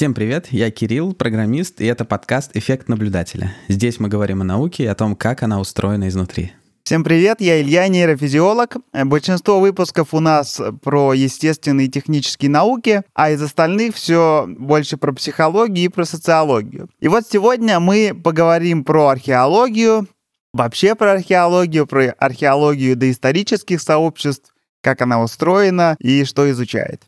Всем 0.00 0.14
привет, 0.14 0.46
я 0.50 0.70
Кирилл, 0.70 1.12
программист, 1.12 1.82
и 1.82 1.84
это 1.84 2.06
подкаст 2.06 2.56
«Эффект 2.56 2.88
наблюдателя». 2.88 3.54
Здесь 3.68 4.00
мы 4.00 4.08
говорим 4.08 4.40
о 4.40 4.44
науке 4.44 4.84
и 4.84 4.86
о 4.86 4.94
том, 4.94 5.14
как 5.14 5.42
она 5.42 5.60
устроена 5.60 6.08
изнутри. 6.08 6.52
Всем 6.84 7.04
привет, 7.04 7.42
я 7.42 7.60
Илья, 7.60 7.86
нейрофизиолог. 7.86 8.78
Большинство 8.94 9.60
выпусков 9.60 10.14
у 10.14 10.20
нас 10.20 10.58
про 10.82 11.12
естественные 11.12 11.88
и 11.88 11.90
технические 11.90 12.50
науки, 12.50 13.02
а 13.12 13.30
из 13.30 13.42
остальных 13.42 13.94
все 13.94 14.46
больше 14.48 14.96
про 14.96 15.12
психологию 15.12 15.84
и 15.84 15.88
про 15.88 16.06
социологию. 16.06 16.88
И 17.00 17.08
вот 17.08 17.24
сегодня 17.30 17.78
мы 17.78 18.14
поговорим 18.14 18.84
про 18.84 19.08
археологию, 19.08 20.08
вообще 20.54 20.94
про 20.94 21.12
археологию, 21.12 21.86
про 21.86 22.12
археологию 22.12 22.96
доисторических 22.96 23.78
сообществ, 23.82 24.54
как 24.82 25.02
она 25.02 25.22
устроена 25.22 25.94
и 25.98 26.24
что 26.24 26.50
изучает. 26.50 27.02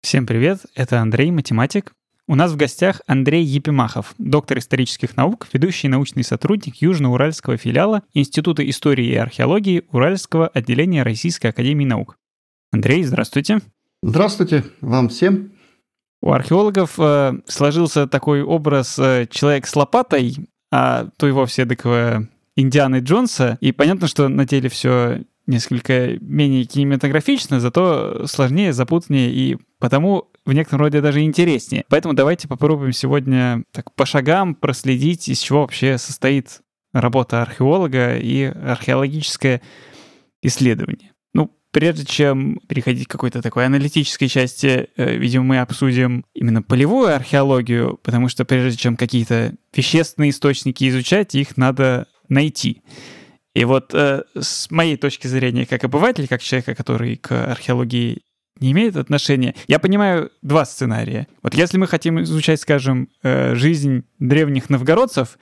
Всем 0.00 0.26
привет, 0.26 0.60
это 0.74 1.00
Андрей, 1.00 1.30
математик. 1.30 1.92
У 2.30 2.34
нас 2.34 2.52
в 2.52 2.56
гостях 2.56 3.00
Андрей 3.06 3.42
Епимахов, 3.42 4.14
доктор 4.18 4.58
исторических 4.58 5.16
наук, 5.16 5.48
ведущий 5.50 5.88
научный 5.88 6.22
сотрудник 6.22 6.76
Южноуральского 6.76 7.56
филиала 7.56 8.02
Института 8.12 8.68
истории 8.68 9.06
и 9.06 9.14
археологии 9.14 9.84
Уральского 9.92 10.46
отделения 10.48 11.04
Российской 11.04 11.46
академии 11.46 11.86
наук. 11.86 12.18
Андрей, 12.70 13.02
здравствуйте. 13.04 13.60
Здравствуйте 14.02 14.64
вам 14.82 15.08
всем. 15.08 15.52
У 16.20 16.30
археологов 16.30 16.96
э, 16.98 17.32
сложился 17.46 18.06
такой 18.06 18.42
образ 18.42 18.98
э, 18.98 19.26
человек 19.30 19.66
с 19.66 19.74
лопатой, 19.74 20.50
а 20.70 21.08
то 21.16 21.26
и 21.28 21.30
вовсе 21.30 21.64
такого 21.64 22.28
Индианы 22.56 22.96
Джонса. 22.96 23.56
И 23.62 23.72
понятно, 23.72 24.06
что 24.06 24.28
на 24.28 24.44
деле 24.44 24.68
все 24.68 25.22
несколько 25.48 26.18
менее 26.20 26.64
кинематографично, 26.64 27.58
зато 27.58 28.26
сложнее, 28.26 28.72
запутаннее 28.72 29.30
и 29.32 29.56
потому 29.80 30.30
в 30.44 30.52
некотором 30.52 30.82
роде 30.82 31.00
даже 31.00 31.22
интереснее. 31.22 31.84
Поэтому 31.88 32.14
давайте 32.14 32.46
попробуем 32.48 32.92
сегодня 32.92 33.64
так 33.72 33.92
по 33.94 34.06
шагам 34.06 34.54
проследить, 34.54 35.28
из 35.28 35.40
чего 35.40 35.62
вообще 35.62 35.98
состоит 35.98 36.60
работа 36.92 37.42
археолога 37.42 38.16
и 38.16 38.44
археологическое 38.44 39.62
исследование. 40.42 41.12
Ну, 41.34 41.50
прежде 41.70 42.04
чем 42.04 42.60
переходить 42.68 43.08
к 43.08 43.10
какой-то 43.10 43.42
такой 43.42 43.66
аналитической 43.66 44.28
части, 44.28 44.88
э, 44.96 45.16
видимо, 45.16 45.44
мы 45.44 45.58
обсудим 45.58 46.24
именно 46.34 46.62
полевую 46.62 47.14
археологию, 47.14 47.98
потому 48.02 48.28
что 48.28 48.44
прежде 48.44 48.78
чем 48.78 48.96
какие-то 48.96 49.54
вещественные 49.74 50.30
источники 50.30 50.88
изучать, 50.88 51.34
их 51.34 51.56
надо 51.56 52.06
найти. 52.28 52.82
И 53.58 53.64
вот 53.64 53.92
э, 53.92 54.22
с 54.38 54.70
моей 54.70 54.96
точки 54.96 55.26
зрения, 55.26 55.66
как 55.66 55.82
обывателя, 55.82 56.28
как 56.28 56.40
человека, 56.40 56.76
который 56.76 57.16
к 57.16 57.32
археологии 57.50 58.22
не 58.60 58.70
имеет 58.70 58.96
отношения. 58.96 59.56
Я 59.66 59.80
понимаю 59.80 60.30
два 60.42 60.64
сценария. 60.64 61.26
Вот 61.42 61.54
если 61.54 61.76
мы 61.76 61.88
хотим 61.88 62.22
изучать, 62.22 62.60
скажем, 62.60 63.08
э, 63.24 63.56
жизнь 63.56 64.04
древних 64.20 64.70
новгородцев, 64.70 65.40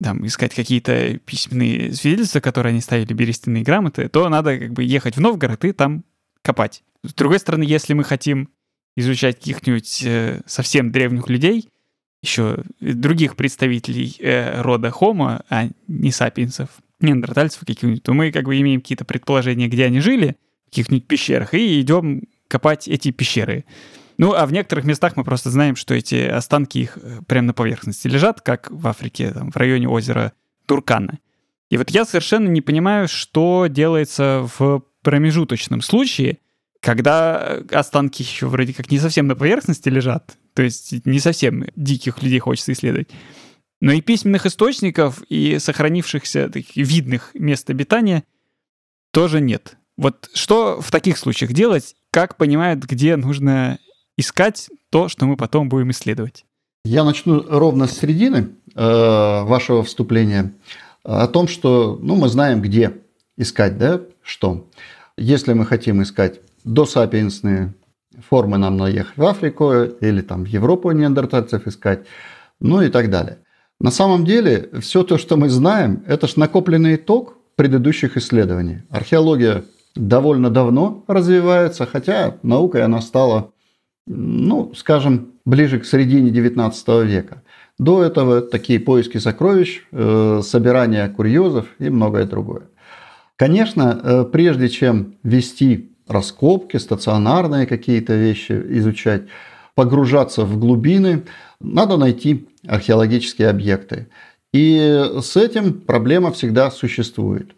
там, 0.00 0.24
искать 0.24 0.54
какие-то 0.54 1.18
письменные 1.18 1.92
свидетельства, 1.94 2.38
которые 2.38 2.70
они 2.70 2.80
ставили, 2.80 3.12
берестяные 3.12 3.64
грамоты, 3.64 4.08
то 4.08 4.28
надо 4.28 4.56
как 4.56 4.72
бы 4.72 4.84
ехать 4.84 5.16
в 5.16 5.20
Новгород 5.20 5.64
и 5.64 5.72
там 5.72 6.04
копать. 6.42 6.84
С 7.02 7.12
другой 7.12 7.40
стороны, 7.40 7.64
если 7.64 7.92
мы 7.92 8.04
хотим 8.04 8.50
изучать 8.96 9.40
каких-нибудь 9.40 10.02
э, 10.04 10.42
совсем 10.46 10.92
древних 10.92 11.28
людей, 11.28 11.68
еще 12.22 12.62
других 12.80 13.34
представителей 13.34 14.14
э, 14.20 14.62
рода 14.62 14.90
Homo, 14.90 15.44
а 15.50 15.68
не 15.88 16.12
сапиенсов, 16.12 16.68
неандертальцев 17.00 17.60
каких-нибудь, 17.60 18.02
то 18.02 18.12
мы 18.12 18.32
как 18.32 18.44
бы 18.44 18.60
имеем 18.60 18.80
какие-то 18.80 19.04
предположения, 19.04 19.68
где 19.68 19.84
они 19.84 20.00
жили, 20.00 20.36
в 20.66 20.70
каких-нибудь 20.70 21.06
пещерах, 21.06 21.54
и 21.54 21.80
идем 21.80 22.22
копать 22.48 22.88
эти 22.88 23.10
пещеры. 23.10 23.64
Ну, 24.18 24.32
а 24.34 24.46
в 24.46 24.52
некоторых 24.52 24.84
местах 24.84 25.16
мы 25.16 25.24
просто 25.24 25.50
знаем, 25.50 25.76
что 25.76 25.94
эти 25.94 26.26
останки 26.26 26.78
их 26.78 26.98
э, 27.00 27.20
прямо 27.26 27.48
на 27.48 27.54
поверхности 27.54 28.08
лежат, 28.08 28.40
как 28.40 28.68
в 28.70 28.86
Африке, 28.88 29.30
там, 29.30 29.52
в 29.52 29.56
районе 29.56 29.88
озера 29.88 30.32
Туркана. 30.66 31.18
И 31.70 31.76
вот 31.76 31.90
я 31.90 32.04
совершенно 32.04 32.48
не 32.48 32.60
понимаю, 32.60 33.06
что 33.08 33.66
делается 33.68 34.48
в 34.58 34.82
промежуточном 35.02 35.82
случае, 35.82 36.38
когда 36.80 37.60
останки 37.70 38.22
еще 38.22 38.46
вроде 38.46 38.74
как 38.74 38.90
не 38.90 38.98
совсем 38.98 39.26
на 39.26 39.36
поверхности 39.36 39.88
лежат, 39.88 40.36
то 40.54 40.62
есть 40.62 41.06
не 41.06 41.20
совсем 41.20 41.66
диких 41.76 42.22
людей 42.22 42.38
хочется 42.38 42.72
исследовать, 42.72 43.08
но 43.80 43.92
и 43.92 44.00
письменных 44.00 44.46
источников, 44.46 45.22
и 45.28 45.58
сохранившихся 45.58 46.48
таких 46.48 46.76
видных 46.76 47.30
мест 47.34 47.68
обитания 47.70 48.24
тоже 49.12 49.40
нет. 49.40 49.76
Вот 49.96 50.28
что 50.34 50.80
в 50.80 50.90
таких 50.90 51.18
случаях 51.18 51.52
делать? 51.52 51.94
Как 52.10 52.36
понимают, 52.36 52.84
где 52.84 53.16
нужно 53.16 53.78
искать 54.16 54.68
то, 54.90 55.08
что 55.08 55.26
мы 55.26 55.36
потом 55.36 55.68
будем 55.68 55.90
исследовать? 55.90 56.44
Я 56.84 57.04
начну 57.04 57.44
ровно 57.48 57.86
с 57.86 57.98
середины 57.98 58.50
э, 58.74 59.42
вашего 59.42 59.82
вступления 59.82 60.54
о 61.02 61.26
том, 61.26 61.48
что 61.48 61.98
ну, 62.00 62.16
мы 62.16 62.28
знаем, 62.28 62.62
где 62.62 62.98
искать, 63.36 63.78
да, 63.78 64.00
что. 64.22 64.68
Если 65.16 65.52
мы 65.52 65.66
хотим 65.66 66.02
искать 66.02 66.40
досапиенсные 66.64 67.74
формы, 68.28 68.58
нам 68.58 68.76
надо 68.76 68.90
ехать 68.90 69.16
в 69.16 69.24
Африку 69.24 69.72
или 69.82 70.20
там 70.20 70.44
в 70.44 70.48
Европу 70.48 70.90
неандертальцев 70.90 71.66
искать, 71.66 72.06
ну 72.60 72.82
и 72.82 72.88
так 72.88 73.10
далее. 73.10 73.38
На 73.80 73.90
самом 73.92 74.24
деле, 74.24 74.70
все 74.80 75.04
то, 75.04 75.18
что 75.18 75.36
мы 75.36 75.48
знаем, 75.48 76.02
это 76.06 76.26
же 76.26 76.34
накопленный 76.36 76.96
итог 76.96 77.38
предыдущих 77.54 78.16
исследований. 78.16 78.82
Археология 78.90 79.64
довольно 79.94 80.50
давно 80.50 81.04
развивается, 81.06 81.86
хотя 81.86 82.36
наукой 82.42 82.82
она 82.82 83.00
стала, 83.00 83.52
ну, 84.06 84.72
скажем, 84.74 85.32
ближе 85.44 85.78
к 85.78 85.86
середине 85.86 86.30
XIX 86.30 87.04
века. 87.04 87.42
До 87.78 88.02
этого 88.02 88.40
такие 88.40 88.80
поиски 88.80 89.18
сокровищ, 89.18 89.82
э, 89.92 90.40
собирание 90.42 91.08
курьезов 91.08 91.66
и 91.78 91.88
многое 91.88 92.24
другое. 92.24 92.62
Конечно, 93.36 94.00
э, 94.02 94.24
прежде 94.24 94.68
чем 94.68 95.14
вести 95.22 95.92
раскопки, 96.08 96.78
стационарные 96.78 97.66
какие-то 97.66 98.16
вещи 98.16 98.52
изучать, 98.70 99.22
погружаться 99.78 100.44
в 100.44 100.58
глубины, 100.58 101.22
надо 101.60 101.96
найти 101.96 102.48
археологические 102.66 103.48
объекты. 103.48 104.08
И 104.52 105.04
с 105.22 105.36
этим 105.36 105.72
проблема 105.74 106.32
всегда 106.32 106.72
существует. 106.72 107.52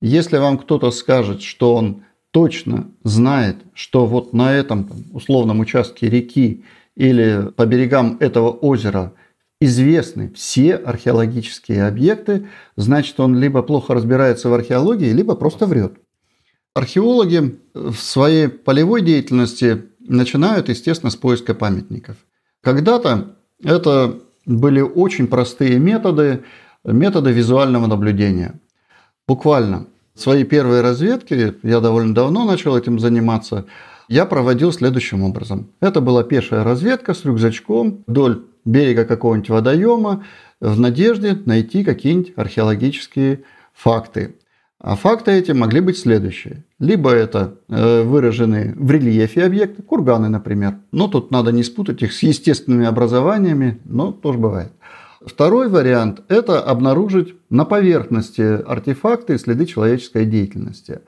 Если 0.00 0.36
вам 0.36 0.58
кто-то 0.58 0.92
скажет, 0.92 1.42
что 1.42 1.74
он 1.74 2.04
точно 2.30 2.92
знает, 3.02 3.56
что 3.74 4.06
вот 4.06 4.32
на 4.32 4.54
этом 4.54 4.88
условном 5.12 5.58
участке 5.58 6.08
реки 6.08 6.62
или 6.94 7.50
по 7.56 7.66
берегам 7.66 8.18
этого 8.20 8.50
озера 8.50 9.12
известны 9.60 10.32
все 10.36 10.76
археологические 10.76 11.88
объекты, 11.88 12.46
значит 12.76 13.18
он 13.18 13.36
либо 13.36 13.62
плохо 13.62 13.94
разбирается 13.94 14.48
в 14.48 14.54
археологии, 14.54 15.10
либо 15.10 15.34
просто 15.34 15.66
врет. 15.66 15.94
Археологи 16.72 17.58
в 17.74 17.96
своей 17.96 18.46
полевой 18.46 19.02
деятельности 19.02 19.86
начинают, 20.04 20.68
естественно, 20.68 21.10
с 21.10 21.16
поиска 21.16 21.54
памятников. 21.54 22.16
Когда-то 22.62 23.36
это 23.62 24.20
были 24.46 24.80
очень 24.80 25.26
простые 25.26 25.78
методы, 25.78 26.44
методы 26.84 27.32
визуального 27.32 27.86
наблюдения. 27.86 28.60
Буквально 29.26 29.86
Свои 30.14 30.44
первые 30.44 30.80
разведки, 30.80 31.54
я 31.64 31.80
довольно 31.80 32.14
давно 32.14 32.44
начал 32.44 32.76
этим 32.76 33.00
заниматься, 33.00 33.64
я 34.08 34.26
проводил 34.26 34.72
следующим 34.72 35.22
образом. 35.22 35.70
Это 35.80 36.00
была 36.00 36.22
пешая 36.22 36.62
разведка 36.62 37.14
с 37.14 37.24
рюкзачком 37.24 38.04
вдоль 38.06 38.44
берега 38.64 39.04
какого-нибудь 39.06 39.50
водоема 39.50 40.24
в 40.60 40.78
надежде 40.78 41.36
найти 41.46 41.82
какие-нибудь 41.82 42.32
археологические 42.36 43.42
факты. 43.72 44.36
А 44.86 44.96
факты 44.96 45.30
эти 45.30 45.50
могли 45.52 45.80
быть 45.80 45.96
следующие. 45.96 46.62
Либо 46.78 47.10
это 47.10 47.54
э, 47.70 48.02
выраженные 48.02 48.74
в 48.76 48.90
рельефе 48.90 49.44
объекты, 49.44 49.80
курганы, 49.82 50.28
например. 50.28 50.74
Но 50.92 51.08
тут 51.08 51.30
надо 51.30 51.52
не 51.52 51.62
спутать 51.62 52.02
их 52.02 52.12
с 52.12 52.22
естественными 52.22 52.84
образованиями, 52.84 53.80
но 53.86 54.12
тоже 54.12 54.38
бывает. 54.38 54.72
Второй 55.24 55.70
вариант– 55.70 56.20
это 56.28 56.60
обнаружить 56.60 57.34
на 57.48 57.64
поверхности 57.64 58.42
артефакты 58.42 59.36
и 59.36 59.38
следы 59.38 59.64
человеческой 59.64 60.26
деятельности. 60.26 61.00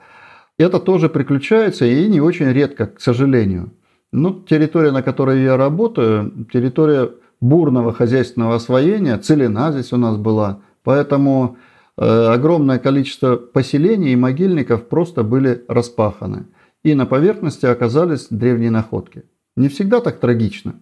Это 0.57 0.79
тоже 0.79 1.07
приключается 1.07 1.85
и 1.85 2.07
не 2.07 2.19
очень 2.19 2.51
редко, 2.51 2.87
к 2.87 2.99
сожалению. 2.99 3.73
Ну, 4.11 4.33
территория, 4.33 4.89
на 4.89 5.03
которой 5.03 5.43
я 5.43 5.55
работаю, 5.55 6.47
территория 6.51 7.11
бурного 7.41 7.93
хозяйственного 7.93 8.55
освоения, 8.55 9.19
целина 9.19 9.71
здесь 9.71 9.93
у 9.93 9.97
нас 9.97 10.17
была. 10.17 10.61
Поэтому 10.83 11.57
огромное 11.97 12.79
количество 12.79 13.35
поселений 13.37 14.13
и 14.13 14.15
могильников 14.15 14.87
просто 14.87 15.23
были 15.23 15.65
распаханы. 15.67 16.45
И 16.83 16.93
на 16.93 17.05
поверхности 17.05 17.65
оказались 17.65 18.27
древние 18.29 18.71
находки. 18.71 19.23
Не 19.55 19.67
всегда 19.69 19.99
так 19.99 20.19
трагично. 20.19 20.75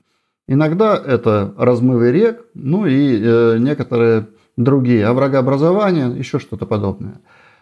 Иногда 0.47 0.95
это 0.95 1.53
размывы 1.57 2.11
рек, 2.11 2.45
ну 2.53 2.85
и 2.85 3.19
э, 3.19 3.57
некоторые 3.57 4.27
другие 4.57 5.05
оврагообразования, 5.07 6.09
еще 6.09 6.39
что-то 6.39 6.65
подобное. 6.65 7.21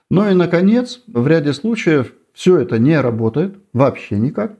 Ну 0.09 0.29
и, 0.29 0.33
наконец, 0.33 1.01
в 1.07 1.25
ряде 1.27 1.53
случаев 1.53 2.13
все 2.33 2.57
это 2.57 2.79
не 2.79 3.00
работает 3.00 3.55
вообще 3.71 4.17
никак. 4.17 4.57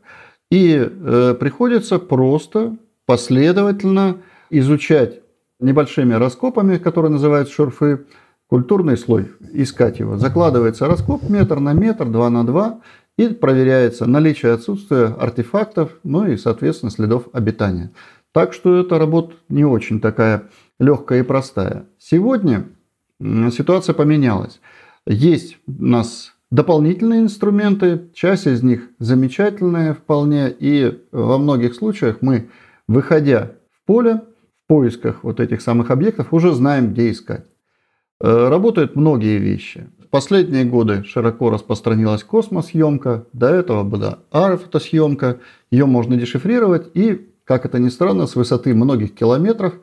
И 0.50 0.74
э, 0.76 1.36
приходится 1.40 2.00
просто 2.00 2.78
последовательно 3.06 4.18
изучать 4.50 5.20
небольшими 5.60 6.14
раскопами, 6.14 6.78
которые 6.78 7.12
называются 7.12 7.54
шурфы, 7.54 8.06
культурный 8.54 8.98
слой, 8.98 9.32
искать 9.52 9.98
его. 9.98 10.20
Закладывается 10.20 10.86
раскоп 10.86 11.28
метр 11.28 11.60
на 11.60 11.74
метр, 11.74 12.06
два 12.08 12.30
на 12.30 12.46
два, 12.46 12.82
и 13.18 13.30
проверяется 13.30 14.06
наличие 14.06 14.52
отсутствие 14.52 15.06
артефактов, 15.06 15.98
ну 16.04 16.28
и, 16.28 16.38
соответственно, 16.38 16.92
следов 16.92 17.30
обитания. 17.34 17.90
Так 18.32 18.54
что 18.54 18.80
эта 18.80 19.00
работа 19.00 19.34
не 19.50 19.66
очень 19.66 20.00
такая 20.00 20.52
легкая 20.80 21.22
и 21.22 21.24
простая. 21.24 21.88
Сегодня 21.98 22.68
ситуация 23.20 23.96
поменялась. 23.96 24.62
Есть 25.08 25.58
у 25.66 25.84
нас 25.84 26.34
дополнительные 26.52 27.22
инструменты, 27.22 28.12
часть 28.14 28.46
из 28.46 28.62
них 28.62 28.88
замечательные 29.00 29.96
вполне, 29.96 30.52
и 30.52 31.02
во 31.12 31.40
многих 31.40 31.74
случаях 31.74 32.18
мы, 32.22 32.52
выходя 32.88 33.54
в 33.72 33.88
поле, 33.88 34.22
в 34.64 34.68
поисках 34.68 35.24
вот 35.24 35.40
этих 35.40 35.60
самых 35.64 35.90
объектов, 35.90 36.32
уже 36.32 36.54
знаем, 36.54 36.94
где 36.94 37.10
искать. 37.10 37.48
Э, 38.24 38.48
работают 38.48 38.96
многие 38.96 39.38
вещи. 39.38 39.86
В 40.00 40.08
последние 40.08 40.64
годы 40.64 41.04
широко 41.04 41.50
распространилась 41.50 42.24
космосъемка, 42.24 43.26
до 43.34 43.50
этого 43.50 43.84
была 43.84 44.20
аэрофотосъемка, 44.32 45.42
ее 45.72 45.86
можно 45.86 46.16
дешифрировать 46.16 46.90
и, 46.94 47.28
как 47.44 47.66
это 47.66 47.80
ни 47.80 47.90
странно, 47.90 48.26
с 48.26 48.38
высоты 48.38 48.74
многих 48.74 49.14
километров 49.14 49.74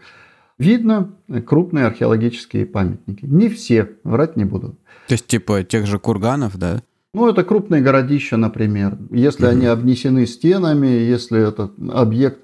видно 0.56 1.10
крупные 1.46 1.84
археологические 1.84 2.64
памятники. 2.64 3.26
Не 3.26 3.50
все, 3.50 3.90
врать 4.04 4.36
не 4.36 4.46
буду. 4.46 4.76
То 5.08 5.12
есть 5.12 5.26
типа 5.26 5.62
тех 5.62 5.86
же 5.86 5.98
курганов, 5.98 6.56
да? 6.56 6.80
Ну, 7.12 7.28
это 7.28 7.44
крупные 7.44 7.82
городища, 7.82 8.38
например. 8.38 8.96
Если 9.10 9.44
угу. 9.44 9.50
они 9.50 9.66
обнесены 9.66 10.26
стенами, 10.26 10.86
если 10.86 11.46
этот 11.46 11.72
объект, 11.92 12.40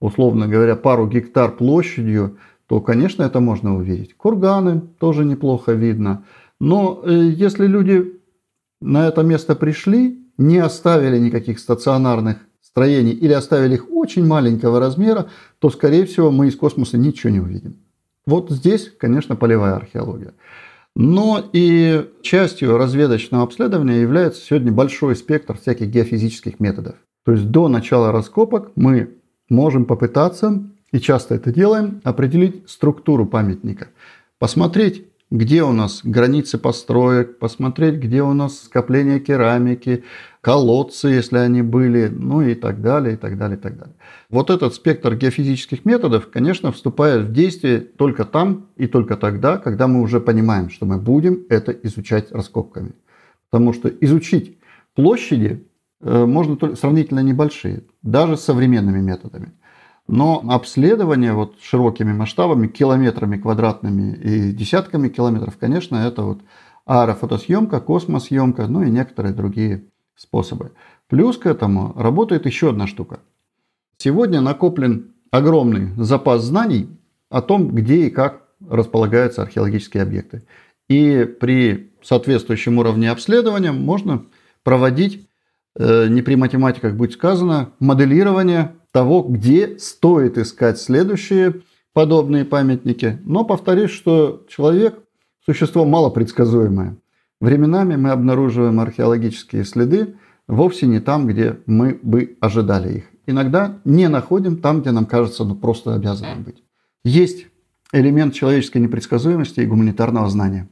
условно 0.00 0.48
говоря, 0.48 0.74
пару 0.74 1.06
гектар 1.06 1.54
площадью, 1.54 2.38
то, 2.74 2.80
конечно, 2.80 3.22
это 3.22 3.38
можно 3.38 3.76
увидеть. 3.76 4.16
Курганы 4.16 4.80
тоже 4.98 5.24
неплохо 5.24 5.70
видно. 5.70 6.24
Но 6.58 7.02
э, 7.04 7.30
если 7.36 7.68
люди 7.68 8.20
на 8.80 9.06
это 9.06 9.22
место 9.22 9.54
пришли, 9.54 10.26
не 10.38 10.58
оставили 10.58 11.16
никаких 11.20 11.60
стационарных 11.60 12.38
строений 12.60 13.12
или 13.12 13.32
оставили 13.32 13.74
их 13.74 13.86
очень 13.92 14.26
маленького 14.26 14.80
размера, 14.80 15.28
то, 15.60 15.70
скорее 15.70 16.04
всего, 16.04 16.32
мы 16.32 16.48
из 16.48 16.56
космоса 16.56 16.98
ничего 16.98 17.32
не 17.32 17.38
увидим. 17.38 17.76
Вот 18.26 18.50
здесь, 18.50 18.90
конечно, 18.98 19.36
полевая 19.36 19.76
археология. 19.76 20.34
Но 20.96 21.48
и 21.52 22.10
частью 22.22 22.76
разведочного 22.76 23.44
обследования 23.44 24.00
является 24.00 24.44
сегодня 24.44 24.72
большой 24.72 25.14
спектр 25.14 25.56
всяких 25.56 25.90
геофизических 25.90 26.58
методов. 26.58 26.96
То 27.24 27.30
есть 27.30 27.48
до 27.52 27.68
начала 27.68 28.10
раскопок 28.10 28.72
мы 28.74 29.10
можем 29.48 29.84
попытаться 29.84 30.60
и 30.94 31.00
часто 31.00 31.34
это 31.34 31.50
делаем, 31.50 32.00
определить 32.04 32.70
структуру 32.70 33.26
памятника, 33.26 33.88
посмотреть, 34.38 35.04
где 35.28 35.64
у 35.64 35.72
нас 35.72 36.02
границы 36.04 36.56
построек, 36.56 37.40
посмотреть, 37.40 37.96
где 37.96 38.22
у 38.22 38.32
нас 38.32 38.60
скопление 38.60 39.18
керамики, 39.18 40.04
колодцы, 40.40 41.08
если 41.08 41.38
они 41.38 41.62
были, 41.62 42.06
ну 42.06 42.42
и 42.42 42.54
так 42.54 42.80
далее, 42.80 43.14
и 43.14 43.16
так 43.16 43.36
далее, 43.36 43.58
и 43.58 43.60
так 43.60 43.76
далее. 43.76 43.96
Вот 44.30 44.50
этот 44.50 44.72
спектр 44.72 45.16
геофизических 45.16 45.84
методов, 45.84 46.30
конечно, 46.30 46.70
вступает 46.70 47.26
в 47.26 47.32
действие 47.32 47.80
только 47.80 48.24
там 48.24 48.68
и 48.76 48.86
только 48.86 49.16
тогда, 49.16 49.58
когда 49.58 49.88
мы 49.88 50.00
уже 50.00 50.20
понимаем, 50.20 50.70
что 50.70 50.86
мы 50.86 50.98
будем 50.98 51.42
это 51.48 51.72
изучать 51.72 52.30
раскопками. 52.30 52.92
Потому 53.50 53.72
что 53.72 53.88
изучить 53.88 54.58
площади 54.94 55.66
э, 56.00 56.24
можно 56.24 56.56
только 56.56 56.76
сравнительно 56.76 57.18
небольшие, 57.18 57.82
даже 58.02 58.36
с 58.36 58.42
современными 58.42 59.00
методами. 59.00 59.50
Но 60.06 60.42
обследование 60.48 61.32
вот 61.32 61.56
широкими 61.60 62.12
масштабами, 62.12 62.66
километрами 62.66 63.38
квадратными 63.38 64.14
и 64.14 64.52
десятками 64.52 65.08
километров, 65.08 65.56
конечно, 65.58 65.96
это 65.96 66.22
вот 66.22 66.42
аэрофотосъемка, 66.84 67.80
космосъемка, 67.80 68.66
ну 68.66 68.82
и 68.82 68.90
некоторые 68.90 69.34
другие 69.34 69.84
способы. 70.14 70.72
Плюс 71.08 71.38
к 71.38 71.46
этому 71.46 71.94
работает 71.96 72.46
еще 72.46 72.70
одна 72.70 72.86
штука. 72.86 73.20
Сегодня 73.96 74.40
накоплен 74.40 75.14
огромный 75.30 75.90
запас 75.96 76.42
знаний 76.42 76.88
о 77.30 77.40
том, 77.40 77.68
где 77.68 78.06
и 78.06 78.10
как 78.10 78.42
располагаются 78.68 79.42
археологические 79.42 80.02
объекты. 80.02 80.44
И 80.88 81.24
при 81.24 81.92
соответствующем 82.02 82.78
уровне 82.78 83.10
обследования 83.10 83.72
можно 83.72 84.26
проводить, 84.62 85.26
не 85.78 86.22
при 86.22 86.36
математиках 86.36 86.94
будет 86.94 87.12
сказано, 87.12 87.72
моделирование 87.80 88.76
того, 88.92 89.22
где 89.22 89.78
стоит 89.78 90.38
искать 90.38 90.78
следующие 90.78 91.62
подобные 91.92 92.44
памятники. 92.44 93.20
Но 93.24 93.44
повторюсь, 93.44 93.90
что 93.90 94.44
человек– 94.48 94.98
существо 95.44 95.84
малопредсказуемое. 95.84 96.96
Временами 97.40 97.96
мы 97.96 98.10
обнаруживаем 98.10 98.80
археологические 98.80 99.64
следы 99.64 100.14
вовсе 100.48 100.86
не 100.86 101.00
там, 101.00 101.26
где 101.26 101.58
мы 101.66 101.98
бы 102.02 102.36
ожидали 102.40 102.98
их. 102.98 103.04
Иногда 103.26 103.78
не 103.84 104.08
находим 104.08 104.58
там, 104.58 104.80
где 104.80 104.90
нам 104.90 105.06
кажется, 105.06 105.44
ну 105.44 105.54
просто 105.54 105.94
обязаны 105.94 106.42
быть. 106.42 106.62
Есть 107.04 107.46
элемент 107.92 108.34
человеческой 108.34 108.78
непредсказуемости 108.78 109.60
и 109.60 109.66
гуманитарного 109.66 110.28
знания. 110.28 110.68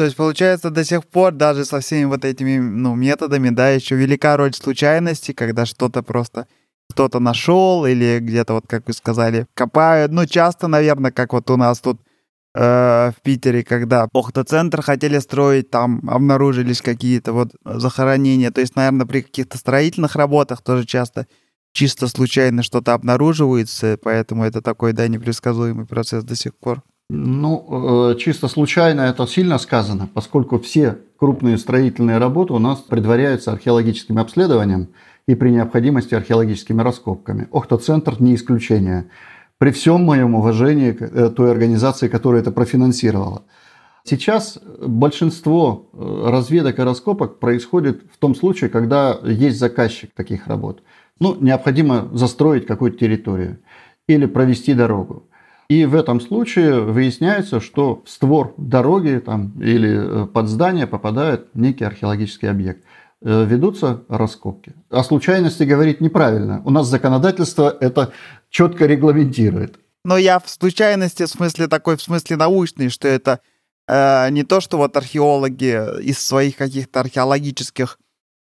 То 0.00 0.04
есть, 0.04 0.16
получается, 0.16 0.70
до 0.70 0.82
сих 0.82 1.06
пор 1.06 1.32
даже 1.32 1.66
со 1.66 1.80
всеми 1.80 2.06
вот 2.06 2.24
этими 2.24 2.56
ну, 2.56 2.94
методами, 2.94 3.50
да, 3.50 3.68
еще 3.68 3.96
велика 3.96 4.38
роль 4.38 4.54
случайности, 4.54 5.32
когда 5.32 5.66
что-то 5.66 6.02
просто 6.02 6.46
кто-то 6.88 7.20
нашел 7.20 7.84
или 7.84 8.18
где-то, 8.18 8.54
вот 8.54 8.64
как 8.66 8.86
вы 8.86 8.94
сказали, 8.94 9.44
копают. 9.52 10.10
Ну, 10.10 10.24
часто, 10.24 10.68
наверное, 10.68 11.10
как 11.10 11.34
вот 11.34 11.50
у 11.50 11.58
нас 11.58 11.80
тут 11.80 12.00
э, 12.54 13.10
в 13.14 13.20
Питере, 13.22 13.62
когда 13.62 14.08
Охта-центр 14.10 14.80
хотели 14.80 15.18
строить, 15.18 15.68
там 15.68 16.00
обнаружились 16.08 16.80
какие-то 16.80 17.34
вот 17.34 17.50
захоронения. 17.62 18.50
То 18.50 18.62
есть, 18.62 18.76
наверное, 18.76 19.04
при 19.04 19.20
каких-то 19.20 19.58
строительных 19.58 20.16
работах 20.16 20.62
тоже 20.62 20.86
часто 20.86 21.26
чисто 21.74 22.08
случайно 22.08 22.62
что-то 22.62 22.94
обнаруживается, 22.94 23.98
поэтому 24.02 24.44
это 24.44 24.62
такой, 24.62 24.94
да, 24.94 25.08
непредсказуемый 25.08 25.84
процесс 25.84 26.24
до 26.24 26.36
сих 26.36 26.56
пор. 26.56 26.82
Ну, 27.12 28.12
э, 28.12 28.18
чисто 28.18 28.46
случайно 28.46 29.00
это 29.00 29.26
сильно 29.26 29.58
сказано, 29.58 30.08
поскольку 30.14 30.60
все 30.60 30.98
крупные 31.18 31.58
строительные 31.58 32.18
работы 32.18 32.52
у 32.52 32.60
нас 32.60 32.78
предваряются 32.78 33.50
археологическим 33.50 34.16
обследованием 34.16 34.90
и 35.26 35.34
при 35.34 35.50
необходимости 35.50 36.14
археологическими 36.14 36.80
раскопками. 36.82 37.48
Охта-центр 37.50 38.14
не 38.20 38.36
исключение. 38.36 39.10
При 39.58 39.72
всем 39.72 40.04
моем 40.04 40.36
уважении 40.36 40.92
к 40.92 41.02
э, 41.02 41.30
той 41.30 41.50
организации, 41.50 42.06
которая 42.06 42.42
это 42.42 42.52
профинансировала. 42.52 43.42
Сейчас 44.04 44.60
большинство 44.80 45.90
э, 45.92 46.30
разведок 46.30 46.78
и 46.78 46.82
раскопок 46.82 47.40
происходит 47.40 48.04
в 48.14 48.18
том 48.18 48.36
случае, 48.36 48.70
когда 48.70 49.18
есть 49.24 49.58
заказчик 49.58 50.14
таких 50.14 50.46
работ. 50.46 50.84
Ну, 51.18 51.36
необходимо 51.40 52.08
застроить 52.12 52.66
какую-то 52.66 52.98
территорию 52.98 53.58
или 54.06 54.26
провести 54.26 54.74
дорогу. 54.74 55.24
И 55.70 55.84
в 55.84 55.94
этом 55.94 56.20
случае 56.20 56.80
выясняется, 56.80 57.60
что 57.60 58.02
в 58.04 58.10
створ 58.10 58.54
дороги 58.56 59.22
там, 59.24 59.52
или 59.62 60.24
э, 60.24 60.26
под 60.26 60.48
здание 60.48 60.88
попадает 60.88 61.54
некий 61.54 61.84
археологический 61.84 62.50
объект. 62.50 62.84
Э, 63.22 63.44
ведутся 63.44 64.02
раскопки. 64.08 64.74
О 64.90 65.04
случайности 65.04 65.62
говорить 65.62 66.00
неправильно. 66.00 66.60
У 66.64 66.70
нас 66.70 66.88
законодательство 66.88 67.76
это 67.80 68.12
четко 68.48 68.86
регламентирует. 68.86 69.78
Но 70.04 70.18
я 70.18 70.40
в 70.40 70.50
случайности, 70.50 71.22
в 71.22 71.28
смысле 71.28 71.68
такой, 71.68 71.96
в 71.96 72.02
смысле 72.02 72.34
научный, 72.34 72.88
что 72.88 73.06
это 73.06 73.38
э, 73.86 74.28
не 74.30 74.42
то, 74.42 74.60
что 74.60 74.76
вот 74.76 74.96
археологи 74.96 76.02
из 76.02 76.18
своих 76.18 76.56
каких-то 76.56 76.98
археологических 76.98 78.00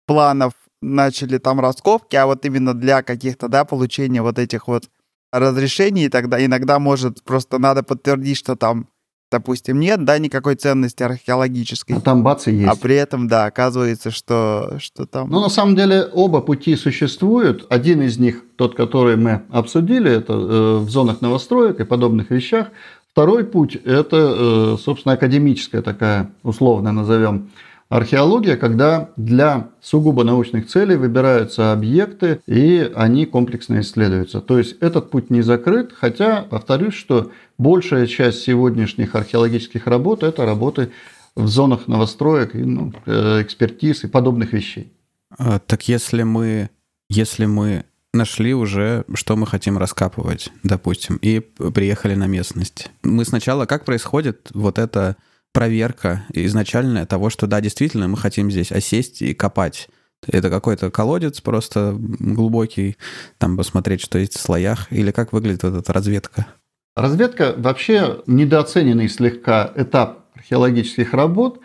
планов 0.08 0.56
начали 0.82 1.38
там 1.38 1.62
раскопки, 1.62 2.18
а 2.18 2.26
вот 2.26 2.46
именно 2.46 2.74
для 2.74 3.02
каких-то, 3.02 3.48
да, 3.48 3.64
получения 3.64 4.22
вот 4.22 4.40
этих 4.40 4.68
вот 4.68 4.90
разрешений, 5.34 6.10
тогда 6.10 6.44
иногда 6.44 6.80
может 6.80 7.24
просто 7.24 7.60
надо 7.60 7.84
подтвердить, 7.84 8.38
что 8.38 8.56
там 8.56 8.88
допустим, 9.34 9.80
нет, 9.80 10.06
да, 10.06 10.20
никакой 10.20 10.54
ценности 10.54 11.02
археологической. 11.02 11.98
А 11.98 12.02
там 12.02 12.22
бац 12.22 12.48
и 12.48 12.52
есть. 12.52 12.70
А 12.70 12.76
при 12.76 12.96
этом, 12.96 13.28
да, 13.28 13.46
оказывается, 13.46 14.12
что, 14.12 14.76
что 14.78 15.08
там... 15.08 15.28
Ну, 15.32 15.42
на 15.42 15.50
самом 15.50 15.76
деле, 15.76 16.08
оба 16.14 16.40
пути 16.40 16.76
существуют. 16.76 17.66
Один 17.70 18.04
из 18.04 18.20
них, 18.20 18.44
тот, 18.58 18.76
который 18.76 19.18
мы 19.18 19.42
обсудили, 19.50 20.12
это 20.12 20.34
э, 20.34 20.78
в 20.78 20.90
зонах 20.90 21.22
новостроек 21.22 21.80
и 21.80 21.84
подобных 21.84 22.30
вещах. 22.30 22.68
Второй 23.12 23.44
путь– 23.44 23.76
это, 23.86 24.76
э, 24.76 24.78
собственно, 24.80 25.16
академическая 25.16 25.82
такая, 25.82 26.32
условно 26.44 26.92
назовем, 26.92 27.50
археология, 27.94 28.58
когда 28.58 29.12
для 29.18 29.70
сугубо 29.80 30.24
научных 30.24 30.68
целей 30.68 30.96
выбираются 30.96 31.72
объекты 31.72 32.42
и 32.48 32.92
они 32.96 33.28
комплексно 33.28 33.82
исследуются. 33.82 34.42
То 34.42 34.58
есть 34.58 34.78
этот 34.80 35.12
путь 35.12 35.30
не 35.30 35.44
закрыт, 35.44 35.94
хотя, 35.96 36.42
повторюсь, 36.42 36.96
что 36.96 37.32
большая 37.60 38.08
часть 38.08 38.42
сегодняшних 38.42 39.14
археологических 39.14 39.86
работ– 39.86 40.24
это 40.24 40.44
работы 40.44 40.92
в 41.36 41.48
зонах 41.48 41.88
новостроек, 41.88 42.56
ну, 42.56 42.92
э, 43.06 43.44
экспертиз 43.44 44.04
и 44.04 44.08
подобных 44.08 44.54
вещей. 44.54 44.92
А, 45.38 45.60
так 45.60 45.88
если 45.88 46.24
мы, 46.24 46.72
если 47.10 47.46
мы 47.46 47.86
нашли 48.12 48.56
уже, 48.56 49.06
что 49.14 49.36
мы 49.36 49.46
хотим 49.46 49.78
раскапывать, 49.78 50.50
допустим, 50.64 51.18
и 51.22 51.40
приехали 51.40 52.16
на 52.16 52.26
местность. 52.26 52.90
Мы 53.04 53.24
сначала, 53.24 53.68
как 53.68 53.86
происходит 53.86 54.50
вот 54.54 54.80
эта 54.80 55.16
проверка 55.54 56.26
изначальная 56.34 57.06
того, 57.06 57.30
что 57.30 57.48
да, 57.48 57.62
действительно, 57.62 58.08
мы 58.08 58.18
хотим 58.18 58.52
здесь 58.52 58.72
осесть 58.72 59.22
и 59.22 59.34
копать. 59.34 59.88
Это 60.28 60.50
какой-то 60.50 60.90
колодец 60.90 61.42
просто 61.42 61.96
глубокий, 61.98 62.98
там 63.38 63.56
посмотреть, 63.58 64.02
что 64.02 64.18
есть 64.18 64.38
в 64.38 64.42
слоях, 64.42 64.92
или 64.92 65.12
как 65.12 65.34
выглядит 65.34 65.64
вот 65.64 65.76
эта 65.76 65.94
разведка? 65.94 66.48
Разведка 66.96 67.54
вообще 67.58 68.22
недооцененный 68.28 69.10
слегка 69.10 69.72
этап 69.76 70.26
археологических 70.36 71.14
работ, 71.14 71.60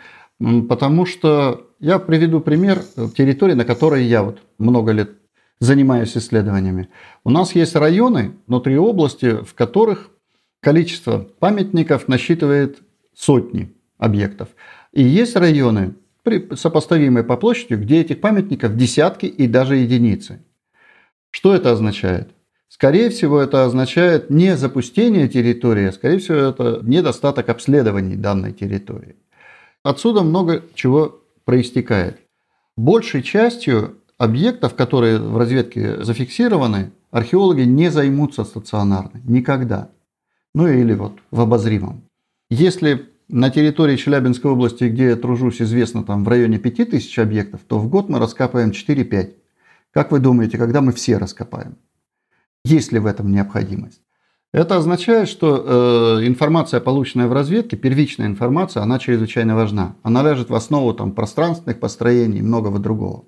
потому 0.67 1.05
что 1.05 1.67
я 1.79 1.99
приведу 1.99 2.41
пример 2.41 2.83
территории, 3.15 3.53
на 3.53 3.65
которой 3.65 4.05
я 4.05 4.23
вот 4.23 4.39
много 4.57 4.91
лет 4.91 5.11
занимаюсь 5.59 6.15
исследованиями. 6.15 6.89
У 7.23 7.29
нас 7.29 7.53
есть 7.55 7.75
районы 7.75 8.33
внутри 8.47 8.77
области, 8.77 9.43
в 9.43 9.53
которых 9.53 10.09
количество 10.61 11.19
памятников 11.39 12.07
насчитывает 12.07 12.79
сотни 13.15 13.73
объектов. 13.99 14.49
И 14.91 15.03
есть 15.03 15.35
районы, 15.35 15.93
сопоставимые 16.55 17.23
по 17.23 17.37
площади, 17.37 17.75
где 17.75 18.01
этих 18.01 18.21
памятников 18.21 18.75
десятки 18.75 19.27
и 19.27 19.47
даже 19.47 19.75
единицы. 19.75 20.41
Что 21.31 21.53
это 21.53 21.71
означает? 21.71 22.29
Скорее 22.69 23.09
всего, 23.09 23.39
это 23.39 23.65
означает 23.65 24.29
не 24.29 24.55
запустение 24.55 25.27
территории, 25.27 25.87
а 25.87 25.91
скорее 25.91 26.19
всего, 26.19 26.37
это 26.37 26.79
недостаток 26.83 27.49
обследований 27.49 28.15
данной 28.15 28.53
территории. 28.53 29.15
Отсюда 29.83 30.21
много 30.21 30.63
чего 30.75 31.21
проистекает. 31.45 32.19
Большей 32.77 33.23
частью 33.23 33.97
объектов, 34.17 34.75
которые 34.75 35.19
в 35.19 35.37
разведке 35.37 36.03
зафиксированы, 36.03 36.91
археологи 37.11 37.61
не 37.61 37.89
займутся 37.89 38.43
стационарно. 38.43 39.19
Никогда. 39.23 39.89
Ну 40.53 40.67
или 40.67 40.93
вот 40.93 41.13
в 41.31 41.41
обозримом. 41.41 42.03
Если 42.49 43.08
на 43.29 43.51
территории 43.51 43.95
Челябинской 43.95 44.51
области, 44.51 44.85
где 44.85 45.09
я 45.09 45.15
тружусь, 45.15 45.61
известно 45.61 46.03
там 46.03 46.23
в 46.23 46.27
районе 46.27 46.57
5000 46.57 47.19
объектов, 47.19 47.61
то 47.67 47.79
в 47.79 47.87
год 47.87 48.09
мы 48.09 48.19
раскапываем 48.19 48.71
4-5. 48.71 49.35
Как 49.91 50.11
вы 50.11 50.19
думаете, 50.19 50.57
когда 50.57 50.81
мы 50.81 50.91
все 50.91 51.17
раскопаем? 51.17 51.77
Есть 52.65 52.91
ли 52.91 52.99
в 52.99 53.05
этом 53.05 53.31
необходимость? 53.31 54.01
Это 54.51 54.77
означает, 54.77 55.29
что 55.29 56.17
э, 56.19 56.27
информация, 56.27 56.79
полученная 56.79 57.27
в 57.27 57.33
разведке, 57.33 57.77
первичная 57.77 58.25
информация, 58.25 58.81
она 58.81 58.97
чрезвычайно 58.97 59.55
важна. 59.55 59.95
Она 60.01 60.23
ляжет 60.23 60.49
в 60.49 60.55
основу 60.55 60.93
там, 60.93 61.11
пространственных 61.11 61.79
построений 61.79 62.39
и 62.39 62.43
многого 62.43 62.79
другого. 62.79 63.25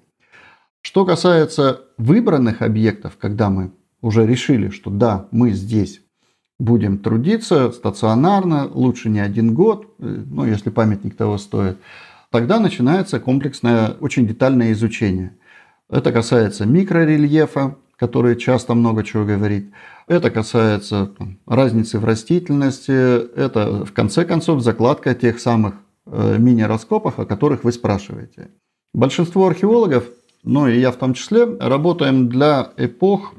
Что 0.82 1.06
касается 1.06 1.82
выбранных 2.00 2.64
объектов, 2.64 3.18
когда 3.20 3.52
мы 3.52 3.72
уже 4.02 4.26
решили, 4.26 4.70
что 4.70 4.90
да, 4.90 5.28
мы 5.30 5.52
здесь 5.52 6.01
будем 6.62 7.00
трудиться 7.00 7.72
стационарно, 7.72 8.70
лучше 8.72 9.10
не 9.10 9.20
один 9.20 9.54
год, 9.54 9.88
э, 10.00 10.24
ну, 10.30 10.46
если 10.46 10.70
памятник 10.70 11.16
того 11.16 11.38
стоит, 11.38 11.78
тогда 12.30 12.60
начинается 12.60 13.20
комплексное, 13.20 13.96
очень 14.00 14.28
детальное 14.28 14.72
изучение. 14.72 15.36
Это 15.90 16.12
касается 16.12 16.66
микрорельефа, 16.66 17.76
который 17.98 18.36
часто 18.36 18.76
много 18.76 19.04
чего 19.04 19.26
говорит. 19.26 19.72
Это 20.08 20.30
касается 20.30 21.12
там, 21.18 21.40
разницы 21.48 22.00
в 22.00 22.06
растительности. 22.06 23.36
Это, 23.36 23.86
в 23.86 23.92
конце 23.94 24.24
концов, 24.24 24.62
закладка 24.62 25.14
тех 25.16 25.40
самых 25.40 25.76
э, 26.06 26.38
мини-раскопов, 26.38 27.20
о 27.20 27.26
которых 27.26 27.64
вы 27.64 27.72
спрашиваете. 27.72 28.50
Большинство 28.94 29.48
археологов 29.48 30.06
ну 30.44 30.68
и 30.68 30.80
я 30.80 30.92
в 30.92 30.96
том 30.96 31.14
числе, 31.14 31.46
работаем 31.60 32.28
для 32.30 32.72
эпох, 32.78 33.34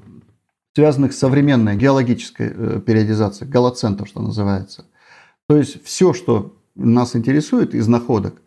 связанных 0.75 1.12
с 1.12 1.19
современной 1.19 1.76
геологической 1.76 2.52
э, 2.55 2.81
периодизацией, 2.81 3.50
голоцентр, 3.50 4.07
что 4.07 4.23
называется. 4.23 4.87
То 5.49 5.57
есть 5.57 5.85
все, 5.85 6.12
что 6.12 6.57
нас 6.75 7.14
интересует 7.14 7.75
из 7.75 7.88
находок, 7.88 8.41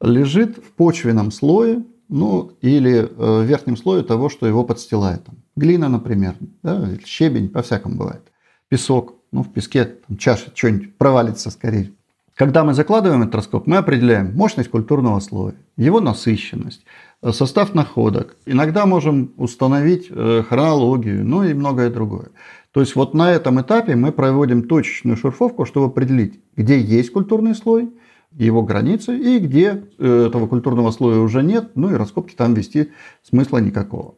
лежит 0.00 0.58
в 0.58 0.72
почвенном 0.72 1.30
слое, 1.30 1.84
ну 2.08 2.52
или 2.60 2.98
э, 2.98 3.06
в 3.06 3.44
верхнем 3.44 3.76
слое 3.76 4.02
того, 4.02 4.28
что 4.28 4.46
его 4.46 4.64
подстилает. 4.64 5.24
Там, 5.24 5.36
глина, 5.56 5.88
например, 5.88 6.34
да, 6.62 6.88
щебень, 7.04 7.48
по-всякому 7.48 7.96
бывает. 7.96 8.22
Песок, 8.68 9.14
ну 9.32 9.42
в 9.42 9.52
песке 9.52 9.84
там, 9.84 10.16
чаша 10.16 10.50
что-нибудь 10.54 10.98
провалится 10.98 11.50
скорее. 11.50 11.92
Когда 12.40 12.64
мы 12.64 12.72
закладываем 12.72 13.22
этроскоп, 13.22 13.66
мы 13.66 13.76
определяем 13.76 14.34
мощность 14.34 14.70
культурного 14.70 15.20
слоя, 15.20 15.56
его 15.76 16.00
насыщенность, 16.00 16.86
состав 17.32 17.74
находок. 17.74 18.34
Иногда 18.46 18.86
можем 18.86 19.34
установить 19.36 20.06
э, 20.08 20.42
хронологию, 20.48 21.22
ну 21.22 21.44
и 21.44 21.52
многое 21.52 21.90
другое. 21.90 22.28
То 22.72 22.80
есть 22.80 22.96
вот 22.96 23.12
на 23.12 23.30
этом 23.30 23.60
этапе 23.60 23.94
мы 23.94 24.10
проводим 24.10 24.66
точечную 24.68 25.18
шурфовку, 25.18 25.66
чтобы 25.66 25.88
определить, 25.88 26.40
где 26.56 26.80
есть 26.80 27.12
культурный 27.12 27.54
слой, 27.54 27.90
его 28.32 28.62
границы, 28.62 29.18
и 29.18 29.38
где 29.38 29.84
э, 29.98 30.26
этого 30.28 30.46
культурного 30.46 30.92
слоя 30.92 31.18
уже 31.18 31.42
нет, 31.42 31.72
ну 31.74 31.90
и 31.90 31.94
раскопки 31.94 32.34
там 32.34 32.54
вести 32.54 32.90
смысла 33.22 33.58
никакого. 33.58 34.14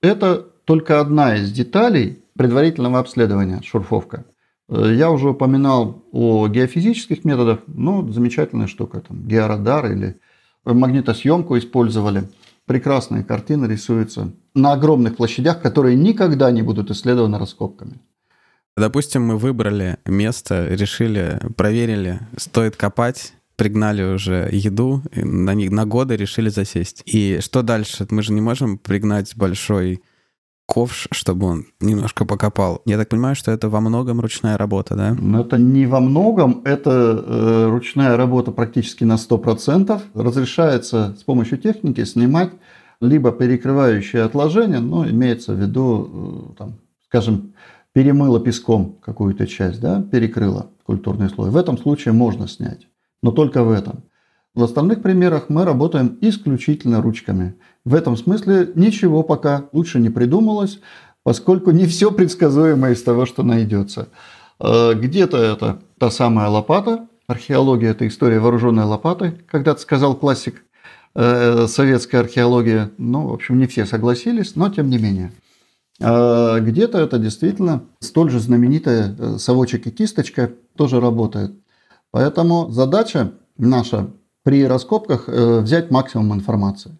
Это 0.00 0.46
только 0.64 1.00
одна 1.00 1.34
из 1.38 1.50
деталей 1.50 2.22
предварительного 2.36 3.00
обследования, 3.00 3.62
шурфовка. 3.64 4.26
Э, 4.68 4.92
я 4.94 5.10
уже 5.10 5.30
упоминал 5.30 6.04
о 6.12 6.48
геофизических 6.48 7.24
методах, 7.24 7.60
ну, 7.66 8.10
замечательная 8.12 8.66
штука, 8.66 9.00
там, 9.00 9.26
георадар 9.26 9.90
или 9.92 10.20
магнитосъемку 10.64 11.58
использовали– 11.58 12.24
прекрасные 12.66 13.24
картины 13.24 13.66
рисуются 13.66 14.32
на 14.54 14.72
огромных 14.72 15.16
площадях, 15.16 15.60
которые 15.60 15.96
никогда 15.96 16.50
не 16.50 16.62
будут 16.62 16.90
исследованы 16.90 17.38
раскопками. 17.38 18.00
Допустим, 18.76 19.24
мы 19.24 19.38
выбрали 19.38 19.98
место, 20.04 20.66
решили, 20.68 21.40
проверили, 21.56 22.20
стоит 22.36 22.76
копать, 22.76 23.34
пригнали 23.56 24.02
уже 24.02 24.48
еду, 24.50 25.02
на, 25.14 25.54
на 25.54 25.86
годы 25.86 26.16
решили 26.16 26.48
засесть. 26.48 27.02
И 27.06 27.38
что 27.40 27.62
дальше? 27.62 28.06
Мы 28.10 28.22
же 28.22 28.32
не 28.32 28.40
можем 28.40 28.78
пригнать 28.78 29.36
большой 29.36 30.02
ковш, 30.66 31.08
чтобы 31.10 31.46
он 31.46 31.66
немножко 31.80 32.24
покопал. 32.24 32.82
Я 32.86 32.96
так 32.96 33.08
понимаю, 33.08 33.36
что 33.36 33.50
это 33.50 33.68
во 33.68 33.80
многом 33.80 34.20
ручная 34.20 34.56
работа, 34.56 34.96
да? 34.96 35.14
Но 35.18 35.40
это 35.40 35.58
не 35.58 35.86
во 35.86 36.00
многом, 36.00 36.62
это 36.64 36.90
э, 36.90 37.68
ручная 37.70 38.16
работа 38.16 38.50
практически 38.50 39.04
на 39.04 39.14
100%. 39.14 40.00
Разрешается 40.14 41.16
с 41.18 41.22
помощью 41.22 41.58
техники 41.58 42.04
снимать 42.04 42.50
либо 43.00 43.32
перекрывающие 43.32 44.22
отложения, 44.22 44.80
но 44.80 45.08
имеется 45.08 45.52
в 45.52 45.60
виду, 45.60 46.52
э, 46.54 46.58
там, 46.58 46.74
скажем, 47.06 47.54
перемыло 47.92 48.40
песком 48.40 48.98
какую-то 49.00 49.46
часть, 49.46 49.80
да, 49.80 50.02
перекрыло 50.02 50.70
культурный 50.84 51.28
слой. 51.28 51.50
В 51.50 51.56
этом 51.56 51.78
случае 51.78 52.12
можно 52.12 52.48
снять, 52.48 52.88
но 53.22 53.30
только 53.30 53.62
в 53.62 53.70
этом. 53.70 54.04
В 54.54 54.62
остальных 54.62 55.02
примерах 55.02 55.48
мы 55.48 55.64
работаем 55.64 56.16
исключительно 56.20 57.02
ручками. 57.02 57.56
В 57.84 57.94
этом 57.94 58.16
смысле 58.16 58.72
ничего 58.74 59.22
пока 59.22 59.68
лучше 59.72 60.00
не 60.00 60.08
придумалось, 60.08 60.80
поскольку 61.22 61.70
не 61.70 61.86
все 61.86 62.10
предсказуемо 62.10 62.90
из 62.90 63.02
того, 63.02 63.26
что 63.26 63.42
найдется. 63.42 64.08
Э, 64.58 64.94
где-то 64.94 65.36
это 65.36 65.80
та 65.98 66.10
самая 66.10 66.48
лопата. 66.48 67.08
Археология– 67.26 67.90
это 67.92 68.06
история 68.06 68.38
вооруженной 68.38 68.84
лопаты, 68.84 69.34
когда-то 69.50 69.80
сказал 69.80 70.14
классик 70.14 70.62
э, 71.14 71.66
советская 71.66 72.22
археология. 72.22 72.90
Ну, 72.98 73.28
в 73.28 73.32
общем, 73.32 73.58
не 73.58 73.66
все 73.66 73.84
согласились, 73.86 74.56
но 74.56 74.70
тем 74.70 74.88
не 74.88 74.98
менее. 74.98 75.32
Э, 76.00 76.60
где-то 76.60 76.98
это 76.98 77.18
действительно 77.18 77.82
столь 78.00 78.30
же 78.30 78.40
знаменитая 78.40 79.38
совочек 79.38 79.86
и 79.86 79.90
кисточка 79.90 80.52
тоже 80.76 81.00
работает. 81.00 81.52
Поэтому 82.10 82.70
задача 82.70 83.32
наша 83.58 84.10
при 84.42 84.66
раскопках 84.66 85.26
взять 85.26 85.90
максимум 85.90 86.34
информации. 86.34 86.96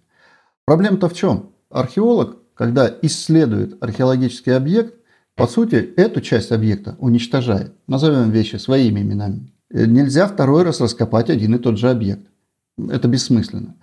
Проблема-то 0.64 1.08
в 1.08 1.14
чем? 1.14 1.50
Археолог, 1.70 2.38
когда 2.54 2.92
исследует 3.02 3.82
археологический 3.82 4.56
объект, 4.56 4.94
по 5.34 5.46
сути, 5.46 5.74
эту 5.96 6.20
часть 6.20 6.52
объекта 6.52 6.96
уничтожает. 6.98 7.74
Назовем 7.88 8.30
вещи 8.30 8.56
своими 8.56 9.00
именами. 9.00 9.52
Нельзя 9.70 10.28
второй 10.28 10.62
раз 10.62 10.80
раскопать 10.80 11.28
один 11.28 11.56
и 11.56 11.58
тот 11.58 11.76
же 11.76 11.90
объект. 11.90 12.26
Это 12.78 13.08
бессмысленно. 13.08 13.74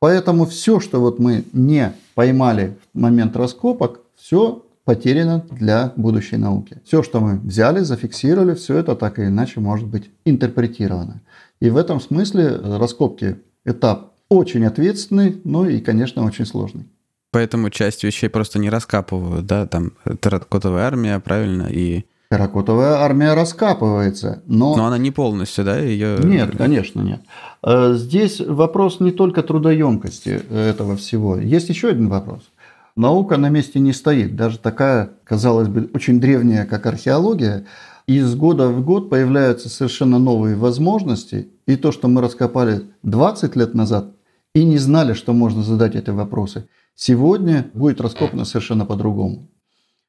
Поэтому 0.00 0.46
все, 0.46 0.80
что 0.80 1.00
вот 1.00 1.18
мы 1.18 1.44
не 1.52 1.92
поймали 2.14 2.76
в 2.94 2.98
момент 2.98 3.36
раскопок, 3.36 4.00
все 4.16 4.64
потеряно 4.84 5.44
для 5.50 5.92
будущей 5.96 6.36
науки. 6.36 6.80
Все, 6.84 7.02
что 7.02 7.20
мы 7.20 7.38
взяли, 7.38 7.80
зафиксировали, 7.80 8.54
все 8.54 8.78
это 8.78 8.94
так 8.94 9.18
или 9.18 9.26
иначе 9.26 9.60
может 9.60 9.86
быть 9.86 10.10
интерпретировано. 10.24 11.20
И 11.60 11.70
в 11.70 11.76
этом 11.76 12.00
смысле 12.00 12.56
раскопки 12.56 13.36
этап 13.64 14.12
очень 14.28 14.64
ответственный, 14.66 15.40
ну 15.44 15.68
и, 15.68 15.80
конечно, 15.80 16.24
очень 16.24 16.46
сложный. 16.46 16.86
Поэтому 17.32 17.70
часть 17.70 18.02
вещей 18.02 18.28
просто 18.28 18.58
не 18.58 18.70
раскапывают, 18.70 19.46
да, 19.46 19.66
там 19.66 19.92
терракотовая 20.20 20.86
армия, 20.86 21.20
правильно, 21.20 21.68
и... 21.70 22.04
Терракотовая 22.30 22.94
армия 22.94 23.34
раскапывается, 23.34 24.42
но... 24.46 24.74
Но 24.74 24.86
она 24.86 24.98
не 24.98 25.10
полностью, 25.10 25.64
да, 25.64 25.78
ее... 25.78 26.18
Нет, 26.24 26.56
конечно, 26.56 27.02
нет. 27.02 27.20
Э, 27.62 27.94
здесь 27.94 28.40
вопрос 28.40 29.00
не 29.00 29.12
только 29.12 29.42
трудоемкости 29.42 30.40
этого 30.50 30.96
всего. 30.96 31.36
Есть 31.36 31.68
еще 31.68 31.88
один 31.88 32.08
вопрос. 32.08 32.50
Наука 32.96 33.36
на 33.36 33.50
месте 33.50 33.78
не 33.78 33.92
стоит. 33.92 34.34
Даже 34.34 34.58
такая, 34.58 35.10
казалось 35.24 35.68
бы, 35.68 35.90
очень 35.92 36.18
древняя, 36.18 36.64
как 36.64 36.86
археология, 36.86 37.66
из 38.06 38.34
года 38.34 38.68
в 38.68 38.82
год 38.82 39.10
появляются 39.10 39.68
совершенно 39.68 40.18
новые 40.18 40.56
возможности. 40.56 41.48
И 41.66 41.76
то, 41.76 41.92
что 41.92 42.08
мы 42.08 42.22
раскопали 42.22 42.86
20 43.02 43.56
лет 43.56 43.74
назад 43.74 44.15
и 44.56 44.64
не 44.64 44.78
знали, 44.78 45.12
что 45.12 45.34
можно 45.34 45.62
задать 45.62 45.96
эти 45.96 46.08
вопросы, 46.08 46.66
сегодня 46.94 47.70
будет 47.74 48.00
раскопано 48.00 48.46
совершенно 48.46 48.86
по-другому. 48.86 49.50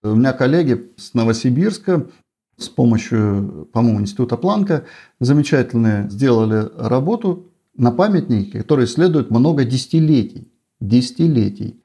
У 0.04 0.16
меня 0.16 0.32
коллеги 0.32 0.90
с 0.96 1.14
Новосибирска 1.14 2.08
с 2.56 2.70
помощью, 2.70 3.68
по-моему, 3.74 4.00
Института 4.00 4.38
Планка 4.38 4.86
замечательно 5.20 6.08
сделали 6.10 6.70
работу 6.78 7.52
на 7.76 7.92
памятнике, 7.92 8.60
который 8.60 8.86
исследует 8.86 9.32
много 9.32 9.66
десятилетий. 9.66 10.50
Десятилетий. 10.80 11.84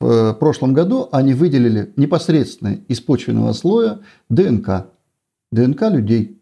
В 0.00 0.10
э, 0.10 0.34
прошлом 0.34 0.74
году 0.74 1.08
они 1.12 1.32
выделили 1.32 1.92
непосредственно 1.94 2.80
из 2.88 3.00
почвенного 3.00 3.52
слоя 3.52 4.00
ДНК. 4.28 4.88
ДНК 5.52 5.82
людей. 5.82 6.39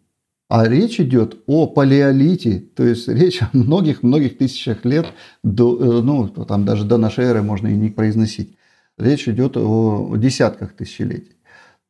А 0.49 0.67
речь 0.67 0.99
идет 0.99 1.43
о 1.47 1.67
палеолите, 1.67 2.61
то 2.75 2.85
есть 2.85 3.07
речь 3.09 3.43
о 3.43 3.51
многих-многих 3.53 4.39
тысячах 4.39 4.85
лет, 4.85 5.07
до, 5.43 5.99
э, 5.99 6.03
ну, 6.03 6.29
там 6.29 6.65
даже 6.65 6.85
до 6.85 6.97
нашей 6.97 7.27
эры 7.27 7.43
можно 7.43 7.69
и 7.69 7.77
не 7.77 7.91
произносить. 7.91 8.57
Речь 8.97 9.29
идет 9.29 9.57
о 9.57 10.17
десятках 10.17 10.73
тысячелетий. 10.73 11.37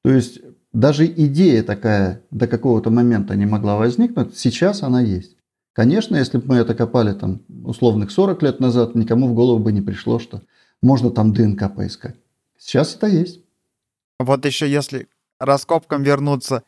То 0.02 0.10
есть 0.10 0.40
даже 0.72 1.06
идея 1.06 1.62
такая 1.62 2.22
до 2.30 2.46
какого-то 2.46 2.90
момента 2.90 3.34
не 3.36 3.46
могла 3.46 3.76
возникнуть, 3.76 4.36
сейчас 4.36 4.82
она 4.82 5.00
есть. 5.00 5.36
Конечно, 5.72 6.16
если 6.16 6.38
бы 6.38 6.44
мы 6.48 6.56
это 6.56 6.74
копали 6.74 7.12
там 7.12 7.40
условных 7.64 8.10
40 8.10 8.42
лет 8.42 8.60
назад, 8.60 8.96
никому 8.96 9.28
в 9.28 9.34
голову 9.34 9.60
бы 9.60 9.70
не 9.70 9.80
пришло, 9.80 10.18
что 10.18 10.42
можно 10.82 11.10
там 11.10 11.32
ДНК 11.32 11.72
поискать. 11.72 12.16
Сейчас 12.58 12.96
это 12.96 13.06
есть. 13.06 13.40
Вот 14.18 14.44
еще 14.44 14.68
если 14.68 15.08
раскопкам 15.38 16.02
вернуться, 16.02 16.64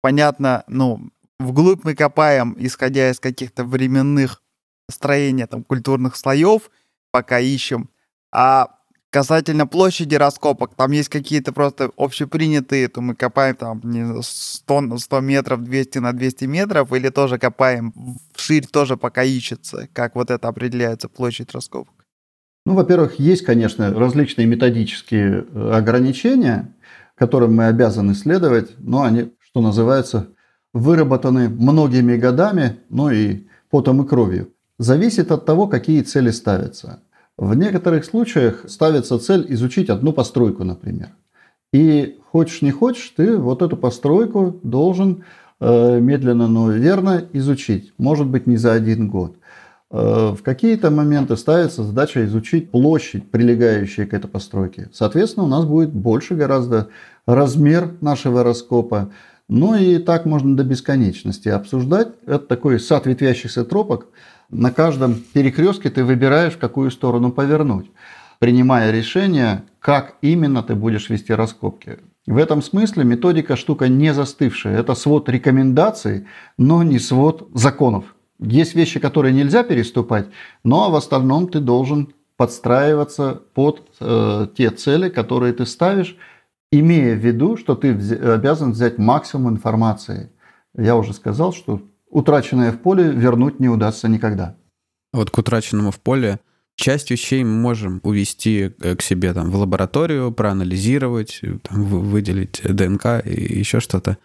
понятно, 0.00 0.64
ну, 0.68 1.10
вглубь 1.38 1.84
мы 1.84 1.94
копаем, 1.94 2.56
исходя 2.58 3.10
из 3.10 3.20
каких-то 3.20 3.64
временных 3.64 4.42
строения 4.90 5.46
там 5.46 5.64
культурных 5.64 6.16
слоев, 6.16 6.70
пока 7.10 7.38
ищем. 7.38 7.88
А 8.32 8.76
касательно 9.10 9.66
площади 9.66 10.14
раскопок, 10.14 10.74
там 10.74 10.90
есть 10.92 11.08
какие-то 11.08 11.52
просто 11.52 11.90
общепринятые, 11.96 12.88
то 12.88 13.00
мы 13.00 13.14
копаем 13.14 13.56
там 13.56 13.80
не 13.84 14.22
100, 14.22 14.98
100 14.98 15.20
метров, 15.20 15.62
200 15.62 15.98
на 15.98 16.12
200 16.12 16.44
метров, 16.44 16.92
или 16.92 17.08
тоже 17.08 17.38
копаем 17.38 17.94
вширь, 18.34 18.66
тоже 18.66 18.96
пока 18.96 19.22
ищется, 19.22 19.88
как 19.92 20.14
вот 20.16 20.30
это 20.30 20.48
определяется 20.48 21.08
площадь 21.08 21.52
раскопок. 21.52 21.94
Ну, 22.66 22.74
во-первых, 22.74 23.20
есть, 23.20 23.44
конечно, 23.44 23.94
различные 23.94 24.46
методические 24.46 25.46
э, 25.50 25.70
ограничения, 25.72 26.74
которым 27.14 27.54
мы 27.54 27.66
обязаны 27.66 28.14
следовать, 28.14 28.74
но 28.78 29.04
они, 29.04 29.32
что 29.40 29.60
называется, 29.60 30.30
выработаны 30.76 31.48
многими 31.48 32.16
годами, 32.16 32.76
ну 32.90 33.10
и 33.10 33.46
потом 33.70 34.02
и 34.02 34.06
кровью. 34.06 34.50
Зависит 34.78 35.32
от 35.32 35.46
того, 35.46 35.66
какие 35.68 36.02
цели 36.02 36.30
ставятся. 36.30 37.00
В 37.38 37.54
некоторых 37.54 38.04
случаях 38.04 38.64
ставится 38.68 39.18
цель 39.18 39.46
изучить 39.48 39.88
одну 39.88 40.12
постройку, 40.12 40.64
например. 40.64 41.08
И 41.72 42.18
хочешь 42.30 42.62
не 42.62 42.70
хочешь, 42.70 43.12
ты 43.16 43.36
вот 43.38 43.62
эту 43.62 43.76
постройку 43.76 44.60
должен 44.62 45.24
э, 45.60 46.00
медленно, 46.00 46.46
но 46.46 46.70
верно 46.70 47.24
изучить. 47.32 47.94
Может 47.98 48.26
быть, 48.26 48.46
не 48.46 48.56
за 48.56 48.72
один 48.72 49.08
год. 49.08 49.36
Э, 49.90 50.34
в 50.38 50.42
какие-то 50.42 50.90
моменты 50.90 51.36
ставится 51.36 51.84
задача 51.84 52.24
изучить 52.26 52.70
площадь, 52.70 53.30
прилегающую 53.30 54.08
к 54.08 54.12
этой 54.14 54.28
постройке. 54.28 54.90
Соответственно, 54.92 55.46
у 55.46 55.48
нас 55.48 55.64
будет 55.64 55.92
больше 55.92 56.34
гораздо 56.34 56.88
размер 57.26 57.94
нашего 58.02 58.42
раскопа. 58.42 59.10
Ну 59.48 59.76
и 59.76 59.98
так 59.98 60.26
можно 60.26 60.56
до 60.56 60.64
бесконечности 60.64 61.48
обсуждать. 61.48 62.08
Это 62.26 62.40
такой 62.40 62.80
сад 62.80 63.06
ветвящихся 63.06 63.64
тропок. 63.64 64.08
На 64.50 64.72
каждом 64.72 65.14
перекрестке 65.32 65.90
ты 65.90 66.04
выбираешь, 66.04 66.54
в 66.54 66.58
какую 66.58 66.90
сторону 66.90 67.30
повернуть, 67.30 67.90
принимая 68.38 68.90
решение, 68.90 69.64
как 69.78 70.16
именно 70.20 70.62
ты 70.62 70.74
будешь 70.74 71.10
вести 71.10 71.32
раскопки. 71.32 71.98
В 72.26 72.38
этом 72.38 72.60
смысле 72.60 73.04
методика 73.04 73.54
штука 73.54 73.88
не 73.88 74.12
застывшая. 74.12 74.78
Это 74.78 74.94
свод 74.94 75.28
рекомендаций, 75.28 76.26
но 76.58 76.82
не 76.82 76.98
свод 76.98 77.48
законов. 77.54 78.16
Есть 78.40 78.74
вещи, 78.74 78.98
которые 78.98 79.32
нельзя 79.32 79.62
переступать, 79.62 80.26
но 80.64 80.90
в 80.90 80.96
остальном 80.96 81.48
ты 81.48 81.60
должен 81.60 82.12
подстраиваться 82.36 83.40
под 83.54 83.82
э, 84.00 84.48
те 84.56 84.70
цели, 84.70 85.08
которые 85.08 85.54
ты 85.54 85.64
ставишь, 85.64 86.16
имея 86.70 87.14
в 87.14 87.24
виду, 87.24 87.56
что 87.56 87.74
ты 87.74 87.90
обязан 87.90 88.72
взять 88.72 88.98
максимум 88.98 89.54
информации. 89.54 90.30
Я 90.76 90.96
уже 90.96 91.12
сказал, 91.12 91.52
что 91.52 91.82
утраченное 92.08 92.72
в 92.72 92.78
поле 92.78 93.10
вернуть 93.10 93.60
не 93.60 93.68
удастся 93.68 94.08
никогда. 94.08 94.56
Вот 95.12 95.30
к 95.30 95.38
утраченному 95.38 95.90
в 95.90 96.00
поле 96.00 96.40
часть 96.76 97.10
вещей 97.10 97.42
мы 97.42 97.56
можем 97.58 98.00
увести 98.04 98.72
э, 98.80 98.94
к 98.94 99.02
себе 99.02 99.32
там, 99.32 99.50
в 99.50 99.56
лабораторию, 99.56 100.30
проанализировать, 100.30 101.40
там, 101.62 101.84
выделить 101.84 102.60
ДНК 102.62 103.24
и 103.24 103.58
еще 103.58 103.80
что-то. 103.80 104.18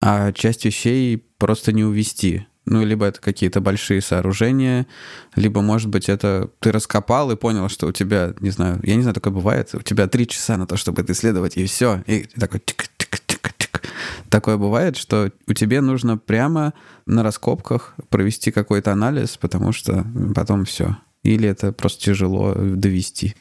А 0.00 0.32
часть 0.32 0.64
вещей 0.64 1.16
просто 1.38 1.72
не 1.72 1.84
увести. 1.84 2.46
Ну, 2.70 2.84
либо 2.84 3.06
это 3.06 3.18
какие-то 3.18 3.62
большие 3.62 4.02
сооружения, 4.02 4.86
либо, 5.34 5.62
может 5.62 5.88
быть, 5.88 6.10
это 6.10 6.50
ты 6.60 6.70
раскопал 6.70 7.30
и 7.30 7.36
понял, 7.36 7.70
что 7.70 7.86
у 7.86 7.92
тебя, 7.92 8.34
не 8.40 8.50
знаю, 8.50 8.78
я 8.82 8.94
не 8.94 9.00
знаю, 9.00 9.14
такое 9.14 9.32
бывает, 9.32 9.70
у 9.74 9.80
тебя 9.80 10.06
три 10.06 10.26
часа 10.28 10.58
на 10.58 10.66
то, 10.66 10.76
чтобы 10.76 11.00
это 11.00 11.12
исследовать, 11.12 11.56
и 11.56 11.64
все. 11.64 12.02
И 12.06 12.24
такой 12.38 12.60
тик 12.60 12.88
тик 12.98 13.20
тик 13.26 13.52
тик 13.56 13.82
Такое 14.28 14.58
бывает, 14.58 14.98
что 14.98 15.32
у 15.46 15.54
тебя 15.54 15.80
нужно 15.80 16.18
прямо 16.18 16.74
на 17.06 17.22
раскопках 17.22 17.94
провести 18.10 18.50
какой-то 18.50 18.92
анализ, 18.92 19.38
потому 19.38 19.72
что 19.72 20.04
потом 20.34 20.66
все. 20.66 20.98
Или 21.22 21.48
это 21.48 21.72
просто 21.72 22.04
тяжело 22.04 22.54
довести. 22.54 23.34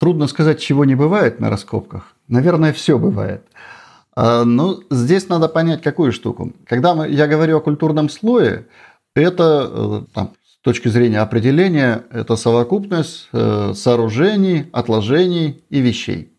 Трудно 0.00 0.26
сказать, 0.26 0.60
чего 0.60 0.84
не 0.84 0.96
бывает 0.96 1.38
на 1.38 1.50
раскопках. 1.50 2.16
Наверное, 2.26 2.72
все 2.72 2.98
бывает. 2.98 3.46
А, 4.14 4.44
ну, 4.44 4.82
здесь 4.90 5.28
надо 5.28 5.48
понять 5.48 5.82
какую 5.82 6.12
штуку. 6.12 6.52
Когда 6.66 7.06
я 7.06 7.26
говорю 7.26 7.58
о 7.58 7.60
культурном 7.60 8.08
слое, 8.08 8.66
это 9.14 9.70
э, 9.70 10.02
там, 10.14 10.32
с 10.44 10.58
точки 10.62 10.88
зрения 10.88 11.20
определения, 11.20 12.04
это 12.10 12.36
совокупность 12.36 13.28
э, 13.32 13.72
сооружений, 13.74 14.68
отложений 14.72 15.62
и 15.70 15.80
вещей. 15.80 16.32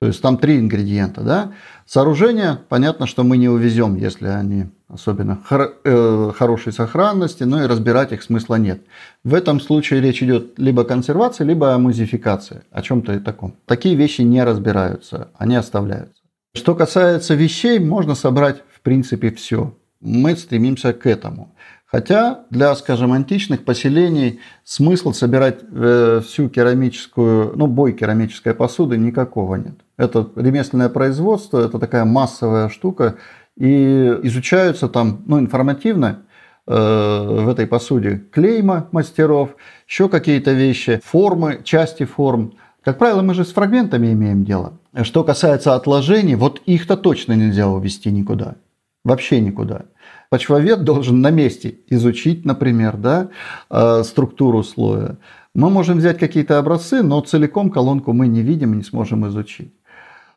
То 0.00 0.06
есть 0.06 0.22
там 0.22 0.38
три 0.38 0.58
ингредиента. 0.58 1.20
Да? 1.20 1.52
Сооружения, 1.84 2.58
понятно, 2.68 3.06
что 3.06 3.22
мы 3.22 3.36
не 3.36 3.48
увезем, 3.50 3.96
если 3.96 4.28
они 4.28 4.66
особенно 4.88 5.38
хор- 5.46 5.74
э, 5.84 6.32
хорошей 6.34 6.72
сохранности, 6.72 7.42
но 7.42 7.62
и 7.62 7.66
разбирать 7.66 8.12
их 8.12 8.22
смысла 8.22 8.54
нет. 8.54 8.82
В 9.24 9.34
этом 9.34 9.60
случае 9.60 10.00
речь 10.00 10.22
идет 10.22 10.58
либо 10.58 10.82
о 10.82 10.84
консервации, 10.86 11.44
либо 11.44 11.74
о 11.74 11.78
музификации, 11.78 12.62
о 12.70 12.80
чем-то 12.80 13.20
таком. 13.20 13.56
Такие 13.66 13.94
вещи 13.94 14.22
не 14.22 14.42
разбираются, 14.42 15.28
они 15.36 15.56
оставляются. 15.56 16.19
Что 16.52 16.74
касается 16.74 17.34
вещей, 17.34 17.78
можно 17.78 18.14
собрать 18.14 18.62
в 18.74 18.80
принципе 18.80 19.30
все. 19.30 19.72
Мы 20.00 20.34
стремимся 20.34 20.92
к 20.92 21.06
этому. 21.06 21.54
Хотя 21.86 22.44
для, 22.50 22.74
скажем, 22.76 23.12
античных 23.12 23.64
поселений 23.64 24.40
смысл 24.64 25.12
собирать 25.12 25.60
э, 25.72 26.20
всю 26.24 26.48
керамическую, 26.48 27.52
ну, 27.56 27.66
бой 27.66 27.92
керамической 27.92 28.54
посуды 28.54 28.96
никакого 28.96 29.56
нет. 29.56 29.74
Это 29.96 30.28
ремесленное 30.36 30.88
производство, 30.88 31.64
это 31.64 31.78
такая 31.78 32.04
массовая 32.04 32.68
штука, 32.68 33.16
и 33.56 34.18
изучаются 34.22 34.88
там, 34.88 35.22
ну, 35.26 35.40
информативно 35.40 36.22
э, 36.66 36.72
в 36.72 37.48
этой 37.48 37.66
посуде 37.66 38.22
клейма 38.32 38.88
мастеров, 38.92 39.56
еще 39.88 40.08
какие-то 40.08 40.52
вещи, 40.52 41.00
формы, 41.04 41.60
части 41.64 42.04
форм. 42.04 42.54
Как 42.82 42.98
правило, 42.98 43.22
мы 43.22 43.34
же 43.34 43.44
с 43.44 43.52
фрагментами 43.52 44.12
имеем 44.12 44.44
дело. 44.44 44.72
Что 45.02 45.22
касается 45.22 45.74
отложений, 45.74 46.36
вот 46.36 46.62
их-то 46.66 46.96
точно 46.96 47.34
нельзя 47.34 47.68
увести 47.68 48.10
никуда. 48.10 48.56
Вообще 49.04 49.40
никуда. 49.40 49.82
Почвовед 50.30 50.84
должен 50.84 51.20
на 51.20 51.30
месте 51.30 51.78
изучить, 51.88 52.44
например, 52.44 52.96
да, 52.96 53.28
э, 53.70 54.02
структуру 54.04 54.62
слоя. 54.62 55.16
Мы 55.54 55.68
можем 55.68 55.98
взять 55.98 56.18
какие-то 56.18 56.58
образцы, 56.58 57.02
но 57.02 57.20
целиком 57.20 57.70
колонку 57.70 58.12
мы 58.12 58.28
не 58.28 58.42
видим 58.42 58.72
и 58.72 58.76
не 58.76 58.82
сможем 58.82 59.26
изучить. 59.26 59.72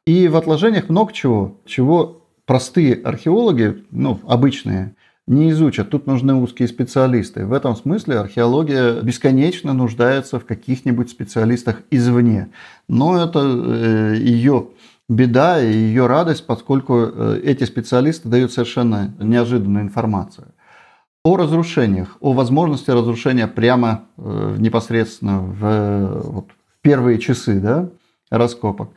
И 0.06 0.28
в 0.28 0.36
отложениях 0.36 0.90
много 0.90 1.14
чего, 1.14 1.62
чего 1.66 2.24
простые 2.46 2.96
археологи, 2.96 3.86
ну, 3.92 4.20
обычные, 4.28 4.96
не 5.28 5.52
изучат. 5.52 5.90
Тут 5.90 6.06
нужны 6.06 6.34
узкие 6.36 6.68
специалисты. 6.68 7.46
В 7.46 7.54
этом 7.54 7.76
смысле 7.76 8.20
археология 8.20 9.02
бесконечно 9.02 9.74
нуждается 9.74 10.40
в 10.40 10.46
каких-нибудь 10.46 11.10
специалистах 11.10 11.82
извне. 11.92 12.50
Но 12.90 13.22
это 13.22 13.40
э, 13.40 14.16
ее 14.18 14.68
беда 15.08 15.62
и 15.64 15.72
ее 15.72 16.08
радость, 16.08 16.46
поскольку 16.46 17.00
э, 17.06 17.42
эти 17.44 17.64
специалисты 17.64 18.28
дают 18.28 18.52
совершенно 18.52 19.14
неожиданную 19.20 19.84
информацию. 19.84 20.48
О 21.24 21.38
разрушениях, 21.38 22.18
о 22.20 22.34
возможности 22.34 22.92
разрушения 22.92 23.48
прямо 23.48 24.04
э, 24.18 24.56
непосредственно 24.60 25.40
в, 25.40 26.22
вот, 26.32 26.48
первые 26.82 27.18
часы, 27.18 27.62
да, 27.62 27.90
раскопок. 28.30 28.90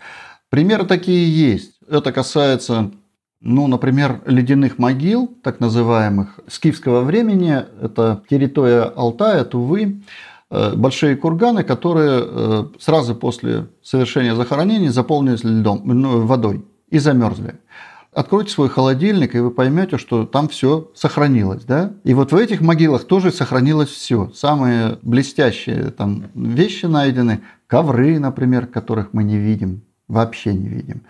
Примеры 0.50 0.86
такие 0.86 1.30
есть. 1.30 1.74
Это 1.88 2.12
касается, 2.12 2.90
ну, 3.46 3.68
например, 3.68 4.22
ледяных 4.26 4.78
могил, 4.78 5.28
так 5.42 5.60
называемых, 5.60 6.40
скифского 6.48 7.02
времени. 7.02 7.64
Это 7.80 8.22
территория 8.28 8.82
Алтая, 8.82 9.44
Тувы. 9.44 10.02
Э, 10.50 10.74
большие 10.74 11.16
курганы, 11.16 11.62
которые 11.62 12.24
э, 12.24 12.64
сразу 12.80 13.14
после 13.14 13.68
совершения 13.82 14.34
захоронений 14.34 14.88
заполнились 14.88 15.44
льдом, 15.44 15.82
ну, 15.84 16.26
водой 16.26 16.64
и 16.88 16.98
замерзли. 16.98 17.54
Откройте 18.12 18.50
свой 18.50 18.68
холодильник, 18.68 19.36
и 19.36 19.38
вы 19.38 19.52
поймете, 19.52 19.98
что 19.98 20.24
там 20.24 20.48
все 20.48 20.90
сохранилось. 20.94 21.64
Да? 21.64 21.92
И 22.02 22.14
вот 22.14 22.32
в 22.32 22.36
этих 22.36 22.60
могилах 22.62 23.04
тоже 23.04 23.30
сохранилось 23.30 23.90
все. 23.90 24.30
Самые 24.34 24.98
блестящие 25.02 25.90
там 25.90 26.24
вещи 26.34 26.86
найдены. 26.86 27.42
Ковры, 27.68 28.18
например, 28.18 28.66
которых 28.66 29.12
мы 29.12 29.22
не 29.22 29.36
видим, 29.36 29.82
вообще 30.08 30.54
не 30.54 30.66
видим. 30.66 31.02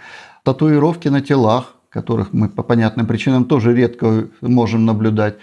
Татуировки 0.43 1.09
на 1.09 1.21
телах, 1.21 1.76
которых 1.97 2.35
мы 2.35 2.51
по 2.51 2.63
понятным 2.63 3.07
причинам 3.07 3.47
тоже 3.47 3.75
редко 3.75 4.29
можем 4.43 4.85
наблюдать. 4.85 5.37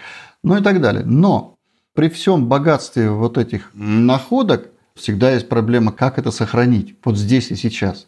Ну 0.44 0.56
и 0.56 0.62
так 0.62 0.80
далее. 0.80 1.04
Но 1.04 1.56
при 1.94 2.08
всем 2.08 2.46
богатстве 2.46 3.10
вот 3.10 3.38
этих 3.38 3.70
находок 3.74 4.68
всегда 4.94 5.32
есть 5.32 5.48
проблема, 5.48 5.90
как 5.90 6.16
это 6.18 6.30
сохранить 6.30 6.94
вот 7.04 7.16
здесь 7.16 7.50
и 7.50 7.56
сейчас. 7.56 8.06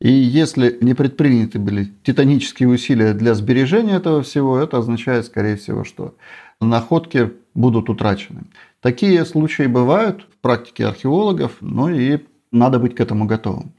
И 0.00 0.10
если 0.10 0.76
не 0.80 0.94
предприняты 0.94 1.60
были 1.60 1.92
титанические 2.02 2.68
усилия 2.68 3.14
для 3.14 3.34
сбережения 3.34 3.94
этого 3.94 4.22
всего, 4.22 4.58
это 4.58 4.78
означает, 4.78 5.26
скорее 5.26 5.56
всего, 5.56 5.84
что 5.84 6.16
находки 6.60 7.30
будут 7.54 7.88
утрачены. 7.88 8.42
Такие 8.80 9.24
случаи 9.24 9.66
бывают 9.66 10.26
в 10.32 10.40
практике 10.42 10.86
археологов, 10.86 11.52
но 11.60 11.90
и 11.90 12.18
надо 12.50 12.80
быть 12.80 12.96
к 12.96 13.00
этому 13.00 13.26
готовым. 13.26 13.72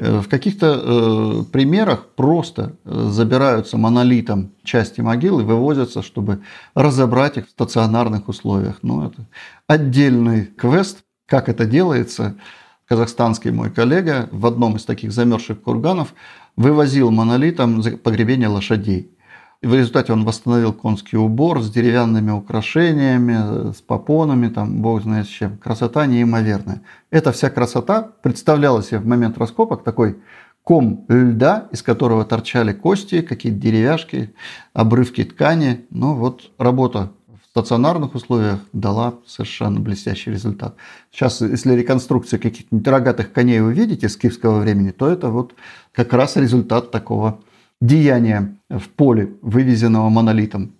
Э, 0.00 0.20
в 0.20 0.28
каких-то 0.28 0.80
э, 0.82 1.52
примерах 1.52 2.06
просто 2.16 2.76
э, 2.84 3.08
забираются 3.10 3.76
монолитом 3.76 4.52
части 4.64 5.02
могил 5.02 5.40
и 5.40 5.44
вывозятся, 5.44 6.02
чтобы 6.02 6.40
разобрать 6.74 7.36
их 7.36 7.46
в 7.46 7.50
стационарных 7.50 8.28
условиях. 8.28 8.78
Ну, 8.80 9.06
это 9.06 9.26
отдельный 9.66 10.46
квест, 10.46 11.04
как 11.26 11.48
это 11.48 11.66
делается– 11.66 12.36
казахстанский 12.90 13.52
мой 13.52 13.70
коллега 13.70 14.28
в 14.32 14.44
одном 14.46 14.74
из 14.74 14.84
таких 14.84 15.12
замерзших 15.12 15.62
курганов 15.62 16.12
вывозил 16.56 17.12
монолитом 17.12 17.80
погребение 17.98 18.48
лошадей. 18.48 19.16
И 19.62 19.66
в 19.66 19.74
результате 19.74 20.12
он 20.14 20.24
восстановил 20.24 20.72
конский 20.72 21.18
убор 21.18 21.62
с 21.62 21.70
деревянными 21.70 22.30
украшениями, 22.30 23.72
с 23.72 23.82
попонами, 23.82 24.48
там, 24.48 24.80
бог 24.80 25.02
знает 25.02 25.26
с 25.26 25.28
чем. 25.28 25.58
Красота 25.58 26.06
неимоверная. 26.06 26.80
Эта 27.10 27.30
вся 27.30 27.50
красота 27.50 28.10
представляла 28.22 28.82
себе 28.82 29.00
в 29.00 29.06
момент 29.06 29.36
раскопок 29.36 29.84
такой 29.84 30.18
ком 30.62 31.04
льда, 31.08 31.68
из 31.72 31.82
которого 31.82 32.24
торчали 32.24 32.72
кости, 32.72 33.20
какие-то 33.20 33.58
деревяшки, 33.58 34.34
обрывки 34.72 35.24
ткани. 35.24 35.84
Ну 35.90 36.14
вот 36.14 36.52
работа 36.56 37.10
стационарных 37.50 38.14
условиях 38.14 38.60
дала 38.72 39.14
совершенно 39.26 39.80
блестящий 39.80 40.30
результат. 40.30 40.76
Сейчас, 41.10 41.40
если 41.40 41.74
реконструкция 41.74 42.38
каких-нибудь 42.38 42.86
рогатых 42.86 43.32
коней 43.32 43.60
вы 43.60 43.74
видите 43.74 44.08
с 44.08 44.16
киевского 44.16 44.60
времени, 44.60 44.90
то 44.90 45.08
это 45.08 45.30
вот 45.30 45.54
как 45.92 46.12
раз 46.12 46.36
результат 46.36 46.92
такого 46.92 47.40
деяния 47.80 48.56
в 48.68 48.88
поле, 48.88 49.34
вывезенного 49.42 50.08
монолитом. 50.08 50.72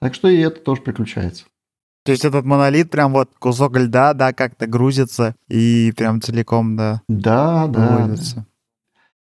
Так 0.00 0.14
что 0.14 0.28
и 0.28 0.38
это 0.38 0.60
тоже 0.60 0.82
приключается. 0.82 1.44
То 2.04 2.12
есть 2.12 2.24
этот 2.24 2.44
монолит 2.44 2.90
прям 2.90 3.12
вот 3.12 3.30
кусок 3.38 3.76
льда, 3.76 4.14
да, 4.14 4.32
как-то 4.32 4.66
грузится 4.68 5.34
и 5.48 5.92
прям 5.96 6.20
целиком, 6.20 6.76
да, 6.76 7.02
да, 7.08 7.66
да, 7.66 7.96
выводится. 7.96 8.46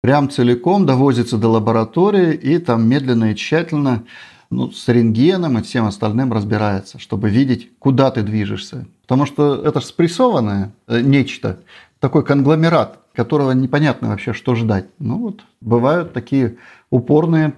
Прям 0.01 0.29
целиком 0.29 0.85
довозится 0.85 1.37
до 1.37 1.49
лаборатории 1.49 2.33
и 2.33 2.57
там 2.59 2.87
медленно 2.87 3.31
и 3.31 3.35
тщательно 3.35 4.03
ну, 4.49 4.71
с 4.71 4.87
рентгеном 4.87 5.57
и 5.57 5.61
всем 5.63 5.85
остальным 5.85 6.31
разбирается, 6.31 6.97
чтобы 6.97 7.29
видеть, 7.29 7.71
куда 7.77 8.09
ты 8.09 8.21
движешься. 8.21 8.87
Потому 9.03 9.25
что 9.25 9.55
это 9.55 9.79
же 9.79 9.85
спрессованное 9.85 10.71
э, 10.87 11.01
нечто, 11.01 11.59
такой 11.99 12.23
конгломерат, 12.23 12.99
которого 13.13 13.51
непонятно 13.51 14.09
вообще, 14.09 14.33
что 14.33 14.55
ждать. 14.55 14.85
Ну 14.99 15.17
вот, 15.19 15.41
бывают 15.61 16.13
такие 16.13 16.57
упорные, 16.91 17.53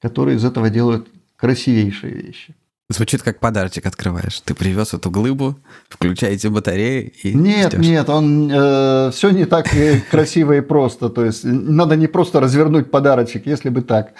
которые 0.00 0.36
из 0.36 0.44
этого 0.44 0.70
делают 0.70 1.08
красивейшие 1.36 2.14
вещи. 2.14 2.54
Звучит 2.88 3.22
как 3.22 3.40
подарочек 3.40 3.84
открываешь. 3.84 4.40
Ты 4.44 4.54
привез 4.54 4.94
эту 4.94 5.10
глыбу, 5.10 5.56
включаете 5.88 6.50
батареи 6.50 7.12
и 7.24 7.34
Нет, 7.34 7.72
ждешь. 7.72 7.84
нет, 7.84 8.08
он 8.08 8.48
э, 8.48 9.10
все 9.12 9.30
не 9.30 9.44
так 9.44 9.66
красиво 10.10 10.52
и 10.52 10.60
просто. 10.60 11.08
То 11.08 11.24
есть 11.24 11.42
надо 11.44 11.96
не 11.96 12.06
просто 12.06 12.38
развернуть 12.38 12.92
подарочек, 12.92 13.44
если 13.46 13.70
бы 13.70 13.82
так 13.82 14.12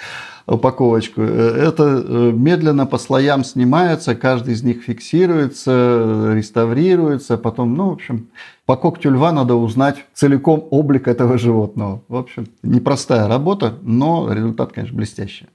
упаковочку. 0.47 1.23
Это 1.23 2.03
э, 2.05 2.33
медленно 2.33 2.87
по 2.87 2.99
слоям 2.99 3.45
снимается, 3.45 4.17
каждый 4.17 4.55
из 4.55 4.65
них 4.65 4.83
фиксируется, 4.83 6.33
реставрируется, 6.35 7.37
потом, 7.39 7.75
ну, 7.77 7.91
в 7.91 7.93
общем, 7.93 8.31
по 8.65 8.77
когтю 8.77 9.11
льва 9.11 9.31
надо 9.31 9.55
узнать 9.55 10.05
целиком 10.13 10.67
облик 10.73 11.07
этого 11.07 11.39
животного. 11.39 12.03
В 12.09 12.17
общем, 12.17 12.49
непростая 12.65 13.29
работа, 13.29 13.75
но 13.83 14.33
результат, 14.33 14.73
конечно, 14.73 14.97
блестящий. 14.97 15.47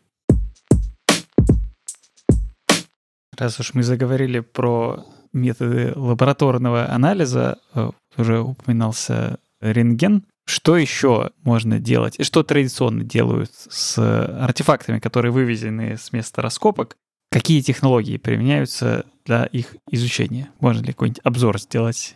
Раз 3.42 3.60
уж 3.60 3.74
мы 3.74 3.82
заговорили 3.82 4.40
про 4.40 5.04
методы 5.34 5.94
лабораторного 5.96 6.88
анализа, 6.92 7.58
э, 7.74 7.90
уже 8.16 8.40
упоминался 8.40 9.40
рентген, 9.60 10.26
что 10.46 10.78
еще 10.78 11.32
можно 11.42 11.80
делать? 11.80 12.20
И 12.20 12.24
что 12.24 12.44
традиционно 12.44 13.04
делают 13.04 13.50
с 13.52 13.98
артефактами, 13.98 15.00
которые 15.00 15.32
вывезены 15.32 15.98
с 15.98 16.14
места 16.14 16.44
раскопок? 16.44 16.98
Какие 17.32 17.62
технологии 17.62 18.18
применяются 18.18 19.06
для 19.26 19.46
их 19.46 19.76
изучения? 19.90 20.52
Можно 20.60 20.82
ли 20.82 20.94
какой-нибудь 20.94 21.22
обзор 21.24 21.60
сделать? 21.60 22.16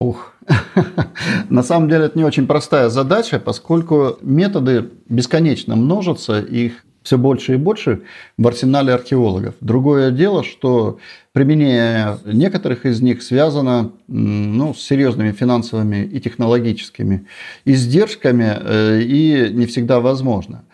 Ух, 0.00 0.34
на 1.50 1.64
самом 1.64 1.88
деле 1.88 2.04
это 2.04 2.16
не 2.16 2.24
очень 2.24 2.46
простая 2.46 2.90
задача, 2.90 3.40
поскольку 3.40 4.18
методы 4.22 4.88
бесконечно 5.08 5.74
множатся, 5.74 6.40
их 6.40 6.84
все 7.02 7.16
больше 7.16 7.54
и 7.54 7.56
больше 7.56 8.02
в 8.36 8.46
арсенале 8.46 8.92
археологов. 8.92 9.54
Другое 9.60 10.10
дело, 10.10 10.44
что 10.44 10.98
применение 11.32 12.18
некоторых 12.24 12.86
из 12.86 13.00
них 13.00 13.22
связано 13.22 13.92
ну, 14.08 14.74
с 14.74 14.80
серьезными 14.80 15.32
финансовыми 15.32 16.04
и 16.04 16.20
технологическими 16.20 17.26
издержками 17.64 18.56
э, 18.60 19.00
и 19.02 19.50
не 19.52 19.66
всегда 19.66 20.00
возможно. 20.00 20.64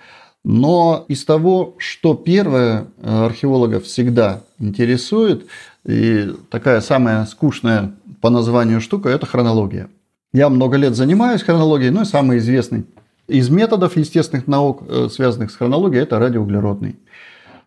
Но 0.45 1.05
из 1.09 1.25
того, 1.25 1.75
что 1.79 2.15
первое 2.15 2.87
э, 2.99 3.25
археологов 3.27 3.85
всегда 3.85 4.43
интересует, 4.59 5.47
и 5.85 6.33
такая 6.51 6.81
самая 6.81 7.27
скучная 7.27 7.93
по 8.21 8.31
названию 8.31 8.81
штука– 8.81 9.09
это 9.11 9.27
хронология. 9.27 9.89
Я 10.33 10.49
много 10.49 10.77
лет 10.77 10.95
занимаюсь 10.95 11.43
хронологией, 11.43 11.91
ну 11.91 12.03
и 12.03 12.05
самый 12.05 12.39
известный 12.39 12.85
из 13.29 13.49
методов 13.51 13.97
естественных 13.97 14.47
наук, 14.47 14.83
э, 14.89 15.09
связанных 15.11 15.51
с 15.51 15.57
хронологией, 15.57 16.03
это 16.03 16.19
радиоуглеродный. 16.19 16.97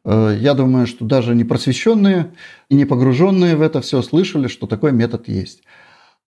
Э, 0.06 0.36
я 0.39 0.54
думаю, 0.54 0.88
что 0.88 1.06
даже 1.06 1.36
не 1.36 1.43
просвещенные 1.43 2.32
и 2.69 2.76
не 2.76 2.86
погруженные 2.86 3.56
в 3.56 3.62
это 3.62 3.82
все 3.82 4.02
слышали, 4.02 4.48
что 4.48 4.67
такой 4.67 4.91
метод 4.91 5.28
есть. 5.28 5.63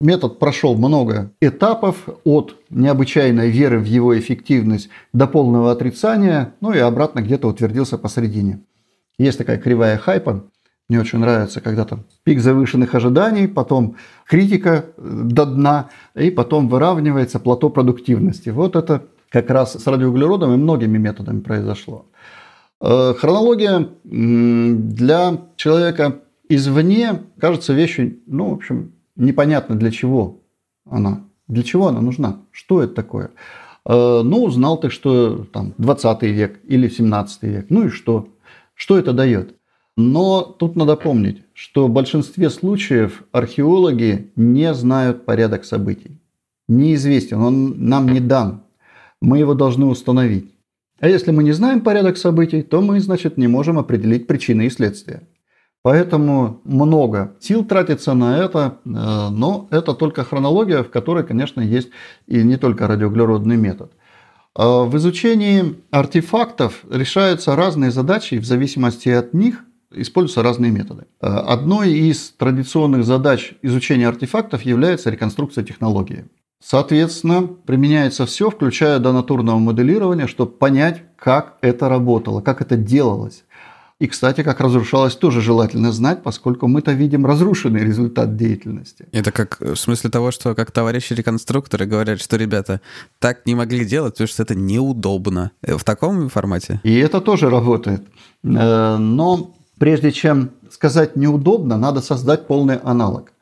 Метод 0.00 0.38
прошел 0.38 0.76
много 0.76 1.32
этапов 1.40 2.08
от 2.24 2.56
необычайной 2.70 3.50
веры 3.50 3.78
в 3.78 3.84
его 3.84 4.18
эффективность 4.18 4.88
до 5.12 5.26
полного 5.26 5.70
отрицания, 5.70 6.54
ну 6.60 6.72
и 6.72 6.78
обратно 6.78 7.20
где-то 7.20 7.48
утвердился 7.48 7.98
посередине. 7.98 8.60
Есть 9.18 9.36
такая 9.36 9.58
кривая 9.58 9.98
хайпа, 9.98 10.44
мне 10.90 10.98
очень 10.98 11.20
нравится, 11.20 11.60
когда 11.60 11.84
там 11.84 12.04
пик 12.24 12.40
завышенных 12.40 12.96
ожиданий, 12.96 13.46
потом 13.46 13.94
критика 14.26 14.86
э, 14.96 15.02
до 15.24 15.46
дна, 15.46 15.90
и 16.16 16.30
потом 16.30 16.68
выравнивается 16.68 17.38
плато 17.38 17.70
продуктивности. 17.70 18.48
Вот 18.48 18.74
это 18.74 19.04
как 19.30 19.48
раз 19.48 19.74
с 19.74 19.86
радиоуглеродом 19.86 20.52
и 20.52 20.56
многими 20.56 20.98
методами 20.98 21.40
произошло. 21.40 22.06
Э, 22.80 23.14
хронология 23.16 23.88
для 24.04 25.38
человека 25.56 26.20
извне 26.48 27.22
кажется 27.38 27.72
вещью, 27.72 28.18
ну, 28.26 28.50
в 28.50 28.54
общем, 28.54 28.92
непонятно 29.16 29.76
для 29.76 29.90
чего 29.90 30.40
она. 30.88 31.24
Для 31.48 31.62
чего 31.62 31.88
она 31.88 32.00
нужна? 32.00 32.40
Что 32.50 32.82
это 32.82 32.94
такое? 32.94 33.30
Э, 33.86 34.22
ну, 34.22 34.44
узнал 34.44 34.78
ты, 34.78 34.90
что 34.90 35.44
там 35.52 35.74
20 35.78 36.22
век 36.22 36.60
или 36.64 36.88
17 36.88 37.42
век. 37.44 37.66
Ну 37.70 37.86
и 37.86 37.88
что? 37.88 38.28
Что 38.74 38.98
это 38.98 39.12
дает? 39.12 39.54
Но 39.96 40.42
тут 40.42 40.76
надо 40.76 40.96
помнить, 40.96 41.42
что 41.52 41.86
в 41.86 41.90
большинстве 41.90 42.50
случаев 42.50 43.24
археологи 43.32 44.32
не 44.34 44.72
знают 44.74 45.24
порядок 45.24 45.64
событий. 45.64 46.18
Неизвестен, 46.68 47.40
он 47.40 47.88
нам 47.88 48.08
не 48.08 48.20
дан 48.20 48.62
мы 49.20 49.38
его 49.38 49.54
должны 49.54 49.86
установить. 49.86 50.52
А 51.00 51.08
если 51.08 51.30
мы 51.30 51.42
не 51.44 51.52
знаем 51.52 51.80
порядок 51.80 52.18
событий, 52.18 52.62
то 52.62 52.80
мы, 52.80 53.00
значит, 53.00 53.38
не 53.38 53.48
можем 53.48 53.78
определить 53.78 54.26
причины 54.26 54.66
и 54.66 54.70
следствия. 54.70 55.22
Поэтому 55.82 56.60
много 56.64 57.36
сил 57.40 57.64
тратится 57.64 58.12
на 58.12 58.38
это, 58.38 58.78
э, 58.84 58.88
но 58.88 59.66
это 59.70 59.94
только 59.94 60.24
хронология, 60.24 60.82
в 60.82 60.90
которой, 60.90 61.24
конечно, 61.24 61.62
есть 61.62 61.88
и 62.26 62.42
не 62.42 62.56
только 62.56 62.86
радиоуглеродный 62.86 63.56
метод– 63.56 63.92
А 64.54 64.84
В 64.84 64.96
изучении 64.96 65.76
артефактов 65.90 66.84
решаются 66.90 67.54
разные 67.54 67.90
задачи, 67.90 68.34
и 68.34 68.38
в 68.38 68.44
зависимости 68.44 69.08
от 69.08 69.32
них 69.32 69.64
используются 69.92 70.42
разные 70.42 70.70
методы. 70.70 71.06
А 71.20 71.40
Одной 71.40 71.92
из 71.92 72.30
традиционных 72.32 73.04
задач 73.04 73.54
изучения 73.62 74.08
артефактов 74.08 74.62
является 74.62 75.10
реконструкция 75.10 75.64
технологии. 75.64 76.24
Соответственно, 76.62 77.48
применяется 77.64 78.26
все, 78.26 78.50
включая 78.50 78.98
до 78.98 79.12
натурного 79.12 79.58
моделирования, 79.58 80.26
чтобы 80.26 80.52
понять, 80.52 81.02
как 81.16 81.56
это 81.62 81.88
работало, 81.88 82.42
как 82.42 82.60
это 82.60 82.76
делалось. 82.76 83.44
И, 83.98 84.06
кстати, 84.06 84.42
как 84.42 84.60
разрушалось, 84.60 85.14
тоже 85.14 85.42
желательно 85.42 85.92
знать, 85.92 86.22
поскольку 86.22 86.66
мы-то 86.66 86.92
видим 86.92 87.26
разрушенный 87.26 87.80
результат 87.84 88.34
деятельности. 88.34 89.06
Это 89.12 89.30
как 89.30 89.58
э, 89.60 89.74
в 89.74 89.78
смысле 89.78 90.08
того, 90.08 90.30
что 90.30 90.54
как 90.54 90.70
товарищи 90.70 91.12
реконструкторы 91.12 91.84
говорят, 91.84 92.18
что 92.20 92.36
ребята 92.36 92.80
так 93.18 93.44
не 93.44 93.54
могли 93.54 93.84
делать, 93.84 94.14
потому 94.14 94.28
что 94.28 94.42
это 94.42 94.54
неудобно. 94.54 95.50
Э, 95.62 95.76
В 95.76 95.84
таком 95.84 96.30
формате? 96.30 96.80
И 96.82 96.96
это 96.96 97.20
тоже 97.20 97.50
работает. 97.50 98.02
Э, 98.42 98.96
Но 98.96 99.54
прежде 99.78 100.12
чем 100.12 100.52
сказать 100.70 101.16
неудобно, 101.16 101.76
надо 101.76 102.00
создать 102.00 102.46
полный 102.46 102.76
аналог. 102.76 103.32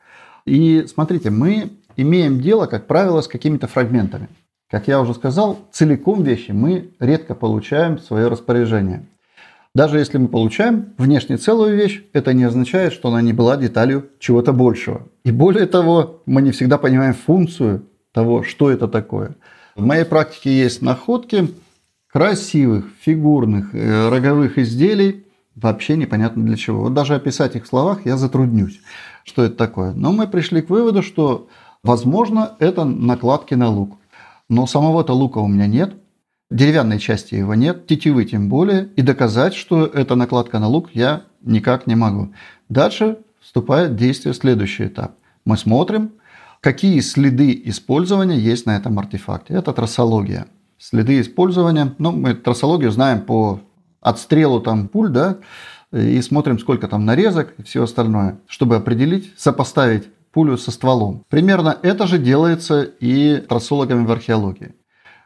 И 0.45 0.85
смотрите, 0.93 1.29
мы 1.29 1.71
имеем 2.01 2.41
дело, 2.41 2.65
как 2.65 2.87
правило, 2.87 3.21
с 3.21 3.27
какими-то 3.27 3.67
фрагментами. 3.67 4.29
Как 4.69 4.87
я 4.87 5.01
уже 5.01 5.13
сказал, 5.13 5.59
целиком 5.71 6.23
вещи 6.23 6.51
мы 6.51 6.91
редко 6.99 7.33
получаем 7.35 7.97
в 7.97 8.01
свое 8.01 8.27
распоряжение. 8.27 9.05
Даже 9.75 9.99
если 9.99 10.17
мы 10.17 10.27
получаем 10.27 10.93
внешне 10.97 11.37
целую 11.37 11.75
вещь, 11.75 12.03
это 12.13 12.33
не 12.33 12.43
означает, 12.43 12.93
что 12.93 13.09
она 13.09 13.21
не 13.21 13.33
была 13.33 13.55
деталью 13.55 14.09
чего-то 14.19 14.51
большего. 14.51 15.07
И 15.23 15.31
более 15.31 15.67
того, 15.67 16.21
мы 16.25 16.41
не 16.41 16.51
всегда 16.51 16.77
понимаем 16.77 17.13
функцию 17.13 17.85
того, 18.11 18.43
что 18.43 18.71
это 18.71 18.87
такое. 18.87 19.35
В 19.75 19.85
моей 19.85 20.05
практике 20.05 20.51
есть 20.51 20.81
находки 20.81 21.49
красивых, 22.11 22.85
фигурных, 23.01 23.73
э, 23.73 24.09
роговых 24.09 24.57
изделий, 24.57 25.25
вообще 25.55 25.95
непонятно 25.95 26.43
для 26.43 26.57
чего. 26.57 26.81
Вот 26.81 26.93
даже 26.93 27.15
описать 27.15 27.55
их 27.55 27.65
в 27.65 27.67
словах 27.67 28.05
я 28.05 28.17
затруднюсь, 28.17 28.81
что 29.23 29.43
это 29.43 29.55
такое. 29.55 29.93
Но 29.93 30.11
мы 30.11 30.27
пришли 30.27 30.61
к 30.61 30.69
выводу, 30.69 31.03
что, 31.03 31.47
возможно, 31.83 32.55
это 32.59 32.83
накладки 32.83 33.53
на 33.53 33.69
лук. 33.69 33.97
Но 34.49 34.65
самого-то 34.65 35.13
лука 35.13 35.39
у 35.39 35.47
меня 35.47 35.67
нет, 35.67 35.95
деревянной 36.49 36.99
части 36.99 37.35
его 37.35 37.55
нет, 37.55 37.87
тетивы 37.87 38.25
тем 38.25 38.49
более, 38.49 38.89
и 38.95 39.01
доказать, 39.01 39.53
что 39.53 39.85
это 39.85 40.15
накладка 40.15 40.59
на 40.59 40.67
лук, 40.67 40.89
я 40.93 41.23
никак 41.41 41.87
не 41.87 41.95
могу. 41.95 42.33
Дальше 42.67 43.19
вступает 43.41 43.95
действие 43.95 44.33
следующий 44.33 44.87
этап. 44.87 45.15
Мы 45.45 45.57
смотрим, 45.57 46.11
какие 46.61 46.99
следы 46.99 47.59
использования 47.65 48.37
есть 48.37 48.65
на 48.65 48.75
этом 48.75 48.99
артефакте. 48.99 49.53
Это 49.53 49.73
трассология. 49.73 50.47
Следы 50.77 51.21
использования, 51.21 51.93
ну, 51.97 52.11
мы 52.11 52.33
трассологию 52.33 52.91
знаем 52.91 53.21
по 53.21 53.59
отстрелу 54.01 54.61
там 54.61 54.87
пуль, 54.87 55.09
да, 55.09 55.37
и 55.91 56.21
смотрим, 56.21 56.59
сколько 56.59 56.87
там 56.87 57.05
нарезок 57.05 57.53
и 57.57 57.63
все 57.63 57.83
остальное, 57.83 58.39
чтобы 58.47 58.75
определить, 58.75 59.33
сопоставить 59.37 60.07
пулю 60.31 60.57
со 60.57 60.71
стволом. 60.71 61.23
Примерно 61.29 61.77
это 61.81 62.07
же 62.07 62.17
делается 62.17 62.83
и 62.83 63.37
трассологами 63.37 64.05
в 64.05 64.11
археологии. 64.11 64.75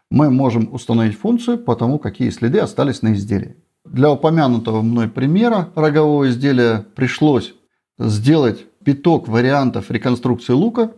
Мы 0.10 0.30
можем 0.30 0.74
установить 0.74 1.18
функцию 1.18 1.58
по 1.58 1.76
тому, 1.76 2.00
какие 2.00 2.30
следы 2.30 2.60
остались 2.60 3.02
на 3.02 3.13
изделии. 3.13 3.56
Для 3.86 4.12
упомянутого 4.12 4.82
мной 4.82 5.10
примера 5.10 5.70
рогового 5.76 6.30
изделия 6.30 6.86
пришлось 6.96 7.54
сделать 8.00 8.66
пяток 8.84 9.28
вариантов 9.28 9.92
реконструкции 9.92 10.54
лука, 10.54 10.92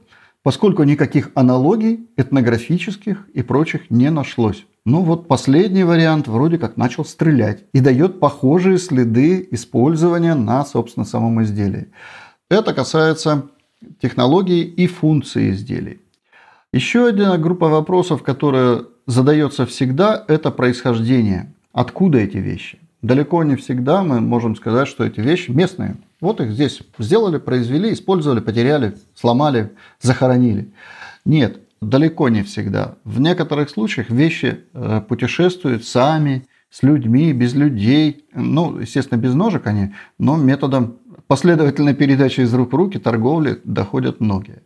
поскольку 0.43 0.83
никаких 0.83 1.31
аналогий 1.33 2.07
этнографических 2.17 3.27
и 3.33 3.41
прочих 3.41 3.89
не 3.89 4.11
нашлось. 4.11 4.65
Ну 4.85 5.01
вот 5.01 5.27
последний 5.27 5.83
вариант 5.83 6.27
вроде 6.27 6.59
как 6.59 6.77
начал 6.77 7.05
стрелять 7.05 7.63
и 7.73 7.79
дает 7.79 8.19
похожие 8.19 8.77
следы 8.77 9.47
использования 9.49 10.35
на, 10.35 10.63
собственно, 10.63 11.05
самом 11.05 11.41
изделии. 11.41 11.87
Это 12.51 12.73
касается 12.73 13.49
технологии 14.01 14.63
и 14.63 14.87
функции 14.87 15.51
изделий. 15.51 16.01
Еще 16.73 17.09
одна 17.09 17.37
группа 17.37 17.67
вопросов, 17.69 18.23
которая 18.23 18.85
задается 19.07 19.65
всегда, 19.65 20.25
это 20.27 20.51
происхождение. 20.51 21.53
Откуда 21.71 22.17
эти 22.17 22.37
вещи? 22.37 22.79
Далеко 23.01 23.43
не 23.43 23.55
всегда 23.55 24.03
мы 24.03 24.19
можем 24.19 24.55
сказать, 24.55 24.87
что 24.87 25.05
эти 25.05 25.19
вещи 25.19 25.51
местные. 25.51 25.95
Вот 26.21 26.41
их 26.41 26.51
здесь 26.51 26.81
сделали, 26.97 27.37
произвели, 27.37 27.93
использовали, 27.93 28.39
потеряли, 28.39 28.95
сломали, 29.13 29.71
захоронили. 30.01 30.71
Нет, 31.23 31.59
далеко 31.81 32.29
не 32.29 32.43
всегда. 32.43 32.95
В 33.03 33.19
некоторых 33.19 33.69
случаях 33.69 34.09
вещи 34.09 34.61
э, 34.73 35.01
путешествуют 35.07 35.85
сами, 35.85 36.45
с 36.75 36.83
людьми, 36.83 37.31
без 37.31 37.53
людей. 37.53 38.25
Ну, 38.33 38.79
естественно, 38.79 39.17
без 39.17 39.33
ножек 39.33 39.65
они, 39.65 39.93
но 40.19 40.35
методом 40.35 40.97
последовательной 41.27 41.93
передачи 41.93 42.41
из 42.41 42.53
рук 42.53 42.73
в 42.73 42.75
руки 42.75 42.99
торговли 42.99 43.61
доходят 43.63 44.19
многие. 44.19 44.63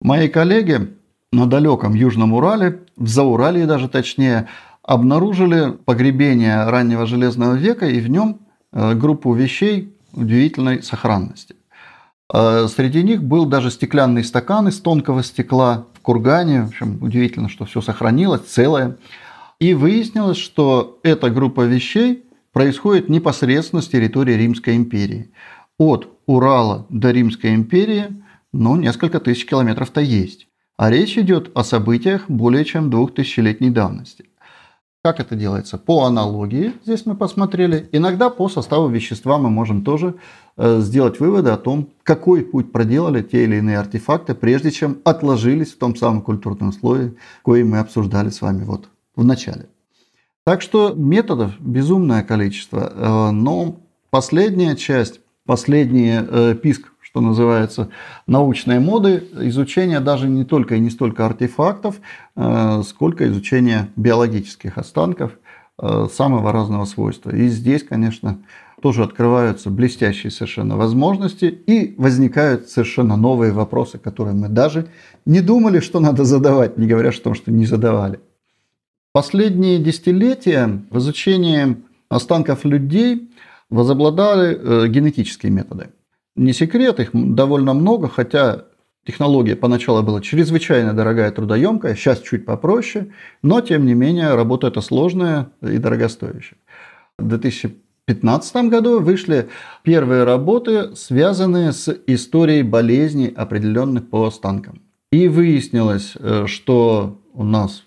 Мои 0.00 0.28
коллеги 0.28 0.94
на 1.32 1.46
далеком 1.46 1.94
Южном 1.94 2.34
Урале, 2.34 2.80
в 2.96 3.08
Зауралье 3.08 3.66
даже 3.66 3.88
точнее, 3.88 4.48
обнаружили 4.82 5.72
погребение 5.84 6.64
раннего 6.68 7.06
железного 7.06 7.54
века 7.54 7.86
и 7.86 8.00
в 8.00 8.08
нем 8.08 8.40
э, 8.72 8.94
группу 8.94 9.32
вещей 9.34 9.96
удивительной 10.12 10.82
сохранности. 10.82 11.56
Э, 12.32 12.66
Среди 12.68 13.02
них 13.02 13.22
был 13.22 13.46
даже 13.46 13.70
стеклянный 13.70 14.24
стакан 14.24 14.68
из 14.68 14.80
тонкого 14.80 15.22
стекла 15.22 15.86
в 15.94 16.00
кургане. 16.00 16.62
В 16.62 16.68
общем, 16.68 16.98
удивительно, 17.02 17.48
что 17.48 17.64
все 17.64 17.80
сохранилось 17.80 18.42
целое. 18.42 18.96
И 19.58 19.74
выяснилось, 19.74 20.36
что 20.36 21.00
эта 21.02 21.30
группа 21.30 21.62
вещей 21.62 22.24
происходит 22.52 23.08
непосредственно 23.08 23.82
с 23.82 23.88
территории 23.88 24.34
Римской 24.34 24.76
империи. 24.76 25.30
От 25.78 26.08
Урала 26.26 26.86
до 26.88 27.10
Римской 27.10 27.54
империи, 27.54 28.22
ну, 28.52 28.76
несколько 28.76 29.20
тысяч 29.20 29.46
километров-то 29.46 30.00
есть. 30.00 30.48
А 30.76 30.90
речь 30.90 31.16
идет 31.18 31.50
о 31.54 31.64
событиях 31.64 32.28
более 32.28 32.64
чем 32.64 32.90
двухтысячелетней 32.90 33.70
давности. 33.70 34.26
Как 35.06 35.20
это 35.20 35.36
делается? 35.36 35.78
По 35.78 36.04
аналогии, 36.04 36.72
здесь 36.84 37.06
мы 37.06 37.14
посмотрели. 37.14 37.88
Иногда 37.92 38.28
по 38.28 38.48
составу 38.48 38.88
вещества 38.88 39.38
мы 39.38 39.50
можем 39.50 39.84
тоже 39.84 40.16
э, 40.56 40.80
сделать 40.80 41.20
выводы 41.20 41.50
о 41.50 41.56
том, 41.56 41.90
какой 42.02 42.42
путь 42.42 42.72
проделали 42.72 43.22
те 43.22 43.44
или 43.44 43.56
иные 43.56 43.78
артефакты, 43.78 44.34
прежде 44.34 44.72
чем 44.72 44.98
отложились 45.04 45.72
в 45.72 45.78
том 45.78 45.94
самом 45.94 46.22
культурном 46.22 46.72
слое, 46.72 47.14
кое 47.44 47.64
мы 47.64 47.78
обсуждали 47.78 48.30
с 48.30 48.42
вами 48.42 48.64
вот 48.64 48.88
в 49.14 49.24
начале. 49.24 49.68
Так 50.44 50.60
что 50.60 50.92
методов 50.94 51.52
безумное 51.60 52.24
количество, 52.24 52.92
э, 52.92 53.30
но 53.30 53.76
последняя 54.10 54.74
часть, 54.74 55.20
последний 55.46 56.18
э, 56.20 56.54
писк 56.54 56.92
что 57.16 57.22
называется, 57.22 57.88
научной 58.26 58.78
моды, 58.78 59.24
изучение 59.40 60.00
даже 60.00 60.28
не 60.28 60.44
только 60.44 60.74
и 60.74 60.80
не 60.80 60.90
столько 60.90 61.24
артефактов, 61.24 61.96
э, 62.36 62.82
сколько 62.86 63.26
изучение 63.26 63.88
биологических 63.96 64.76
останков 64.76 65.32
э, 65.78 66.08
самого 66.12 66.52
разного 66.52 66.84
свойства. 66.84 67.30
И 67.30 67.48
здесь, 67.48 67.84
конечно, 67.84 68.40
тоже 68.82 69.02
открываются 69.02 69.70
блестящие 69.70 70.30
совершенно 70.30 70.76
возможности 70.76 71.46
и 71.46 71.94
возникают 71.96 72.68
совершенно 72.68 73.16
новые 73.16 73.52
вопросы, 73.52 73.96
которые 73.96 74.34
мы 74.34 74.48
даже 74.48 74.88
не 75.24 75.40
думали, 75.40 75.80
что 75.80 76.00
надо 76.00 76.24
задавать, 76.24 76.76
не 76.76 76.86
говоря 76.86 77.08
о 77.08 77.12
том, 77.12 77.34
что 77.34 77.50
не 77.50 77.64
задавали. 77.64 78.20
Последние 79.12 79.78
десятилетия 79.78 80.82
в 80.90 80.98
изучении 80.98 81.78
останков 82.10 82.66
людей 82.66 83.30
возобладали 83.70 84.56
э, 84.56 84.88
генетические 84.88 85.52
методы. 85.52 85.88
Не 86.34 86.52
секрет, 86.52 87.00
их 87.00 87.10
довольно 87.12 87.74
много, 87.74 88.08
хотя 88.08 88.64
технология 89.06 89.56
поначалу 89.56 90.02
была 90.02 90.20
чрезвычайно 90.20 90.92
дорогая, 90.92 91.30
трудоемкая, 91.30 91.94
сейчас 91.94 92.20
чуть 92.20 92.44
попроще, 92.44 93.12
но 93.42 93.60
тем 93.60 93.86
не 93.86 93.94
менее 93.94 94.34
работа 94.34 94.66
эта 94.66 94.80
сложная 94.80 95.50
и 95.62 95.78
дорогостоящая. 95.78 96.58
В 97.18 97.26
2015 97.26 98.56
году 98.68 99.00
вышли 99.00 99.48
первые 99.82 100.24
работы, 100.24 100.94
связанные 100.94 101.72
с 101.72 101.88
историей 102.06 102.62
болезней, 102.62 103.28
определенных 103.28 104.10
по 104.10 104.26
останкам. 104.26 104.82
И 105.10 105.28
выяснилось, 105.28 106.14
э, 106.18 106.46
что 106.46 107.22
у 107.32 107.44
нас 107.44 107.84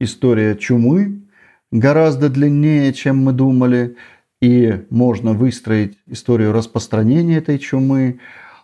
история 0.00 0.56
чумы 0.56 1.22
гораздо 1.70 2.28
длиннее, 2.28 2.92
чем 2.92 3.18
мы 3.18 3.32
думали 3.32 3.96
и 4.42 4.84
можно 4.90 5.34
выстроить 5.34 5.96
историю 6.06 6.52
распространения 6.52 7.36
этой 7.36 7.60
чумы. 7.60 8.18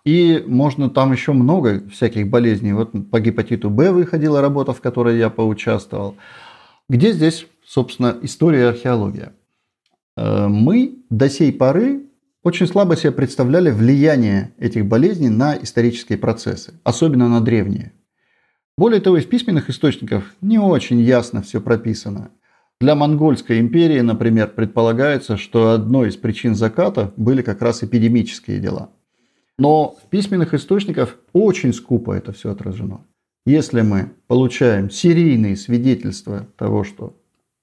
И 0.05 0.43
можно 0.47 0.91
там 0.91 1.13
еще 1.13 1.33
много 1.33 1.89
всяких 1.89 2.29
болезней. 2.29 2.73
Вот 2.73 2.91
по 3.11 3.21
гепатиту 3.21 3.71
Б 3.71 3.93
выходила 3.93 4.41
работа, 4.41 4.73
в 4.73 4.81
которой 4.81 5.19
я 5.19 5.31
поучаствовал. 5.31 6.17
Где 6.89 7.13
здесь, 7.13 7.47
собственно, 7.65 8.17
история 8.23 8.61
и 8.61 8.71
археология? 8.71 9.33
Э, 10.17 10.49
мы 10.49 10.99
до 11.11 11.31
сей 11.31 11.53
поры 11.53 12.07
очень 12.43 12.67
слабо 12.67 12.97
себе 12.97 13.13
представляли 13.13 13.71
влияние 13.71 14.55
этих 14.59 14.85
болезней 14.85 15.29
на 15.29 15.57
исторические 15.57 16.19
процессы, 16.19 16.75
особенно 16.83 17.29
на 17.29 17.41
древние. 17.41 17.93
Более 18.77 19.01
того, 19.01 19.17
из 19.17 19.27
письменных 19.27 19.71
источников 19.71 20.25
не 20.41 20.59
очень 20.59 21.01
ясно 21.01 21.43
все 21.43 21.61
прописано. 21.61 22.31
Для 22.81 22.95
Монгольской 22.95 23.59
империи, 23.59 24.01
например, 24.01 24.49
предполагается, 24.49 25.37
что 25.37 25.73
одной 25.73 26.11
из 26.11 26.17
причин 26.17 26.55
заката 26.55 27.13
были 27.17 27.43
как 27.43 27.61
раз 27.61 27.83
эпидемические 27.83 28.61
дела. 28.61 28.91
Но 29.59 29.97
в 30.01 30.09
письменных 30.09 30.55
источниках 30.55 31.17
очень 31.33 31.73
скупо 31.73 32.13
это 32.13 32.31
все 32.31 32.53
отражено. 32.53 33.05
Если 33.45 33.81
мы 33.81 34.13
получаем 34.29 34.91
серийные 34.91 35.57
свидетельства 35.57 36.47
того, 36.57 36.85
что 36.85 37.17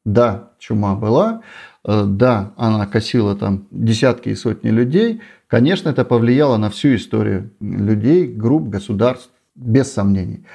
да, 0.04 0.52
чума 0.60 0.96
была, 0.96 1.44
э, 1.86 2.04
да, 2.06 2.54
она 2.58 2.86
косила 2.86 3.36
там 3.36 3.68
десятки 3.72 4.30
и 4.30 4.36
сотни 4.36 4.70
людей, 4.70 5.22
конечно, 5.48 5.88
это 5.88 6.04
повлияло 6.04 6.58
на 6.58 6.70
всю 6.70 6.96
историю 6.96 7.52
людей, 7.62 8.28
групп, 8.28 8.68
государств, 8.68 9.32
без 9.56 9.94
сомнений. 9.94 10.46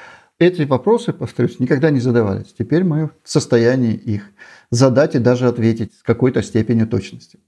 Эти 0.41 0.63
вопросы, 0.63 1.13
повторюсь, 1.13 1.61
никогда 1.61 1.91
не 1.91 2.01
задавались. 2.01 2.55
Теперь 2.59 2.83
мы 2.83 3.11
в 3.23 3.29
состоянии 3.31 3.93
их 3.93 4.23
задать 4.71 5.15
и 5.15 5.19
даже 5.19 5.47
ответить 5.47 5.93
с 5.95 6.03
какой-то 6.03 6.43
степенью 6.43 6.87
точности. 6.87 7.39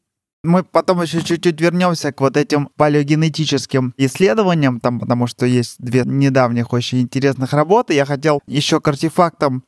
Мы 0.44 0.62
потом 0.62 1.00
еще 1.00 1.22
чуть-чуть 1.22 1.58
вернемся 1.58 2.12
к 2.12 2.20
вот 2.20 2.36
этим 2.36 2.68
палеогенетическим 2.76 3.94
исследованиям, 3.96 4.78
там, 4.78 5.00
потому 5.00 5.26
что 5.26 5.46
есть 5.46 5.76
две 5.78 6.02
недавних 6.04 6.74
очень 6.74 7.00
интересных 7.00 7.54
работы. 7.54 7.94
Я 7.94 8.04
хотел 8.04 8.42
еще 8.46 8.78
к 8.78 8.88
артефактам 8.88 9.64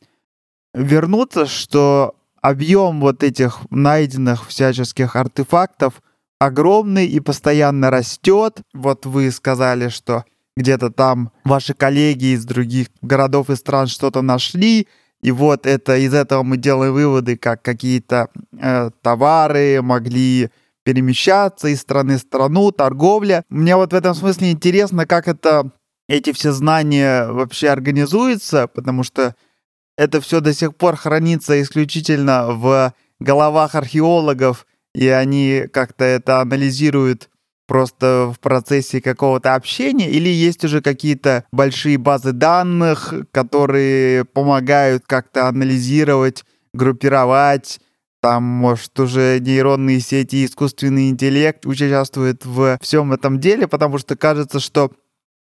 вернуться, 0.75 1.47
что 1.47 2.17
объем 2.43 3.01
вот 3.01 3.23
этих 3.23 3.61
найденных 3.71 4.47
всяческих 4.49 5.17
артефактов 5.17 6.03
огромный 6.39 7.07
и 7.07 7.21
постоянно 7.21 7.89
растет. 7.89 8.61
Вот 8.75 9.07
вы 9.07 9.31
сказали, 9.31 9.89
что 9.89 10.25
где-то 10.57 10.91
там 10.91 11.33
ваши 11.45 11.75
коллеги 11.75 12.35
из 12.35 12.45
других 12.45 12.89
городов 13.03 13.51
и 13.51 13.57
стран 13.57 13.87
что-то 13.87 14.23
нашли, 14.23 14.89
и 15.23 15.31
вот 15.31 15.67
это 15.67 15.97
из 15.97 16.15
этого 16.15 16.43
мы 16.43 16.57
делаем 16.57 16.93
выводы, 16.93 17.37
как 17.37 17.63
какие-то 17.63 18.29
э, 18.61 18.91
товары 19.03 19.81
могли 19.83 20.51
перемещаться 20.85 21.69
из 21.69 21.81
страны 21.81 22.19
в 22.19 22.21
страну, 22.21 22.71
торговля. 22.71 23.43
Мне 23.49 23.75
вот 23.75 23.93
в 23.93 23.97
этом 23.97 24.15
смысле 24.15 24.53
интересно, 24.53 25.07
как 25.07 25.27
это 25.27 25.71
эти 26.09 26.33
все 26.33 26.53
знания 26.53 27.27
вообще 27.27 27.71
организуются, 27.71 28.69
потому 28.69 29.03
что 29.03 29.35
это 29.97 30.21
все 30.21 30.41
до 30.41 30.53
сих 30.53 30.77
пор 30.77 30.97
хранится 30.97 31.61
исключительно 31.63 32.53
в 32.53 32.93
головах 33.19 33.75
археологов, 33.75 34.67
и 34.95 35.09
они 35.09 35.65
как-то 35.73 36.05
это 36.05 36.41
анализируют 36.41 37.31
просто 37.67 38.33
в 38.35 38.41
процессе 38.41 39.01
какого-то 39.01 39.55
общения, 39.55 40.11
или 40.11 40.29
есть 40.29 40.65
уже 40.65 40.81
какие-то 40.81 41.45
большие 41.53 41.99
базы 41.99 42.33
данных, 42.33 43.15
которые 43.33 44.25
помогают 44.25 45.05
как-то 45.07 45.49
анализировать, 45.49 46.45
группировать, 46.73 47.81
там, 48.25 48.43
может, 48.43 48.99
уже 48.99 49.39
нейронные 49.39 50.01
сети, 50.01 50.47
искусственный 50.47 51.11
интеллект 51.11 51.67
участвуют 51.67 52.47
в 52.47 52.79
всем 52.81 53.13
этом 53.13 53.39
деле, 53.39 53.69
потому 53.69 53.99
что 53.99 54.17
кажется, 54.17 54.61
что 54.61 54.93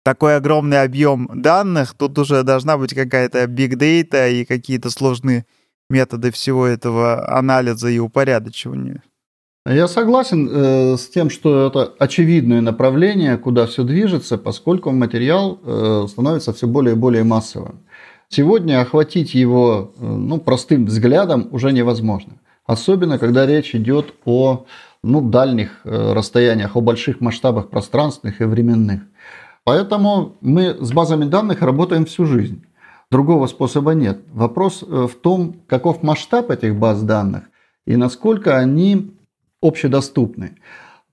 такой 0.03 0.35
огромный 0.37 0.83
объем 0.83 1.27
данных, 1.33 1.95
тут 1.95 2.17
уже 2.19 2.43
должна 2.43 2.77
быть 2.77 2.93
какая-то 2.93 3.43
big 3.45 3.73
data 3.73 4.31
и 4.31 4.45
какие-то 4.45 4.89
сложные 4.89 5.45
методы 5.89 6.31
всего 6.31 6.65
этого 6.65 7.27
анализа 7.35 7.89
и 7.89 7.99
упорядочивания. 7.99 9.03
Я 9.69 9.89
согласен 9.89 10.49
э, 10.49 10.95
с 10.95 11.09
тем, 11.09 11.29
что 11.29 11.67
это 11.67 11.93
очевидное 11.99 12.61
направление, 12.61 13.37
куда 13.37 13.65
все 13.65 13.83
движется, 13.83 14.37
поскольку 14.37 14.91
материал 14.91 15.59
э, 15.61 16.05
становится 16.07 16.53
все 16.53 16.67
более 16.67 16.95
и 16.95 16.97
более 16.97 17.25
массовым. 17.25 17.81
Сегодня 18.29 18.79
охватить 18.79 19.33
его 19.33 19.91
э, 19.97 20.05
ну, 20.05 20.39
простым 20.39 20.85
взглядом 20.85 21.49
уже 21.51 21.73
невозможно. 21.73 22.37
Особенно, 22.65 23.19
когда 23.19 23.45
речь 23.45 23.75
идет 23.75 24.13
о 24.23 24.65
ну, 25.03 25.19
дальних 25.19 25.81
э, 25.83 26.13
расстояниях, 26.13 26.77
о 26.77 26.81
больших 26.81 27.19
масштабах 27.19 27.69
пространственных 27.69 28.39
и 28.39 28.45
временных. 28.45 29.01
Поэтому 29.65 30.37
мы 30.39 30.77
с 30.79 30.93
базами 30.93 31.25
данных 31.25 31.61
работаем 31.61 32.05
всю 32.05 32.25
жизнь. 32.25 32.63
Другого 33.11 33.47
способа 33.47 33.91
нет. 33.91 34.21
Вопрос 34.31 34.81
э, 34.81 35.07
в 35.07 35.15
том, 35.15 35.57
каков 35.67 36.03
масштаб 36.03 36.51
этих 36.51 36.77
баз 36.77 37.01
данных 37.03 37.49
и 37.87 37.95
насколько 37.95 38.57
они 38.57 39.16
общедоступны. 39.61 40.57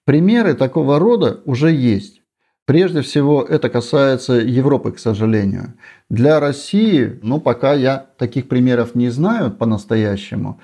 Примеры 0.04 0.54
такого 0.54 0.98
рода 0.98 1.40
уже 1.44 1.72
есть. 1.72 2.20
Прежде 2.66 3.02
всего, 3.02 3.42
это 3.42 3.68
касается 3.68 4.34
Европы, 4.34 4.92
к 4.92 4.98
сожалению. 4.98 5.74
Для 6.08 6.40
России, 6.40 7.18
ну, 7.22 7.40
пока 7.40 7.74
я 7.74 8.06
таких 8.16 8.48
примеров 8.48 8.94
не 8.94 9.10
знаю 9.10 9.50
по-настоящему, 9.50 10.60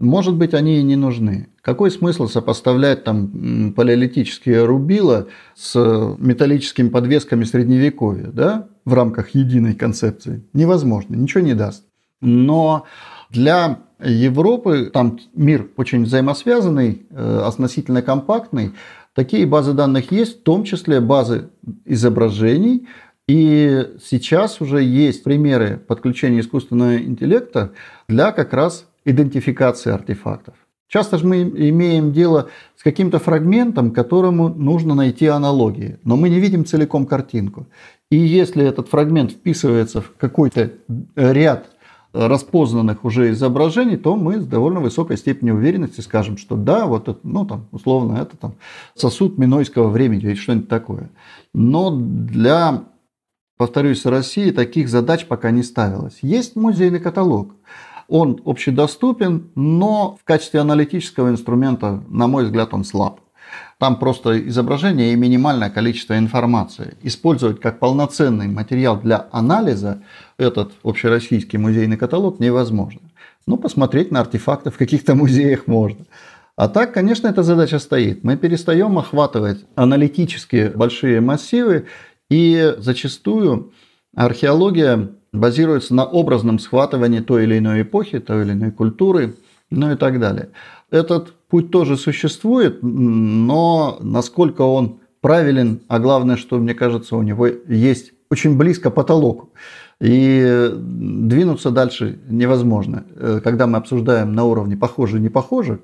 может 0.00 0.34
быть, 0.34 0.54
они 0.54 0.78
и 0.78 0.82
не 0.82 0.96
нужны. 0.96 1.48
Какой 1.60 1.90
смысл 1.90 2.26
сопоставлять 2.26 3.04
там 3.04 3.72
палеолитические 3.74 4.64
рубила 4.64 5.28
с 5.54 5.78
металлическими 6.18 6.88
подвесками 6.88 7.44
средневековья, 7.44 8.26
да, 8.26 8.68
в 8.84 8.92
рамках 8.92 9.30
единой 9.30 9.74
концепции? 9.74 10.44
Невозможно, 10.52 11.14
ничего 11.14 11.44
не 11.44 11.54
даст. 11.54 11.84
Но 12.20 12.84
для 13.30 13.78
Европы, 14.06 14.90
там 14.92 15.18
мир 15.34 15.68
очень 15.76 16.04
взаимосвязанный, 16.04 17.06
э, 17.10 17.40
относительно 17.44 18.02
компактный, 18.02 18.72
такие 19.14 19.46
базы 19.46 19.72
данных 19.72 20.12
есть, 20.12 20.40
в 20.40 20.42
том 20.42 20.64
числе 20.64 21.00
базы 21.00 21.48
изображений, 21.84 22.86
и 23.26 23.86
сейчас 24.04 24.60
уже 24.60 24.82
есть 24.82 25.24
примеры 25.24 25.78
подключения 25.78 26.40
искусственного 26.40 26.98
интеллекта 26.98 27.72
для 28.08 28.32
как 28.32 28.52
раз 28.52 28.86
идентификации 29.04 29.92
артефактов. 29.92 30.54
Часто 30.88 31.18
же 31.18 31.26
мы 31.26 31.42
имеем 31.42 32.12
дело 32.12 32.50
с 32.76 32.82
каким-то 32.82 33.18
фрагментом, 33.18 33.90
которому 33.90 34.48
нужно 34.48 34.94
найти 34.94 35.26
аналогии, 35.26 35.98
но 36.04 36.16
мы 36.16 36.28
не 36.28 36.38
видим 36.38 36.64
целиком 36.64 37.06
картинку. 37.06 37.66
И 38.10 38.16
если 38.16 38.64
этот 38.64 38.88
фрагмент 38.88 39.32
вписывается 39.32 40.02
в 40.02 40.12
какой-то 40.18 40.72
ряд 41.16 41.70
распознанных 42.14 43.04
уже 43.04 43.30
изображений, 43.32 43.96
то 43.96 44.14
мы 44.14 44.40
с 44.40 44.46
довольно 44.46 44.78
высокой 44.80 45.16
степенью 45.16 45.56
уверенности 45.56 46.00
скажем, 46.00 46.38
что 46.38 46.54
да, 46.54 46.86
вот 46.86 47.08
это, 47.08 47.18
ну 47.24 47.44
там, 47.44 47.66
условно, 47.72 48.18
это 48.18 48.36
там 48.36 48.54
сосуд 48.94 49.36
минойского 49.36 49.88
времени 49.88 50.22
или 50.22 50.34
что-нибудь 50.34 50.68
такое. 50.68 51.10
Но 51.52 51.90
для, 51.90 52.84
повторюсь, 53.58 54.06
России 54.06 54.52
таких 54.52 54.88
задач 54.88 55.26
пока 55.26 55.50
не 55.50 55.64
ставилось. 55.64 56.18
Есть 56.22 56.54
музейный 56.54 57.00
каталог. 57.00 57.56
Он 58.06 58.40
общедоступен, 58.44 59.50
но 59.56 60.16
в 60.20 60.24
качестве 60.24 60.60
аналитического 60.60 61.30
инструмента, 61.30 62.04
на 62.08 62.28
мой 62.28 62.44
взгляд, 62.44 62.72
он 62.74 62.84
слаб. 62.84 63.20
Там 63.78 63.98
просто 63.98 64.48
изображение 64.48 65.12
и 65.12 65.16
минимальное 65.16 65.70
количество 65.70 66.16
информации. 66.16 66.96
Использовать 67.02 67.60
как 67.60 67.78
полноценный 67.78 68.48
материал 68.48 69.00
для 69.00 69.26
анализа 69.32 70.02
этот 70.38 70.72
общероссийский 70.82 71.58
музейный 71.58 71.96
каталог 71.96 72.40
невозможно. 72.40 73.00
Ну, 73.46 73.56
посмотреть 73.56 74.10
на 74.10 74.20
артефакты 74.20 74.70
в 74.70 74.78
каких-то 74.78 75.14
музеях 75.16 75.66
можно. 75.66 76.04
А 76.56 76.68
так, 76.68 76.94
конечно, 76.94 77.26
эта 77.26 77.42
задача 77.42 77.78
стоит. 77.78 78.22
Мы 78.22 78.36
перестаем 78.36 78.96
охватывать 78.98 79.64
аналитические 79.74 80.70
большие 80.70 81.20
массивы, 81.20 81.86
и 82.30 82.74
зачастую 82.78 83.72
археология 84.14 85.10
базируется 85.32 85.94
на 85.94 86.04
образном 86.04 86.58
схватывании 86.58 87.20
той 87.20 87.44
или 87.44 87.58
иной 87.58 87.82
эпохи, 87.82 88.20
той 88.20 88.44
или 88.44 88.52
иной 88.52 88.70
культуры, 88.70 89.34
ну 89.70 89.92
и 89.92 89.96
так 89.96 90.20
далее. 90.20 90.50
Этот 90.90 91.34
путь 91.54 91.70
тоже 91.70 91.96
существует, 91.96 92.80
но 92.82 93.98
насколько 94.00 94.62
он 94.62 94.98
правилен, 95.20 95.82
а 95.86 96.00
главное, 96.00 96.36
что 96.36 96.58
мне 96.58 96.74
кажется, 96.74 97.14
у 97.14 97.22
него 97.22 97.46
есть 97.46 98.12
очень 98.28 98.56
близко 98.56 98.90
потолок. 98.90 99.50
И 100.00 100.68
двинуться 100.74 101.70
дальше 101.70 102.18
невозможно. 102.28 103.04
Э, 103.14 103.40
когда 103.40 103.68
мы 103.68 103.78
обсуждаем 103.78 104.32
на 104.32 104.44
уровне 104.46 104.76
похоже, 104.76 105.20
не 105.20 105.28
похоже, 105.28 105.78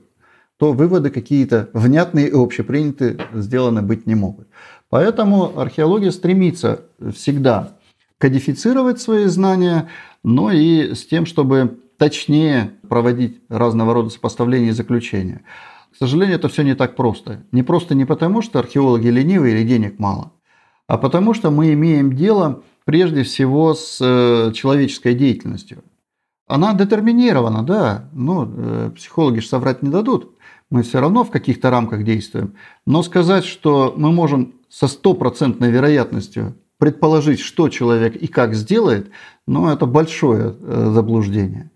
то 0.59 0.73
выводы 0.73 1.11
какие-то 1.11 1.69
внятные 1.73 2.27
и 2.27 2.35
общепринятые 2.35 3.19
сделаны 3.33 3.83
быть 3.83 4.09
не 4.09 4.17
могут. 4.17 4.49
Поэтому 4.89 5.57
археология 5.57 6.11
стремится 6.11 6.81
всегда 7.15 7.77
кодифицировать 8.19 9.01
свои 9.01 9.27
знания, 9.27 9.89
но 10.25 10.51
и 10.51 10.95
с 10.95 11.07
тем, 11.07 11.27
чтобы 11.27 11.79
точнее 12.01 12.79
проводить 12.89 13.43
разного 13.51 13.93
рода 13.93 14.09
сопоставления 14.09 14.71
и 14.71 14.73
заключения. 14.73 15.43
К 15.93 15.97
сожалению, 15.97 16.37
это 16.37 16.49
все 16.49 16.63
не 16.63 16.75
так 16.75 16.97
просто. 16.97 17.45
Не 17.53 17.63
просто 17.63 17.95
не 17.95 18.07
потому, 18.07 18.41
что 18.41 18.59
археологи 18.59 19.09
ленивые 19.09 19.55
или 19.55 19.69
денег 19.69 19.99
мало, 19.99 20.33
а 20.87 20.97
потому 20.97 21.35
что 21.35 21.51
мы 21.51 21.75
имеем 21.75 22.17
дело 22.17 22.63
прежде 22.87 23.23
всего 23.23 23.75
с 23.75 23.99
э, 24.01 24.51
человеческой 24.55 25.13
деятельностью. 25.13 25.85
Она 26.47 26.73
детерминирована, 26.73 27.63
да, 27.65 28.09
но 28.15 28.51
э, 28.51 28.93
психологи 28.97 29.41
же 29.41 29.49
соврать 29.49 29.83
не 29.83 29.91
дадут. 29.91 30.39
Мы 30.71 30.83
все 30.83 31.01
равно 31.01 31.23
в 31.23 31.31
каких-то 31.31 31.69
рамках 31.69 32.03
действуем. 32.03 32.55
Но 32.87 33.03
сказать, 33.03 33.45
что 33.45 33.93
мы 33.95 34.11
можем 34.11 34.55
со 34.71 34.89
стопроцентной 34.89 35.71
вероятностью 35.71 36.57
предположить, 36.79 37.41
что 37.41 37.69
человек 37.69 38.17
и 38.17 38.27
как 38.27 38.55
сделает, 38.55 39.11
ну, 39.47 39.69
это 39.69 39.85
большое 39.85 40.57
э, 40.59 40.91
заблуждение. 40.95 41.71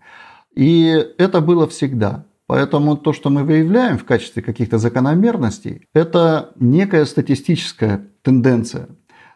И 0.55 1.05
это 1.17 1.41
было 1.41 1.67
всегда. 1.67 2.25
Поэтому 2.47 2.95
то, 2.95 3.11
что 3.11 3.29
мы 3.29 3.43
выявляем 3.43 3.97
в 3.97 4.05
качестве 4.05 4.41
каких-то 4.41 4.77
закономерностей, 4.77 5.87
это 5.93 6.51
некая 6.59 7.05
статистическая 7.05 8.07
тенденция. 8.21 8.87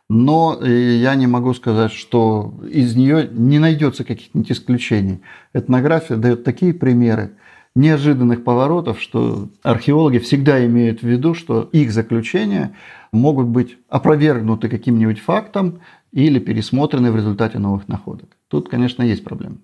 Но 0.09 0.59
я 0.63 1.15
не 1.15 1.27
могу 1.27 1.53
сказать, 1.53 1.91
что 1.91 2.53
из 2.67 2.95
нее 2.95 3.29
не 3.31 3.59
найдется 3.59 4.03
каких-нибудь 4.03 4.51
исключений. 4.51 5.21
Этнография 5.53 6.17
дает 6.17 6.43
такие 6.43 6.73
примеры 6.73 7.31
неожиданных 7.75 8.43
поворотов, 8.43 8.99
что 8.99 9.49
археологи 9.61 10.17
всегда 10.17 10.65
имеют 10.65 11.01
в 11.01 11.07
виду, 11.07 11.33
что 11.35 11.69
их 11.71 11.91
заключения 11.91 12.75
могут 13.11 13.47
быть 13.47 13.77
опровергнуты 13.87 14.67
каким-нибудь 14.67 15.19
фактом 15.19 15.81
или 16.11 16.39
пересмотрены 16.39 17.11
в 17.11 17.15
результате 17.15 17.59
новых 17.59 17.87
находок. 17.87 18.29
Тут, 18.47 18.69
конечно, 18.69 19.03
есть 19.03 19.23
проблемы. 19.23 19.57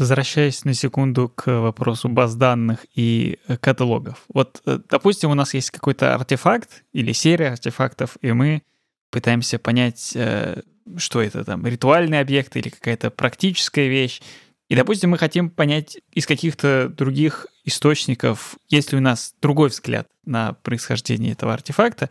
Возвращаясь 0.00 0.64
на 0.64 0.72
секунду 0.72 1.28
к 1.28 1.60
вопросу 1.60 2.08
баз 2.08 2.34
данных 2.34 2.86
и 2.94 3.38
э, 3.46 3.58
каталогов. 3.58 4.24
Вот, 4.32 4.62
э, 4.64 4.78
допустим, 4.88 5.30
у 5.30 5.34
нас 5.34 5.52
есть 5.52 5.70
какой-то 5.70 6.14
артефакт 6.14 6.84
или 6.94 7.12
серия 7.12 7.48
артефактов, 7.48 8.16
и 8.22 8.32
мы 8.32 8.62
пытаемся 9.10 9.58
понять, 9.58 10.12
э, 10.14 10.62
что 10.96 11.20
это 11.20 11.44
там, 11.44 11.66
ритуальный 11.66 12.18
объект 12.18 12.56
или 12.56 12.70
какая-то 12.70 13.10
практическая 13.10 13.88
вещь. 13.88 14.22
И, 14.70 14.74
допустим, 14.74 15.10
мы 15.10 15.18
хотим 15.18 15.50
понять 15.50 15.98
из 16.14 16.24
каких-то 16.24 16.88
других 16.88 17.46
источников, 17.66 18.56
есть 18.70 18.92
ли 18.92 18.98
у 18.98 19.02
нас 19.02 19.34
другой 19.42 19.68
взгляд 19.68 20.06
на 20.24 20.54
происхождение 20.54 21.32
этого 21.32 21.52
артефакта. 21.52 22.08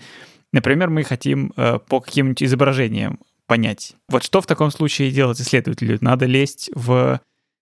Например, 0.53 0.91
мы 0.91 1.03
хотим 1.03 1.53
по 1.55 2.01
каким-нибудь 2.01 2.43
изображениям 2.43 3.19
понять. 3.47 3.95
Вот 4.09 4.23
что 4.23 4.41
в 4.41 4.45
таком 4.45 4.69
случае 4.69 5.09
делать 5.09 5.41
исследователю? 5.41 5.97
Надо 6.01 6.27
лезть 6.27 6.69
в 6.75 7.19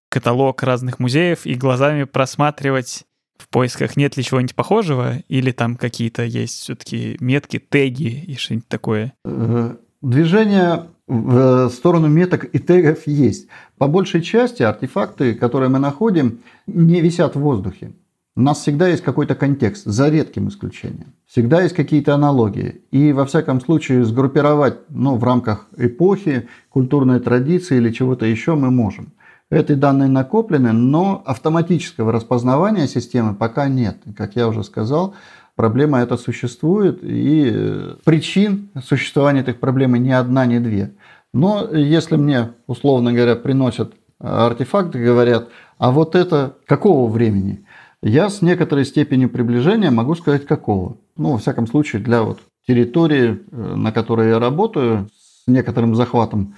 каталог 0.10 0.64
разных 0.64 1.00
музеев 1.00 1.46
и 1.46 1.56
глазами 1.56 2.04
просматривать 2.04 3.06
в 3.38 3.50
поисках, 3.50 3.98
нет 3.98 4.18
ли 4.18 4.24
чего-нибудь 4.24 4.56
похожего, 4.56 5.18
или 5.28 5.52
там 5.52 5.76
какие-то 5.76 6.24
есть 6.24 6.60
все-таки 6.62 7.18
метки, 7.20 7.60
теги 7.60 8.24
и 8.28 8.36
что-нибудь 8.36 8.68
такое? 8.68 9.14
Э, 9.26 9.76
движение 10.02 10.88
в 11.08 11.70
сторону 11.70 12.08
меток 12.08 12.46
и 12.54 12.60
тегов 12.60 13.08
есть. 13.08 13.48
По 13.78 13.88
большей 13.88 14.22
части 14.22 14.64
артефакты, 14.64 15.36
которые 15.36 15.70
мы 15.70 15.80
находим, 15.80 16.40
не 16.66 17.00
висят 17.02 17.36
в 17.36 17.40
воздухе. 17.40 17.94
У 18.36 18.42
нас 18.42 18.60
всегда 18.60 18.88
есть 18.88 19.04
какой-то 19.04 19.34
контекст, 19.34 19.86
за 19.86 20.10
редким 20.10 20.50
исключением. 20.50 21.14
Всегда 21.26 21.64
есть 21.64 21.74
какие-то 21.74 22.14
аналогии. 22.14 22.82
И 22.92 23.12
во 23.12 23.26
всяком 23.26 23.60
случае 23.62 24.06
сгруппировать 24.06 24.78
ну, 24.90 25.16
в 25.16 25.24
рамках 25.24 25.68
эпохи, 25.76 26.48
культурной 26.70 27.20
традиции 27.20 27.78
или 27.78 27.92
чего-то 27.92 28.28
еще 28.28 28.54
мы 28.54 28.70
можем. 28.70 29.14
Эти 29.50 29.74
данные 29.74 30.10
накоплены, 30.10 30.74
но 30.74 31.22
автоматического 31.26 32.12
распознавания 32.12 32.86
системы 32.86 33.34
пока 33.34 33.70
нет. 33.70 33.98
Как 34.18 34.36
я 34.36 34.50
уже 34.50 34.62
сказал, 34.64 35.16
проблема 35.56 36.00
эта 36.00 36.18
существует, 36.18 37.00
и 37.02 37.50
э, 37.54 37.96
причин 38.04 38.70
существования 38.84 39.42
этих 39.42 39.62
проблем 39.62 39.96
ни 39.96 40.10
одна, 40.10 40.46
ни 40.46 40.60
две. 40.60 40.96
Но 41.34 41.66
если 41.72 42.18
мне, 42.18 42.52
условно 42.68 43.14
говоря, 43.14 43.38
приносят 43.38 43.94
артефакты, 44.20 45.02
говорят, 45.02 45.48
а 45.78 45.92
вот 45.92 46.16
это 46.16 46.58
какого 46.66 47.10
времени? 47.10 47.66
Я 48.02 48.30
с 48.30 48.42
некоторой 48.42 48.84
степенью 48.84 49.30
приближения 49.30 49.92
могу 49.92 50.16
сказать 50.16 50.46
какого. 50.46 50.98
Ну, 51.16 51.32
во 51.32 51.38
всяком 51.38 51.68
случае, 51.68 52.02
для 52.02 52.22
вот 52.22 52.40
территории, 52.68 53.40
э, 53.50 53.76
на 53.76 53.94
которой 53.94 54.28
я 54.28 54.40
работаю, 54.40 55.08
с 55.18 55.48
некоторым 55.48 55.96
захватом 55.96 56.56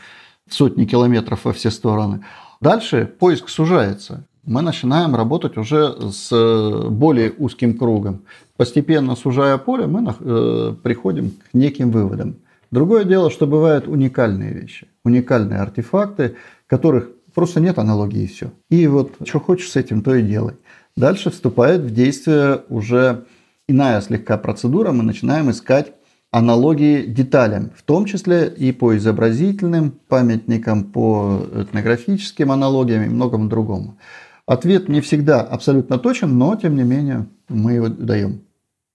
сотни 0.49 0.85
километров 0.85 1.45
во 1.45 1.53
все 1.53 1.69
стороны– 1.69 2.25
Дальше 2.61 3.05
поиск 3.19 3.47
сужается. 3.47 4.25
Мы 4.43 4.61
начинаем 4.61 5.15
работать 5.15 5.57
уже 5.57 6.11
с 6.11 6.29
э, 6.31 6.89
более 6.89 7.31
узким 7.37 7.77
кругом. 7.77 8.23
Постепенно 8.57 9.15
сужая 9.15 9.57
поле, 9.57 9.87
мы 9.87 10.13
э, 10.19 10.75
приходим 10.83 11.31
к 11.31 11.53
неким 11.53 11.91
выводам. 11.91 12.35
Другое 12.71 13.05
дело, 13.05 13.31
что 13.31 13.47
бывают 13.47 13.87
уникальные 13.87 14.53
вещи, 14.53 14.87
уникальные 15.05 15.59
артефакты, 15.59 16.35
которых 16.67 17.09
просто 17.33 17.61
нет 17.61 17.79
аналогии 17.79 18.23
и 18.23 18.27
все. 18.27 18.51
И 18.69 18.87
вот 18.87 19.15
что 19.25 19.39
хочешь 19.39 19.71
с 19.71 19.75
этим, 19.77 20.01
то 20.01 20.13
и 20.13 20.21
делай. 20.21 20.55
Дальше 20.97 21.29
вступает 21.29 21.81
в 21.81 21.93
действие 21.93 22.63
уже 22.67 23.25
иная 23.67 24.01
слегка 24.01 24.37
процедура. 24.37 24.91
Мы 24.91 25.03
начинаем 25.03 25.49
искать 25.49 25.93
аналогии 26.31 27.05
деталям, 27.05 27.71
в 27.75 27.83
том 27.83 28.05
числе 28.05 28.47
и 28.47 28.71
по 28.71 28.95
изобразительным 28.95 29.91
памятникам, 30.07 30.83
по 30.83 31.45
этнографическим 31.53 32.51
аналогиям 32.51 33.03
и 33.03 33.09
многому 33.09 33.49
другому. 33.49 33.97
Ответ 34.45 34.89
не 34.89 35.01
всегда 35.01 35.41
абсолютно 35.41 35.97
точен, 35.97 36.37
но 36.37 36.55
тем 36.55 36.75
не 36.75 36.83
менее 36.83 37.27
мы 37.49 37.73
его 37.73 37.87
даем. 37.87 38.41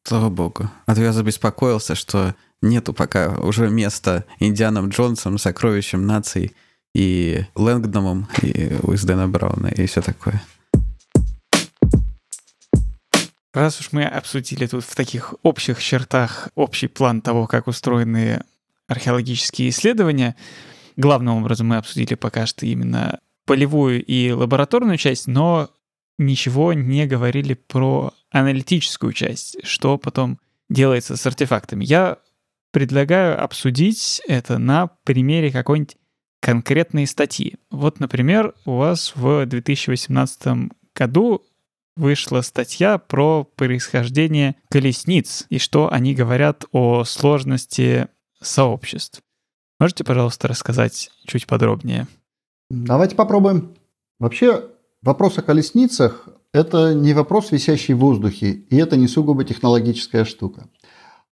Слава 0.07 0.29
богу. 0.29 0.71
А 0.87 0.95
то 0.95 1.01
я 1.01 1.13
забеспокоился, 1.13 1.95
что 1.95 2.35
нету 2.61 2.93
пока 2.93 3.37
уже 3.39 3.71
места 3.71 4.25
Индианом 4.39 4.89
Джонсом, 4.89 5.39
сокровищем 5.39 6.07
наций 6.07 6.53
и 6.95 7.45
Лэнгдомом, 7.55 8.29
и 8.43 8.77
Уиздена 8.83 9.29
Брауна, 9.29 9.69
и 9.69 9.87
все 9.87 10.03
такое. 10.03 10.43
Раз 13.55 13.81
уж 13.81 13.93
мы 13.93 14.05
обсудили 14.05 14.67
тут 14.67 14.85
в 14.85 14.97
таких 14.97 15.33
общих 15.45 15.81
чертах 15.81 16.49
общий 16.57 16.89
план 16.89 17.23
того, 17.23 17.47
как 17.47 17.69
устроены 17.69 18.43
археологические 18.89 19.69
исследования, 19.69 20.35
главным 20.97 21.37
образом 21.37 21.69
мы 21.69 21.77
обсудили 21.77 22.17
пока 22.17 22.47
что 22.47 22.67
именно 22.67 23.21
полевую 23.47 24.05
и 24.05 24.33
лабораторную 24.33 24.97
часть, 24.97 25.29
но 25.29 25.71
ничего 26.19 26.73
не 26.73 27.07
говорили 27.07 27.55
про 27.55 28.13
аналитическую 28.31 29.13
часть, 29.13 29.65
что 29.65 29.99
потом 29.99 30.41
делается 30.69 31.17
с 31.17 31.25
артефактами. 31.25 31.85
Я 31.85 32.19
предлагаю 32.73 33.41
обсудить 33.41 34.21
это 34.27 34.59
на 34.59 34.89
примере 35.05 35.53
какой-нибудь 35.53 35.97
конкретной 36.41 37.07
статьи. 37.07 37.55
Вот, 37.71 38.01
например, 38.01 38.53
у 38.65 38.79
вас 38.79 39.13
в 39.15 39.47
2018 39.47 40.71
году 40.93 41.45
вышла 41.97 42.41
статья 42.41 42.99
про 42.99 43.45
происхождение 43.45 44.57
колесниц 44.71 45.47
и 45.49 45.59
что 45.59 45.93
они 45.93 46.15
говорят 46.15 46.65
о 46.73 47.05
сложности 47.05 48.09
сообществ. 48.41 49.21
Можете, 49.81 50.05
пожалуйста, 50.05 50.49
рассказать 50.49 51.11
чуть 51.27 51.47
подробнее? 51.47 52.07
Давайте 52.71 53.17
попробуем. 53.17 53.75
Вообще, 54.19 54.65
вопрос 55.03 55.39
о 55.39 55.43
колесницах– 55.43 56.29
это 56.53 56.95
не 56.95 57.13
вопрос, 57.15 57.51
висящий 57.53 57.95
в 57.95 57.99
воздухе, 57.99 58.53
и 58.53 58.77
это 58.77 58.97
не 58.97 59.09
сугубо 59.09 59.45
технологическая 59.45 60.25
штука. 60.25 60.69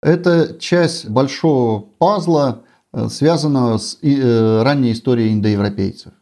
Это 0.02 0.58
часть 0.60 1.10
большого 1.10 1.82
пазла, 1.82 2.64
э, 2.94 3.10
связанного 3.10 3.78
с 3.78 3.98
э, 4.02 4.62
ранней 4.64 4.94
историей 4.94 5.34
индоевропейцев. 5.34 6.14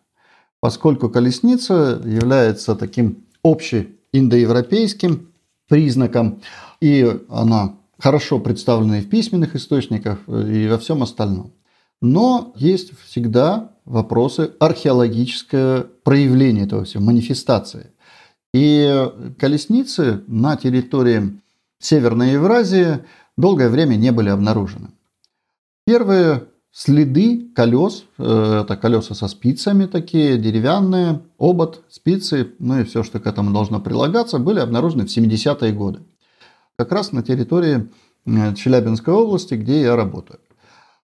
Поскольку 0.60 1.10
колесница 1.10 2.02
является 2.04 2.76
таким 2.76 3.28
общей 3.44 3.97
индоевропейским 4.12 5.32
признаком, 5.68 6.42
и 6.82 7.20
она 7.30 7.76
хорошо 8.00 8.40
представлена 8.40 9.00
и 9.00 9.02
в 9.02 9.10
письменных 9.10 9.56
источниках, 9.56 10.20
и 10.28 10.68
во 10.68 10.78
всем 10.78 11.04
остальном. 11.04 11.54
Но 12.02 12.54
есть 12.56 12.92
всегда 13.08 13.72
вопросы 13.86 14.52
археологическое 14.60 15.86
проявление 16.04 16.66
этого 16.66 16.84
всего, 16.86 17.04
манифестации. 17.04 17.92
И 18.54 19.10
колесницы 19.40 20.24
на 20.28 20.56
территории 20.58 21.40
Северной 21.80 22.34
Евразии 22.34 23.00
долгое 23.36 23.70
время 23.70 23.96
не 23.96 24.12
были 24.12 24.30
обнаружены. 24.30 24.90
Первые 25.86 26.44
следы 26.78 27.50
колес, 27.56 28.04
э, 28.20 28.62
это 28.64 28.78
колеса 28.78 29.16
со 29.16 29.28
спицами 29.28 29.88
такие, 29.88 30.38
деревянные, 30.38 31.22
обод, 31.40 31.82
спицы, 31.90 32.54
ну 32.60 32.80
и 32.80 32.84
все, 32.84 33.02
что 33.02 33.20
к 33.20 33.26
этому 33.26 33.52
должно 33.52 33.80
прилагаться, 33.80 34.38
были 34.38 34.60
обнаружены 34.60 35.08
в 35.08 35.18
70-е 35.18 35.72
годы. 35.72 36.02
Как 36.78 36.92
раз 36.92 37.12
на 37.14 37.24
территории 37.24 37.90
э, 38.28 38.54
Челябинской 38.54 39.12
области, 39.12 39.56
где 39.56 39.82
я 39.82 39.96
работаю. 39.96 40.40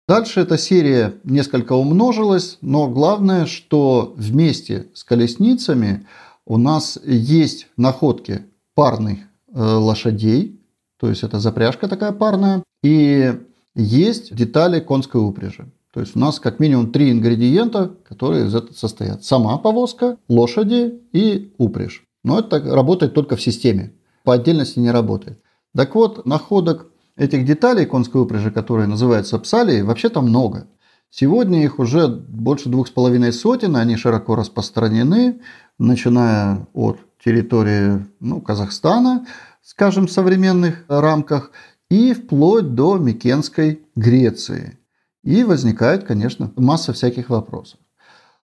Дальше 0.07 0.41
эта 0.41 0.59
серия 0.59 1.15
несколько 1.23 1.73
умножилась, 1.73 2.59
но 2.61 2.87
главное, 2.87 3.47
что 3.47 4.13
вместе 4.15 4.89
с 4.93 5.03
колесницами 5.03 6.05
у 6.45 6.57
нас 6.57 6.99
есть 7.03 7.65
находки 7.77 8.45
парных 8.75 9.17
э, 9.51 9.59
лошадей, 9.59 10.61
то 10.99 11.09
есть 11.09 11.23
это 11.23 11.39
запряжка 11.39 11.87
такая 11.87 12.11
парная, 12.11 12.61
и 12.83 13.33
есть 13.75 14.35
детали 14.35 14.79
конской 14.79 15.21
упряжи. 15.21 15.71
То 15.93 15.99
есть 15.99 16.15
у 16.15 16.19
нас 16.19 16.39
как 16.39 16.59
минимум 16.59 16.91
три 16.91 17.11
ингредиента, 17.11 17.91
которые 18.07 18.47
из 18.47 18.55
этого 18.55 18.73
состоят. 18.73 19.23
Сама 19.23 19.57
повозка, 19.57 20.17
лошади 20.27 21.01
и 21.11 21.53
упряжь. 21.57 22.03
Но 22.23 22.39
это 22.39 22.59
работает 22.59 23.13
только 23.13 23.35
в 23.35 23.41
системе. 23.41 23.93
По 24.23 24.33
отдельности 24.33 24.79
не 24.79 24.89
работает. 24.89 25.39
Так 25.75 25.93
вот, 25.95 26.25
находок 26.25 26.87
этих 27.15 27.45
деталей 27.45 27.85
конской 27.85 28.21
упряжи, 28.21 28.49
которые 28.49 28.87
называются 28.87 29.37
псалии, 29.37 29.81
вообще-то 29.81 30.21
много. 30.21 30.67
Сегодня 31.11 31.63
их 31.63 31.77
уже 31.77 32.07
больше 32.07 32.69
двух 32.69 32.87
с 32.87 32.91
половиной 32.91 33.31
сотен, 33.31 33.75
они 33.75 33.95
широко 33.97 34.35
распространены, 34.35 35.41
начиная 35.77 36.67
от 36.73 36.97
территории 37.23 38.03
ну, 38.19 38.41
Казахстана, 38.41 39.27
скажем, 39.61 40.07
в 40.07 40.11
современных 40.11 40.83
рамках, 40.87 41.51
и 41.93 42.13
вплоть 42.13 42.73
до 42.73 42.97
Микенской 42.97 43.85
Греции. 43.95 44.79
И 45.23 45.43
возникает, 45.43 46.05
конечно, 46.05 46.51
масса 46.55 46.91
всяких 46.91 47.29
вопросов. 47.29 47.79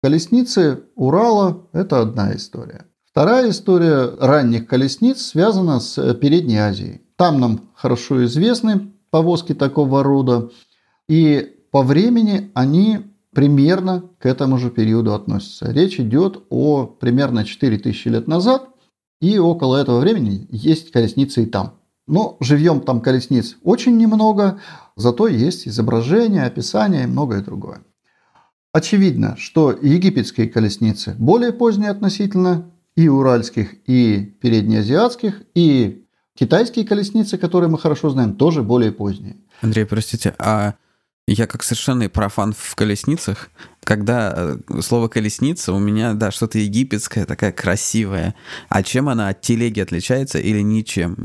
Колесницы 0.03 0.85
Урала– 0.95 1.67
это 1.75 2.01
одна 2.01 2.35
история. 2.35 2.87
Вторая 3.05 3.51
история 3.51 4.11
ранних 4.19 4.67
колесниц 4.67 5.21
связана 5.21 5.81
с 5.81 6.15
Передней 6.15 6.57
Азией. 6.57 7.03
Там 7.17 7.39
нам 7.39 7.61
хорошо 7.75 8.25
известны 8.25 8.93
повозки 9.11 9.53
такого 9.53 10.03
рода. 10.03 10.51
И 11.07 11.59
по 11.71 11.83
времени 11.83 12.51
они 12.55 13.01
примерно 13.35 14.05
к 14.19 14.25
этому 14.25 14.57
же 14.57 14.71
периоду 14.71 15.13
относятся. 15.13 15.71
Речь 15.71 16.01
идет 16.01 16.43
о 16.49 16.87
примерно 16.87 17.45
4000 17.45 18.09
лет 18.09 18.29
назад, 18.29 18.71
и 19.21 19.39
около 19.39 19.77
этого 19.77 20.01
времени 20.01 20.47
есть 20.51 20.91
колесницы 20.91 21.43
и 21.43 21.47
там. 21.47 21.75
Но 22.07 22.37
живьем 22.41 22.81
там 22.81 23.01
колесниц 23.01 23.57
очень 23.63 23.97
немного, 23.97 24.61
зато 24.95 25.27
есть 25.27 25.67
изображения, 25.67 26.45
описания 26.45 27.05
и 27.05 27.07
многое 27.07 27.43
другое. 27.43 27.83
Очевидно, 28.73 29.37
что 29.39 29.73
египетские 29.73 30.49
колесницы 30.49 31.17
более 31.19 31.53
поздние 31.53 31.91
относительно 31.91 32.71
и 32.95 33.09
уральских, 33.09 33.75
и 33.87 34.37
переднеазиатских, 34.41 35.43
и 35.55 36.07
китайские 36.35 36.87
колесницы, 36.87 37.39
которые 37.39 37.71
мы 37.71 37.79
хорошо 37.79 38.11
знаем, 38.11 38.37
тоже 38.37 38.63
более 38.63 38.93
поздние. 38.93 39.37
Андрей, 39.63 39.85
простите, 39.85 40.35
а 40.39 40.75
я 41.27 41.47
как 41.47 41.63
совершенный 41.63 42.09
профан 42.09 42.53
в 42.57 42.75
колесницах, 42.75 43.51
когда 43.87 44.35
э, 44.37 44.81
слово 44.83 45.07
колесница 45.07 45.73
у 45.73 45.79
меня, 45.79 46.13
да, 46.15 46.33
что-то 46.33 46.59
египетское, 46.59 47.25
такая 47.25 47.53
красивая. 47.53 48.35
А 48.69 48.83
чем 48.83 49.09
она 49.09 49.29
от 49.29 49.43
телеги 49.43 49.79
отличается 49.79 50.41
или 50.41 50.61
ничем? 50.61 51.17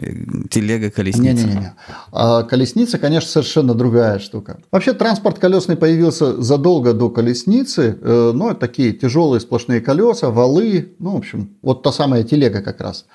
Телега, 0.49 0.91
колесница? 0.91 1.47
Не-не-не. 1.47 1.73
А 2.11 2.43
колесница, 2.43 2.99
конечно, 2.99 3.29
совершенно 3.29 3.73
другая 3.73 4.19
штука. 4.19 4.59
Вообще 4.71 4.93
транспорт 4.93 5.39
колесный 5.39 5.75
появился 5.75 6.39
задолго 6.39 6.93
до 6.93 7.09
колесницы, 7.09 7.97
э, 7.99 8.31
но 8.33 8.53
такие 8.53 8.93
тяжелые 8.93 9.41
сплошные 9.41 9.81
колеса, 9.81 10.29
валы, 10.29 10.95
ну, 10.99 11.15
в 11.15 11.17
общем, 11.17 11.57
вот 11.63 11.81
та 11.81 11.91
самая 11.91 12.23
телега 12.23 12.61
как 12.61 12.79
раз. 12.79 13.07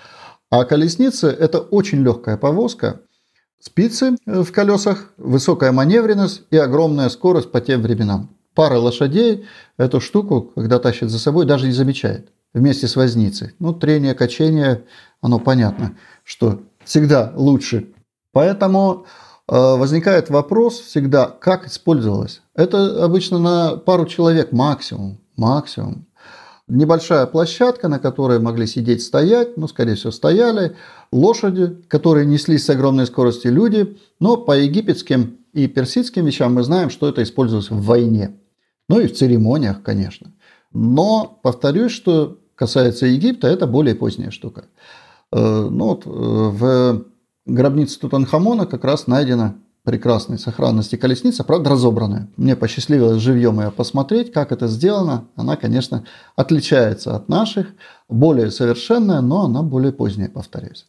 А 0.51 0.65
колесница– 0.65 1.29
это 1.31 1.61
очень 1.61 2.03
легкая 2.03 2.37
повозка, 2.37 3.01
Спицы 3.59 4.17
э, 4.27 4.43
в 4.43 4.53
колесах, 4.53 5.13
высокая 5.17 5.73
маневренность 5.73 6.43
и 6.51 6.57
огромная 6.57 7.09
скорость 7.09 7.51
по 7.51 7.61
тем 7.61 7.83
временам. 7.83 8.36
Пара 8.57 8.79
лошадей 8.79 9.45
эту 9.77 10.01
штуку, 10.01 10.51
когда 10.55 10.79
тащит 10.79 11.11
за 11.11 11.19
собой, 11.19 11.45
даже 11.45 11.67
не 11.67 11.73
замечает 11.73 12.31
вместе 12.55 12.89
с 12.89 12.97
возницей. 12.97 13.53
Ну, 13.59 13.75
трение, 13.75 14.15
качение, 14.15 14.85
оно 15.21 15.39
понятно, 15.39 15.95
что 16.25 16.63
всегда 16.83 17.35
лучше. 17.37 17.93
Поэтому 18.33 19.05
э, 19.47 19.55
возникает 19.55 20.31
вопрос 20.31 20.81
всегда, 20.81 21.27
как 21.27 21.67
использовалось. 21.67 22.41
Это 22.55 23.05
обычно 23.05 23.39
на 23.39 23.77
пару 23.77 24.07
человек 24.07 24.53
максимум. 24.53 25.19
Максимум 25.37 26.07
небольшая 26.69 27.27
площадка, 27.27 27.89
на 27.89 27.99
которой 27.99 28.41
могли 28.41 28.67
сидеть, 28.67 29.03
стоять, 29.03 29.57
ну, 29.57 29.69
скорее 29.69 29.95
всего, 29.95 30.11
стояли, 30.11 30.77
лошади, 31.13 31.77
которые 31.89 32.27
неслись 32.27 32.65
с 32.65 32.71
огромной 32.71 33.07
скоростью 33.07 33.53
люди, 33.53 33.99
но 34.19 34.37
по 34.37 34.59
египетским 34.59 35.39
и 35.53 35.69
персидским 35.69 36.25
вещам 36.25 36.55
мы 36.55 36.63
знаем, 36.63 36.91
что 36.91 37.09
это 37.09 37.23
использовалось 37.23 37.71
в 37.71 37.83
войне. 37.83 38.35
Ну 38.89 39.01
и 39.01 39.07
в 39.07 39.15
церемониях, 39.15 39.83
конечно. 39.83 40.33
Но, 40.73 41.39
повторюсь, 41.43 41.93
что 41.93 42.39
касается 42.55 43.07
Египта, 43.07 43.49
это 43.49 43.67
более 43.67 43.95
поздняя 43.95 44.31
штука. 44.31 44.67
Э, 45.33 45.69
ну, 45.71 45.87
вот, 45.87 46.07
э, 46.07 46.09
в 46.11 47.05
гробнице 47.47 48.01
Тутанхамона 48.01 48.67
как 48.67 48.85
раз 48.85 49.07
найдено 49.07 49.55
прекрасной 49.87 50.39
сохранности 50.39 50.97
колесница, 50.97 51.45
правда 51.45 51.71
разобранная. 51.71 52.29
Мне 52.37 52.57
посчастливилось 52.57 53.23
живьем 53.23 53.61
ее 53.61 53.71
посмотреть, 53.71 54.33
как 54.33 54.51
это 54.51 54.67
сделано. 54.67 55.29
Она, 55.37 55.55
конечно, 55.57 56.05
отличается 56.35 57.15
от 57.15 57.29
наших, 57.29 57.69
более 58.09 58.51
совершенная, 58.51 59.21
но 59.21 59.45
она 59.45 59.63
более 59.63 59.93
поздняя, 59.93 60.29
повторюсь. 60.29 60.87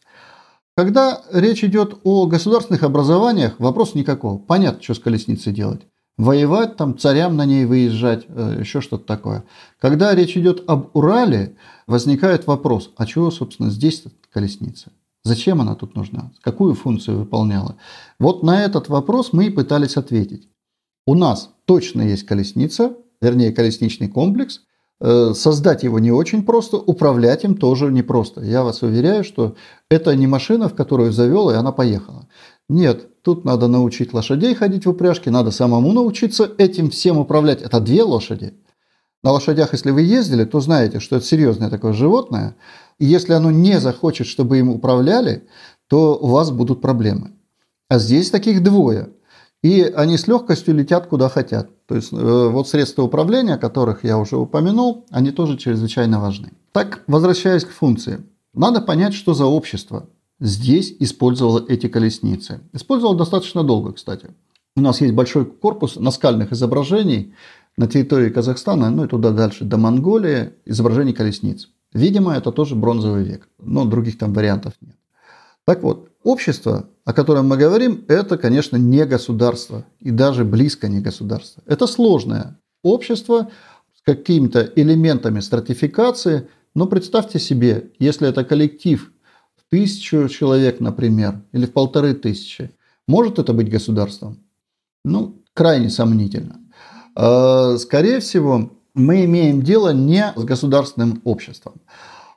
Когда 0.76 1.22
речь 1.32 1.62
идет 1.62 1.98
о 2.02 2.26
государственных 2.26 2.82
образованиях, 2.82 3.54
вопрос 3.58 3.94
никакого. 3.94 4.38
Понятно, 4.38 4.82
что 4.82 4.94
с 4.94 4.98
колесницей 4.98 5.52
делать. 5.52 5.82
Воевать, 6.18 6.76
там, 6.76 6.98
царям 6.98 7.36
на 7.36 7.46
ней 7.46 7.64
выезжать, 7.64 8.26
э, 8.28 8.56
еще 8.60 8.80
что-то 8.80 9.04
такое. 9.04 9.44
Когда 9.78 10.14
речь 10.14 10.36
идет 10.36 10.64
об 10.66 10.90
Урале, 10.94 11.54
возникает 11.86 12.48
вопрос, 12.48 12.90
а 12.96 13.06
чего, 13.06 13.30
собственно, 13.30 13.70
здесь 13.70 14.02
колесница? 14.32 14.90
Зачем 15.22 15.60
она 15.60 15.76
тут 15.76 15.94
нужна? 15.94 16.32
Какую 16.40 16.74
функцию 16.74 17.18
выполняла? 17.18 17.76
Вот 18.18 18.42
на 18.42 18.64
этот 18.64 18.88
вопрос 18.88 19.32
мы 19.32 19.46
и 19.46 19.50
пытались 19.50 19.96
ответить. 19.96 20.48
У 21.06 21.14
нас 21.14 21.50
точно 21.66 22.02
есть 22.02 22.26
колесница, 22.26 22.96
вернее 23.20 23.52
колесничный 23.52 24.08
комплекс. 24.08 24.62
Э, 25.00 25.32
создать 25.34 25.84
его 25.84 26.00
не 26.00 26.10
очень 26.10 26.44
просто, 26.44 26.78
управлять 26.78 27.44
им 27.44 27.56
тоже 27.56 27.92
непросто. 27.92 28.42
Я 28.42 28.64
вас 28.64 28.82
уверяю, 28.82 29.22
что 29.22 29.54
это 29.88 30.16
не 30.16 30.26
машина, 30.26 30.68
в 30.68 30.74
которую 30.74 31.12
завел, 31.12 31.50
и 31.50 31.54
она 31.54 31.70
поехала. 31.70 32.26
Нет, 32.68 33.22
тут 33.22 33.44
надо 33.44 33.68
научить 33.68 34.12
лошадей 34.12 34.54
ходить 34.54 34.86
в 34.86 34.90
упряжке, 34.90 35.30
надо 35.30 35.50
самому 35.50 35.92
научиться 35.92 36.50
этим 36.58 36.90
всем 36.90 37.18
управлять. 37.18 37.62
Это 37.62 37.80
две 37.80 38.02
лошади. 38.02 38.54
На 39.22 39.32
лошадях, 39.32 39.72
если 39.72 39.90
вы 39.90 40.02
ездили, 40.02 40.44
то 40.44 40.60
знаете, 40.60 41.00
что 41.00 41.16
это 41.16 41.24
серьезное 41.24 41.70
такое 41.70 41.92
животное– 41.92 42.56
и 42.98 43.06
если 43.06 43.32
оно 43.32 43.50
не 43.50 43.80
захочет, 43.80 44.26
чтобы 44.26 44.58
им 44.58 44.68
управляли, 44.70 45.46
то 45.88 46.16
у 46.16 46.28
вас 46.28 46.50
будут 46.50 46.80
проблемы. 46.80 47.32
А 47.88 47.98
здесь 47.98 48.30
таких 48.30 48.62
двое. 48.62 49.10
И 49.62 49.82
они 49.82 50.18
с 50.18 50.28
легкостью 50.28 50.74
летят 50.74 51.06
куда 51.06 51.28
хотят. 51.28 51.68
То 51.86 51.96
есть 51.96 52.12
э, 52.12 52.16
вот 52.48 52.68
средства 52.68 53.02
управления, 53.02 53.54
о 53.54 53.58
которых 53.58 54.04
я 54.04 54.18
уже 54.18 54.36
упомянул, 54.36 55.06
они 55.10 55.30
тоже 55.30 55.56
чрезвычайно 55.56 56.20
важны. 56.20 56.52
Так, 56.72 57.02
возвращаясь 57.06 57.64
к 57.64 57.70
функции. 57.70 58.22
Надо 58.54 58.80
понять, 58.80 59.14
что 59.14 59.34
за 59.34 59.46
общество 59.46 60.06
здесь 60.40 60.94
использовало 60.98 61.64
эти 61.68 61.88
колесницы. 61.88 62.60
Использовало 62.72 63.16
достаточно 63.16 63.64
долго, 63.64 63.92
кстати. 63.92 64.30
У 64.76 64.80
нас 64.80 65.00
есть 65.00 65.14
большой 65.14 65.44
корпус 65.44 65.96
наскальных 65.96 66.52
изображений 66.52 67.34
на 67.76 67.86
территории 67.86 68.30
Казахстана, 68.30 68.90
ну 68.90 69.04
и 69.04 69.08
туда 69.08 69.30
дальше, 69.30 69.64
до 69.64 69.76
Монголии, 69.76 70.52
изображений 70.64 71.12
колесниц. 71.12 71.68
Видимо, 71.92 72.34
это 72.34 72.52
тоже 72.52 72.74
бронзовый 72.74 73.24
век, 73.24 73.48
но 73.58 73.84
других 73.84 74.18
там 74.18 74.32
вариантов 74.34 74.74
нет. 74.80 74.96
Так 75.64 75.82
вот, 75.82 76.10
общество, 76.22 76.88
о 77.04 77.12
котором 77.12 77.48
мы 77.48 77.56
говорим, 77.56 78.04
это, 78.08 78.38
конечно, 78.38 78.76
не 78.76 79.04
государство 79.04 79.84
и 80.00 80.10
даже 80.10 80.44
близко 80.44 80.88
не 80.88 81.00
государство. 81.00 81.62
Это 81.66 81.86
сложное 81.86 82.58
общество 82.82 83.50
с 83.94 84.02
какими-то 84.02 84.62
элементами 84.76 85.40
стратификации, 85.40 86.48
но 86.74 86.86
представьте 86.86 87.38
себе, 87.38 87.90
если 87.98 88.28
это 88.28 88.44
коллектив 88.44 89.12
тысячу 89.70 90.28
человек, 90.28 90.80
например, 90.80 91.40
или 91.52 91.66
в 91.66 91.72
полторы 91.72 92.14
тысячи, 92.14 92.70
может 93.06 93.38
это 93.38 93.52
быть 93.52 93.70
государством? 93.70 94.38
Ну, 95.04 95.42
крайне 95.54 95.90
сомнительно. 95.90 96.60
А, 97.14 97.76
скорее 97.78 98.20
всего, 98.20 98.70
мы 98.94 99.24
имеем 99.24 99.62
дело 99.62 99.92
не 99.92 100.32
с 100.36 100.44
государственным 100.44 101.20
обществом. 101.24 101.74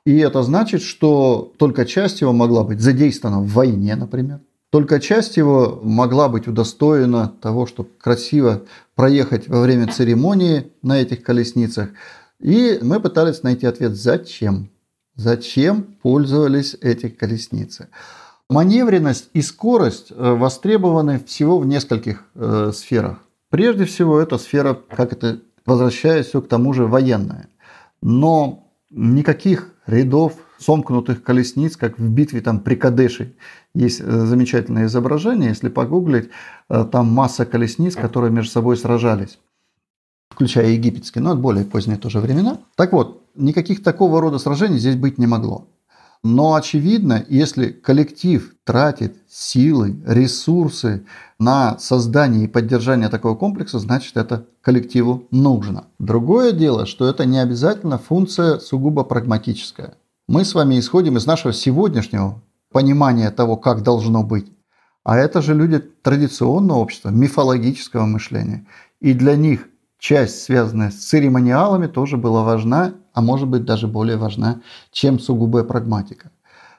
И 0.04 0.16
это 0.16 0.42
значит, 0.42 0.82
что 0.82 1.52
только 1.58 1.86
часть 1.86 2.20
его 2.20 2.32
могла 2.32 2.64
быть 2.64 2.80
задействована 2.80 3.40
в 3.40 3.52
войне, 3.52 3.94
например. 3.94 4.40
Только 4.70 5.00
часть 5.00 5.36
его 5.36 5.80
могла 5.82 6.28
быть 6.28 6.48
удостоена 6.48 7.32
того, 7.40 7.66
чтобы 7.66 7.90
красиво 7.98 8.62
проехать 8.94 9.46
во 9.46 9.60
время 9.60 9.86
церемонии 9.86 10.72
на 10.80 11.00
этих 11.00 11.22
колесницах. 11.22 11.90
И 12.40 12.78
мы 12.82 12.98
пытались 12.98 13.42
найти 13.42 13.66
ответ, 13.66 13.94
зачем? 13.94 14.71
Зачем 15.16 15.82
пользовались 16.02 16.76
эти 16.80 17.08
колесницы? 17.08 17.88
Маневренность 18.48 19.30
и 19.34 19.42
скорость 19.42 20.10
э, 20.10 20.32
востребованы 20.32 21.18
всего 21.20 21.58
в 21.58 21.66
нескольких 21.66 22.24
э, 22.34 22.72
сферах. 22.74 23.18
Прежде 23.50 23.84
всего, 23.84 24.18
это 24.18 24.38
сфера, 24.38 24.74
как 24.74 25.12
это 25.12 25.40
возвращаясь 25.66 26.26
все 26.26 26.40
к 26.40 26.48
тому 26.48 26.72
же 26.72 26.86
военное. 26.86 27.48
Но 28.00 28.72
никаких 28.90 29.72
рядов 29.86 30.34
сомкнутых 30.58 31.22
колесниц, 31.22 31.76
как 31.76 31.98
в 31.98 32.08
битве 32.08 32.40
там 32.40 32.60
при 32.60 32.76
Кадеши. 32.76 33.34
Есть 33.74 34.00
э, 34.00 34.04
замечательное 34.04 34.86
изображение, 34.86 35.50
если 35.50 35.68
погуглить, 35.68 36.30
э, 36.68 36.84
там 36.90 37.06
масса 37.06 37.44
колесниц, 37.44 37.96
которые 37.96 38.30
между 38.30 38.52
собой 38.52 38.76
сражались, 38.76 39.38
включая 40.42 40.70
египетские, 40.70 41.22
но 41.22 41.30
это 41.30 41.40
более 41.40 41.64
поздние 41.64 41.98
тоже 41.98 42.18
времена. 42.18 42.58
Так 42.74 42.92
вот, 42.92 43.22
никаких 43.36 43.80
такого 43.82 44.20
рода 44.20 44.38
сражений 44.38 44.78
здесь 44.78 44.96
быть 44.96 45.16
не 45.16 45.28
могло. 45.28 45.68
Но 46.24 46.54
очевидно, 46.54 47.24
если 47.28 47.70
коллектив 47.70 48.54
тратит 48.64 49.16
силы, 49.28 49.96
ресурсы 50.04 51.04
на 51.38 51.78
создание 51.78 52.44
и 52.44 52.48
поддержание 52.48 53.08
такого 53.08 53.36
комплекса, 53.36 53.78
значит 53.78 54.16
это 54.16 54.46
коллективу 54.62 55.28
нужно. 55.30 55.84
Другое 56.00 56.50
дело, 56.50 56.86
что 56.86 57.08
это 57.08 57.24
не 57.24 57.38
обязательно 57.38 57.98
функция 57.98 58.58
сугубо 58.58 59.04
прагматическая. 59.04 59.94
Мы 60.26 60.44
с 60.44 60.54
вами 60.54 60.78
исходим 60.78 61.16
из 61.18 61.26
нашего 61.26 61.52
сегодняшнего 61.52 62.40
понимания 62.72 63.30
того, 63.30 63.56
как 63.56 63.82
должно 63.82 64.24
быть. 64.24 64.50
А 65.04 65.16
это 65.16 65.40
же 65.40 65.54
люди 65.54 65.78
традиционного 65.78 66.78
общества, 66.78 67.10
мифологического 67.10 68.06
мышления. 68.06 68.66
И 69.00 69.14
для 69.14 69.36
них 69.36 69.68
часть, 70.02 70.42
связанная 70.42 70.90
с 70.90 70.96
церемониалами, 70.96 71.86
тоже 71.86 72.16
была 72.16 72.42
важна, 72.42 72.94
а 73.14 73.22
может 73.22 73.46
быть 73.46 73.64
даже 73.64 73.86
более 73.86 74.16
важна, 74.16 74.60
чем 74.90 75.20
сугубая 75.20 75.62
прагматика. 75.62 76.32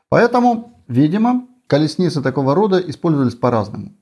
Поэтому, 0.10 0.84
видимо, 0.90 1.48
колесницы 1.68 2.22
такого 2.22 2.54
рода 2.54 2.80
использовались 2.80 3.36
по-разному. 3.36 3.94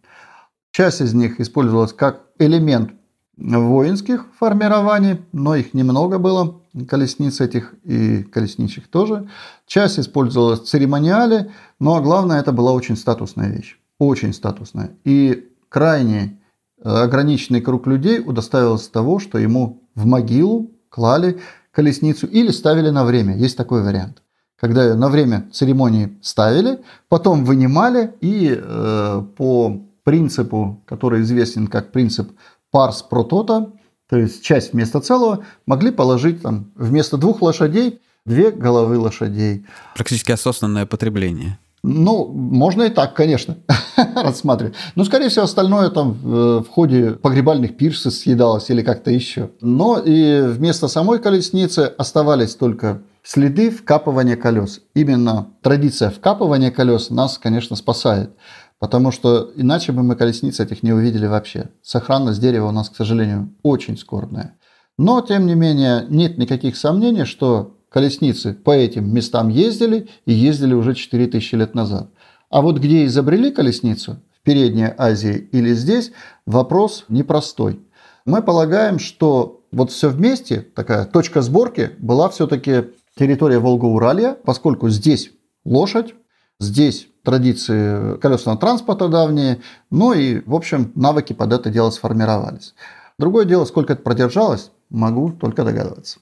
Часть 0.72 1.01
из 1.01 1.13
них 1.13 1.39
использовалась 1.39 1.93
как 1.93 2.24
элемент 2.39 2.93
воинских 3.38 4.26
формирований, 4.39 5.22
но 5.34 5.55
их 5.55 5.76
немного 5.76 6.17
было, 6.17 6.59
колесниц 6.88 7.41
этих 7.41 7.76
и 7.84 8.24
колесничих 8.24 8.88
тоже. 8.88 9.30
Часть 9.67 9.99
использовалась 9.99 10.61
в 10.61 10.65
церемониале, 10.65 11.51
но 11.80 12.01
главное, 12.01 12.39
это 12.39 12.51
была 12.51 12.72
очень 12.72 12.97
статусная 12.97 13.51
вещь. 13.51 13.78
Очень 13.99 14.34
статусная. 14.34 14.97
И 15.03 15.47
крайне 15.69 16.41
ограниченный 16.84 17.62
круг 17.62 17.88
людей 17.88 18.20
удостаивался 18.20 18.92
того, 18.92 19.20
что 19.20 19.38
ему 19.38 19.84
в 19.96 20.06
могилу 20.06 20.72
клали 20.90 21.40
колесницу 21.72 22.28
или 22.28 22.52
ставили 22.52 22.90
на 22.90 23.06
время. 23.06 23.38
Есть 23.38 23.58
такой 23.58 23.84
вариант. 23.84 24.22
Когда 24.60 24.96
на 24.96 25.10
время 25.10 25.50
церемонии 25.52 26.18
ставили, 26.22 26.82
потом 27.10 27.46
вынимали 27.46 28.14
и 28.22 28.56
э, 28.56 29.24
по 29.36 29.82
принципу, 30.04 30.84
который 30.86 31.22
известен 31.22 31.68
как 31.68 31.92
принцип 31.92 32.32
парс 32.70 33.02
протота, 33.02 33.72
то 34.10 34.18
есть 34.18 34.44
часть 34.44 34.74
вместо 34.74 35.00
целого, 35.00 35.46
могли 35.66 35.92
положить 35.92 36.42
там 36.42 36.72
вместо 36.76 37.18
двух 37.18 37.42
лошадей 37.42 38.02
две 38.26 38.52
головы 38.52 39.00
лошадей. 39.00 39.66
Практически 39.96 40.32
осознанное 40.32 40.86
потребление. 40.86 41.58
Ну, 41.84 42.28
можно 42.28 42.84
и 42.84 42.90
так, 42.90 43.16
конечно, 43.16 43.58
рассматривать. 44.16 44.76
Но, 44.96 45.04
скорее 45.04 45.30
всего, 45.30 45.46
остальное 45.46 45.90
там 45.90 46.14
в 46.14 46.66
ходе 46.70 47.14
погребальных 47.14 47.76
пирсов 47.76 48.14
съедалось 48.14 48.70
или 48.70 48.84
как-то 48.84 49.10
еще. 49.10 49.50
Но 49.62 49.98
и 49.98 50.42
вместо 50.42 50.88
самой 50.88 51.20
колесницы 51.20 51.92
оставались 51.98 52.56
только 52.56 53.02
следы 53.24 53.72
вкапывания 53.72 54.36
колес. 54.36 54.82
Именно 54.94 55.50
традиция 55.62 56.12
вкапывания 56.12 56.70
колес 56.70 57.10
нас, 57.10 57.40
конечно, 57.40 57.76
спасает. 57.76 58.32
Потому 58.78 59.12
что 59.12 59.52
иначе 59.56 59.92
бы 59.92 60.02
мы 60.02 60.16
колесниц 60.16 60.60
этих 60.60 60.82
не 60.84 60.92
увидели 60.92 61.28
вообще. 61.28 61.70
Сохранность 61.82 62.42
дерева 62.42 62.68
у 62.68 62.72
нас, 62.72 62.90
к 62.90 62.96
сожалению, 62.96 63.54
очень 63.64 63.98
скорбная. 63.98 64.56
Но, 64.98 65.22
тем 65.22 65.46
не 65.46 65.56
менее, 65.56 66.06
нет 66.10 66.38
никаких 66.38 66.76
сомнений, 66.78 67.26
что 67.26 67.78
колесницы 67.92 68.54
по 68.54 68.72
этим 68.72 69.14
местам 69.14 69.50
ездили 69.50 70.10
и 70.26 70.34
ездили 70.34 70.74
уже 70.74 70.96
4000 70.96 71.56
лет 71.56 71.76
назад. 71.76 72.10
А 72.50 72.62
вот 72.62 72.80
где 72.80 73.06
изобрели 73.06 73.52
колесницу, 73.52 74.22
в 74.34 74.44
Передней 74.44 74.89
Азии 74.98 75.50
или 75.52 75.74
здесь, 75.74 76.12
вопрос 76.46 77.06
непростой. 77.10 77.80
Мы 78.26 78.42
полагаем, 78.42 78.98
что 78.98 79.64
вот 79.72 79.92
все 79.92 80.10
вместе, 80.10 80.62
такая 80.62 81.06
точка 81.06 81.42
сборки, 81.42 81.92
была 82.00 82.30
все-таки 82.30 82.86
территория 83.18 83.60
Волга-Уралья, 83.60 84.34
поскольку 84.34 84.89
здесь 84.89 85.32
лошадь, 85.64 86.16
здесь 86.60 87.08
традиции 87.24 88.18
колесного 88.18 88.58
транспорта 88.58 89.10
давние, 89.10 89.62
ну 89.89 90.14
и, 90.14 90.42
в 90.46 90.56
общем, 90.56 90.92
навыки 90.96 91.34
под 91.34 91.54
это 91.54 91.70
дело 91.70 91.89
сформировались. 91.92 92.74
Другое 93.20 93.46
дело, 93.46 93.66
сколько 93.66 93.94
это 93.94 94.02
продержалось, 94.02 94.72
могу 94.89 95.32
только 95.32 95.64
догадываться. 95.64 96.20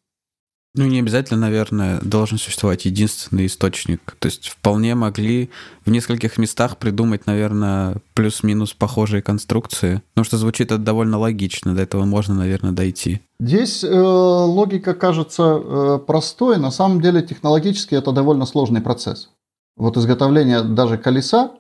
Ну, 0.76 0.86
не 0.86 1.00
обязательно, 1.00 1.40
наверное, 1.40 2.00
должен 2.02 2.38
существовать 2.38 2.86
единственный 2.86 3.48
источник. 3.48 4.16
То 4.20 4.28
есть 4.28 4.50
вполне 4.50 4.94
могли 4.94 5.50
в 5.84 5.90
нескольких 5.90 6.38
местах 6.38 6.78
придумать, 6.78 7.26
наверное, 7.26 7.98
плюс-минус 8.14 8.74
похожие 8.74 9.24
конструкции. 9.24 10.04
Ну, 10.16 10.24
что 10.24 10.38
звучит 10.38 10.72
это 10.72 10.78
довольно 10.78 11.18
логично, 11.18 11.74
до 11.74 11.82
этого 11.82 12.06
можно, 12.06 12.36
наверное, 12.36 12.72
дойти. 12.72 13.22
Здесь 13.40 13.84
э, 13.84 13.90
логика 13.90 14.94
кажется 14.94 15.44
э, 15.44 16.00
простой, 16.06 16.58
на 16.58 16.72
самом 16.72 17.02
деле 17.02 17.24
технологически 17.24 17.96
это 17.96 18.12
довольно 18.12 18.46
сложный 18.46 18.82
процесс. 18.82 19.30
Вот 19.76 19.98
изготовление 19.98 20.62
даже 20.62 20.98
колеса 20.98 21.52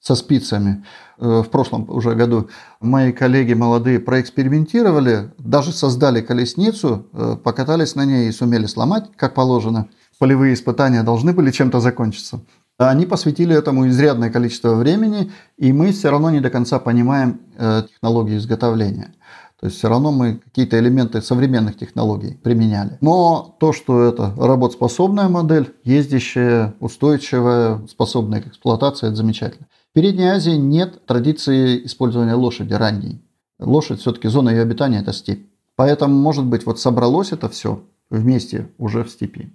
со 0.00 0.14
спицами 0.14 0.84
э, 1.18 1.42
в 1.42 1.50
прошлом 1.50 1.90
уже 1.90 2.14
году 2.14 2.48
мои 2.80 3.12
коллеги 3.12 3.54
молодые 3.54 3.98
проэкспериментировали, 3.98 5.32
даже 5.38 5.72
создали 5.72 6.20
колесницу, 6.20 7.06
э, 7.12 7.36
покатались 7.42 7.94
на 7.94 8.04
ней 8.04 8.28
и 8.28 8.32
сумели 8.32 8.66
сломать, 8.66 9.10
как 9.16 9.34
положено. 9.34 9.88
Полевые 10.18 10.54
испытания 10.54 11.02
должны 11.02 11.32
были 11.32 11.50
чем-то 11.50 11.80
закончиться. 11.80 12.40
Они 12.78 13.06
посвятили 13.06 13.56
этому 13.56 13.88
изрядное 13.88 14.30
количество 14.30 14.74
времени, 14.74 15.32
и 15.56 15.72
мы 15.72 15.92
все 15.92 16.10
равно 16.10 16.30
не 16.30 16.40
до 16.40 16.50
конца 16.50 16.78
понимаем 16.78 17.40
э, 17.56 17.82
технологию 17.88 18.38
изготовления. 18.38 19.14
То 19.58 19.66
есть 19.66 19.78
все 19.78 19.88
равно 19.88 20.12
мы 20.12 20.34
какие-то 20.34 20.78
элементы 20.78 21.22
современных 21.22 21.78
технологий 21.78 22.34
применяли. 22.34 22.98
Но 23.00 23.56
то, 23.58 23.72
что 23.72 24.02
это 24.02 24.34
работоспособная 24.36 25.28
модель, 25.28 25.74
ездящая, 25.82 26.74
устойчивая, 26.78 27.80
способная 27.88 28.42
к 28.42 28.48
эксплуатации, 28.48 29.06
это 29.06 29.16
замечательно. 29.16 29.66
Передней 29.96 30.26
Азии 30.26 30.50
нет 30.50 31.06
традиции 31.06 31.86
использования 31.86 32.34
лошади 32.34 32.74
ранней. 32.74 33.22
Лошадь 33.58 34.00
все-таки 34.00 34.28
зона 34.28 34.50
ее 34.50 34.60
обитания– 34.60 35.00
это 35.00 35.14
степь. 35.14 35.46
Поэтому, 35.74 36.14
может 36.14 36.44
быть, 36.44 36.66
вот 36.66 36.78
собралось 36.78 37.32
это 37.32 37.48
все 37.48 37.82
вместе 38.10 38.68
уже 38.76 39.04
в 39.04 39.10
степи. 39.10 39.54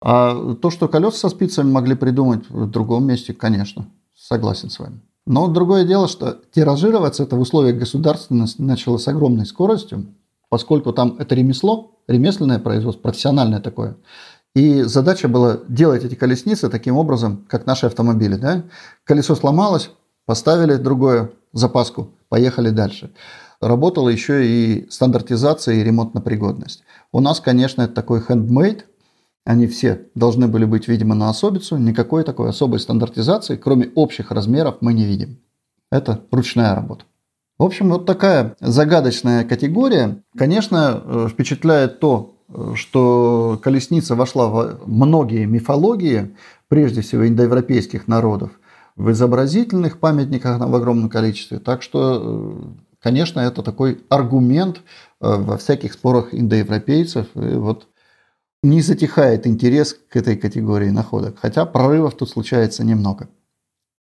А 0.00 0.56
то, 0.56 0.70
что 0.70 0.88
колеса 0.88 1.16
со 1.16 1.28
спицами 1.28 1.70
могли 1.70 1.94
придумать 1.94 2.50
в 2.50 2.68
другом 2.68 3.06
месте, 3.06 3.34
конечно, 3.34 3.86
согласен 4.16 4.68
с 4.68 4.80
вами. 4.80 5.00
Но 5.26 5.46
другое 5.46 5.84
дело, 5.84 6.08
что 6.08 6.40
тиражироваться 6.50 7.22
это 7.22 7.36
в 7.36 7.40
условиях 7.40 7.76
государственности 7.76 8.60
начало 8.60 8.96
с 8.96 9.06
огромной 9.06 9.46
скоростью, 9.46 10.06
поскольку 10.48 10.92
там 10.92 11.14
это 11.20 11.36
ремесло, 11.36 12.00
ремесленное 12.08 12.58
производство, 12.58 13.02
профессиональное 13.02 13.60
такое. 13.60 13.94
И 14.54 14.82
задача 14.82 15.28
была 15.28 15.60
делать 15.68 16.04
эти 16.04 16.14
колесницы 16.14 16.68
таким 16.68 16.96
образом, 16.96 17.46
как 17.48 17.66
наши 17.66 17.86
автомобили. 17.86 18.34
Да? 18.36 18.64
Колесо 19.04 19.34
сломалось, 19.34 19.90
поставили 20.26 20.74
другое 20.74 21.30
запаску, 21.52 22.10
поехали 22.28 22.70
дальше. 22.70 23.12
Работала 23.60 24.08
еще 24.08 24.46
и 24.46 24.90
стандартизация 24.90 25.76
и 25.76 25.84
ремонтно-пригодность. 25.84 26.82
У 27.12 27.20
нас, 27.20 27.40
конечно, 27.40 27.82
это 27.82 27.94
такой 27.94 28.20
handmade, 28.20 28.82
они 29.44 29.66
все 29.66 30.06
должны 30.14 30.48
были 30.48 30.64
быть, 30.64 30.86
видимо, 30.86 31.14
на 31.14 31.28
особицу. 31.28 31.76
Никакой 31.76 32.24
такой 32.24 32.50
особой 32.50 32.78
стандартизации, 32.78 33.56
кроме 33.56 33.90
общих 33.94 34.30
размеров, 34.30 34.76
мы 34.80 34.92
не 34.92 35.04
видим. 35.04 35.38
Это 35.90 36.20
ручная 36.30 36.74
работа. 36.74 37.04
В 37.58 37.64
общем, 37.64 37.90
вот 37.90 38.06
такая 38.06 38.56
загадочная 38.60 39.44
категория. 39.44 40.22
Конечно, 40.36 41.02
э, 41.04 41.28
впечатляет 41.28 42.00
то, 42.00 42.36
что 42.74 43.60
колесница 43.62 44.14
вошла 44.14 44.48
в 44.48 44.88
многие 44.88 45.44
мифологии, 45.46 46.34
прежде 46.68 47.00
всего 47.00 47.26
индоевропейских 47.26 48.08
народов, 48.08 48.50
в 48.96 49.10
изобразительных 49.10 49.98
памятниках 49.98 50.58
в 50.58 50.74
огромном 50.74 51.08
количестве. 51.08 51.58
Так 51.58 51.82
что, 51.82 52.20
э, 52.22 52.82
конечно, 53.00 53.40
это 53.40 53.62
такой 53.62 54.02
аргумент 54.08 54.82
во 55.20 55.56
всяких 55.56 55.92
спорах 55.92 56.34
индоевропейцев. 56.34 57.26
И 57.34 57.54
вот 57.56 57.86
не 58.62 58.80
затихает 58.80 59.46
интерес 59.46 59.96
к 60.08 60.16
этой 60.16 60.36
категории 60.36 60.90
находок, 60.90 61.36
хотя 61.40 61.64
прорывов 61.66 62.14
тут 62.14 62.30
случается 62.30 62.84
немного. 62.84 63.28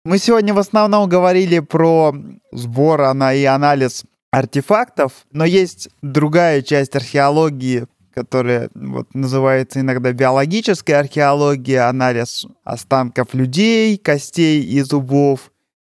Мы 0.05 0.19
сегодня 0.19 0.53
в 0.53 0.59
основном 0.59 1.09
говорили 1.09 1.59
про 1.59 2.15
сбор 2.53 3.01
и 3.01 3.43
анализ 3.43 4.05
артефактов, 4.31 5.25
но 5.31 5.43
есть 5.43 5.89
другая 6.01 6.61
часть 6.61 6.95
археологии, 6.95 7.87
которая 8.17 8.71
вот, 8.73 9.13
называется 9.13 9.79
иногда 9.79 10.11
биологической 10.11 10.93
археологией, 10.93 11.87
анализ 11.87 12.47
останков 12.63 13.35
людей, 13.35 13.95
костей 13.99 14.63
и 14.63 14.81
зубов, 14.81 15.51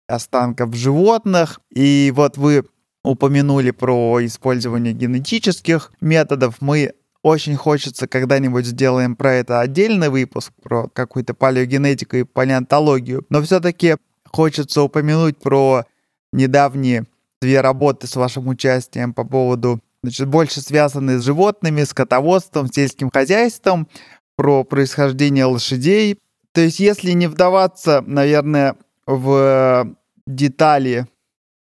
останков 0.07 0.73
животных. 0.73 1.59
И 1.75 2.13
вот 2.15 2.37
вы 2.37 2.63
упомянули 3.03 3.71
про 3.71 4.25
использование 4.25 4.93
генетических 4.93 5.91
методов. 5.99 6.61
Мы 6.61 6.93
очень 7.23 7.57
хочется 7.57 8.07
когда-нибудь 8.07 8.67
сделаем 8.67 9.17
про 9.17 9.33
это 9.33 9.59
отдельный 9.59 10.07
выпуск, 10.07 10.53
про 10.63 10.87
какую-то 10.87 11.33
палеогенетику 11.33 12.15
и 12.15 12.23
палеонтологию. 12.23 13.25
Но 13.29 13.41
все-таки 13.41 13.97
хочется 14.31 14.81
упомянуть 14.81 15.39
про 15.39 15.83
недавние 16.31 17.05
две 17.41 17.59
работы 17.59 18.07
с 18.07 18.15
вашим 18.15 18.47
участием 18.47 19.13
по 19.13 19.25
поводу, 19.25 19.81
значит, 20.03 20.27
больше 20.27 20.61
связанные 20.61 21.19
с 21.19 21.23
животными, 21.23 21.83
скотоводством, 21.83 22.71
сельским 22.71 23.09
хозяйством, 23.09 23.87
про 24.35 24.63
происхождение 24.63 25.45
лошадей. 25.45 26.19
То 26.53 26.61
есть, 26.61 26.79
если 26.79 27.11
не 27.11 27.27
вдаваться, 27.27 28.03
наверное, 28.05 28.75
в 29.07 29.95
детали 30.27 31.07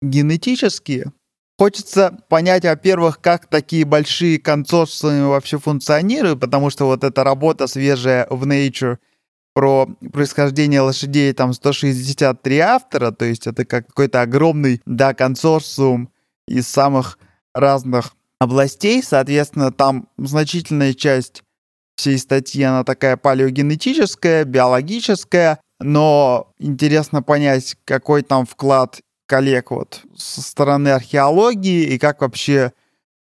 генетические, 0.01 1.11
хочется 1.57 2.17
понять, 2.29 2.63
во-первых, 2.63 3.19
как 3.19 3.47
такие 3.47 3.85
большие 3.85 4.39
консорциумы 4.39 5.29
вообще 5.29 5.59
функционируют, 5.59 6.39
потому 6.39 6.69
что 6.69 6.85
вот 6.85 7.03
эта 7.03 7.23
работа 7.23 7.67
свежая 7.67 8.27
в 8.29 8.45
Nature 8.45 8.97
про 9.53 9.87
происхождение 10.13 10.81
лошадей, 10.81 11.33
там 11.33 11.53
163 11.53 12.59
автора, 12.59 13.11
то 13.11 13.25
есть 13.25 13.45
это 13.47 13.65
как 13.65 13.87
какой-то 13.87 14.21
огромный, 14.21 14.81
да, 14.85 15.13
консорциум 15.13 16.09
из 16.47 16.67
самых 16.67 17.19
разных 17.53 18.13
областей, 18.39 19.03
соответственно, 19.03 19.71
там 19.71 20.07
значительная 20.17 20.93
часть 20.93 21.43
всей 21.95 22.17
статьи, 22.17 22.63
она 22.63 22.83
такая 22.83 23.17
палеогенетическая, 23.17 24.45
биологическая, 24.45 25.59
но 25.79 26.53
интересно 26.57 27.21
понять, 27.21 27.75
какой 27.85 28.21
там 28.21 28.45
вклад 28.45 29.01
коллег 29.27 29.71
вот 29.71 30.01
со 30.15 30.41
стороны 30.41 30.89
археологии 30.89 31.83
и 31.83 31.99
как 31.99 32.21
вообще 32.21 32.73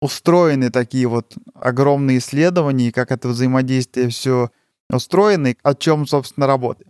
устроены 0.01 0.69
такие 0.69 1.07
вот 1.07 1.35
огромные 1.55 2.19
исследования, 2.19 2.89
и 2.89 2.91
как 2.91 3.11
это 3.11 3.29
взаимодействие 3.29 4.09
все 4.09 4.51
устроено, 4.89 5.47
и 5.47 5.57
о 5.63 5.73
чем, 5.73 6.05
собственно, 6.05 6.45
работы. 6.45 6.85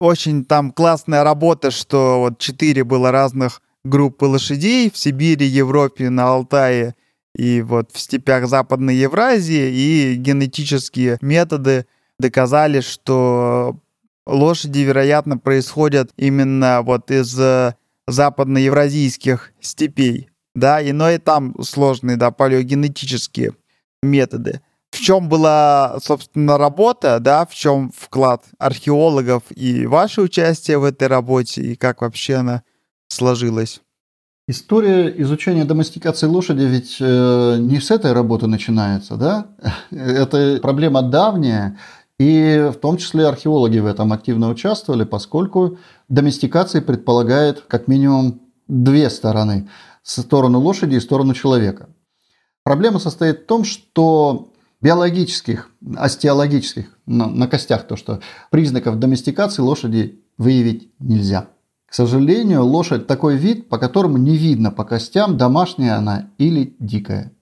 Очень 0.00 0.44
там 0.44 0.70
классная 0.70 1.24
работа, 1.24 1.70
что 1.70 2.20
вот 2.20 2.38
четыре 2.38 2.84
было 2.84 3.10
разных 3.10 3.62
группы 3.84 4.26
лошадей 4.26 4.90
в 4.90 4.96
Сибири, 4.96 5.46
Европе, 5.46 6.08
на 6.10 6.28
Алтае 6.28 6.94
и 7.34 7.62
вот 7.62 7.90
в 7.92 7.98
степях 7.98 8.46
Западной 8.46 8.96
Евразии, 8.96 9.70
и 9.72 10.14
генетические 10.16 11.18
методы 11.20 11.86
доказали, 12.18 12.80
что 12.80 13.76
лошади, 14.26 14.80
вероятно, 14.80 15.38
происходят 15.38 16.10
именно 16.16 16.82
вот 16.82 17.10
из 17.10 17.38
э, 17.38 17.74
западноевразийских 18.06 19.52
степей, 19.60 20.28
да, 20.54 20.80
и, 20.80 20.92
но 20.92 21.10
и 21.10 21.18
там 21.18 21.54
сложные, 21.62 22.16
да, 22.16 22.30
палеогенетические 22.30 23.52
методы. 24.02 24.60
В 24.90 24.98
чем 24.98 25.28
была, 25.28 25.98
собственно, 26.02 26.58
работа, 26.58 27.18
да, 27.18 27.46
в 27.46 27.54
чем 27.54 27.90
вклад 27.96 28.44
археологов 28.58 29.44
и 29.48 29.86
ваше 29.86 30.20
участие 30.20 30.78
в 30.78 30.84
этой 30.84 31.08
работе, 31.08 31.62
и 31.62 31.76
как 31.76 32.02
вообще 32.02 32.34
она 32.34 32.62
сложилась? 33.08 33.80
История 34.48 35.08
изучения 35.22 35.64
доместикации 35.64 36.26
лошади 36.26 36.62
ведь 36.62 36.96
э, 36.98 37.56
не 37.60 37.78
с 37.78 37.92
этой 37.92 38.12
работы 38.12 38.48
начинается, 38.48 39.16
да? 39.16 39.46
Это 39.90 40.58
проблема 40.60 41.02
давняя, 41.02 41.78
и 42.18 42.70
в 42.72 42.78
том 42.78 42.96
числе 42.96 43.26
археологи 43.26 43.78
в 43.78 43.86
этом 43.86 44.12
активно 44.12 44.48
участвовали, 44.50 45.04
поскольку 45.04 45.78
доместикация 46.08 46.82
предполагает 46.82 47.60
как 47.68 47.86
минимум 47.86 48.42
две 48.66 49.10
стороны. 49.10 49.68
Сторону 50.02 50.58
лошади 50.58 50.96
и 50.96 51.00
сторону 51.00 51.34
человека. 51.34 51.88
Проблема 52.64 52.98
состоит 52.98 53.40
в 53.40 53.46
том, 53.46 53.64
что 53.64 54.52
биологических, 54.80 55.70
остеологических, 55.96 56.98
на, 57.06 57.26
на 57.28 57.46
костях 57.46 57.86
то, 57.86 57.96
что 57.96 58.20
признаков 58.50 58.98
доместикации 58.98 59.62
лошади 59.62 60.24
выявить 60.36 60.90
нельзя. 60.98 61.48
К 61.92 61.94
сожалению, 61.94 62.64
лошадь 62.64 63.06
такой 63.06 63.36
вид, 63.36 63.68
по 63.68 63.76
которому 63.76 64.16
не 64.16 64.34
видно 64.34 64.70
по 64.70 64.82
костям, 64.82 65.36
домашняя 65.36 65.98
она 65.98 66.30
или 66.38 66.74
дикая. 66.78 67.32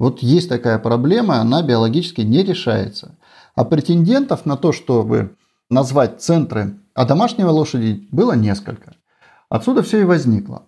Вот 0.00 0.18
есть 0.18 0.48
такая 0.48 0.80
проблема, 0.80 1.36
она 1.36 1.62
биологически 1.62 2.22
не 2.22 2.42
решается. 2.42 3.16
А 3.54 3.64
претендентов 3.64 4.46
на 4.46 4.56
то, 4.56 4.72
чтобы 4.72 5.36
назвать 5.68 6.20
центры 6.20 6.80
а 6.92 7.04
домашнего 7.04 7.50
лошади, 7.50 8.08
было 8.10 8.32
несколько. 8.32 8.96
Отсюда 9.48 9.84
все 9.84 10.00
и 10.00 10.04
возникло. 10.04 10.64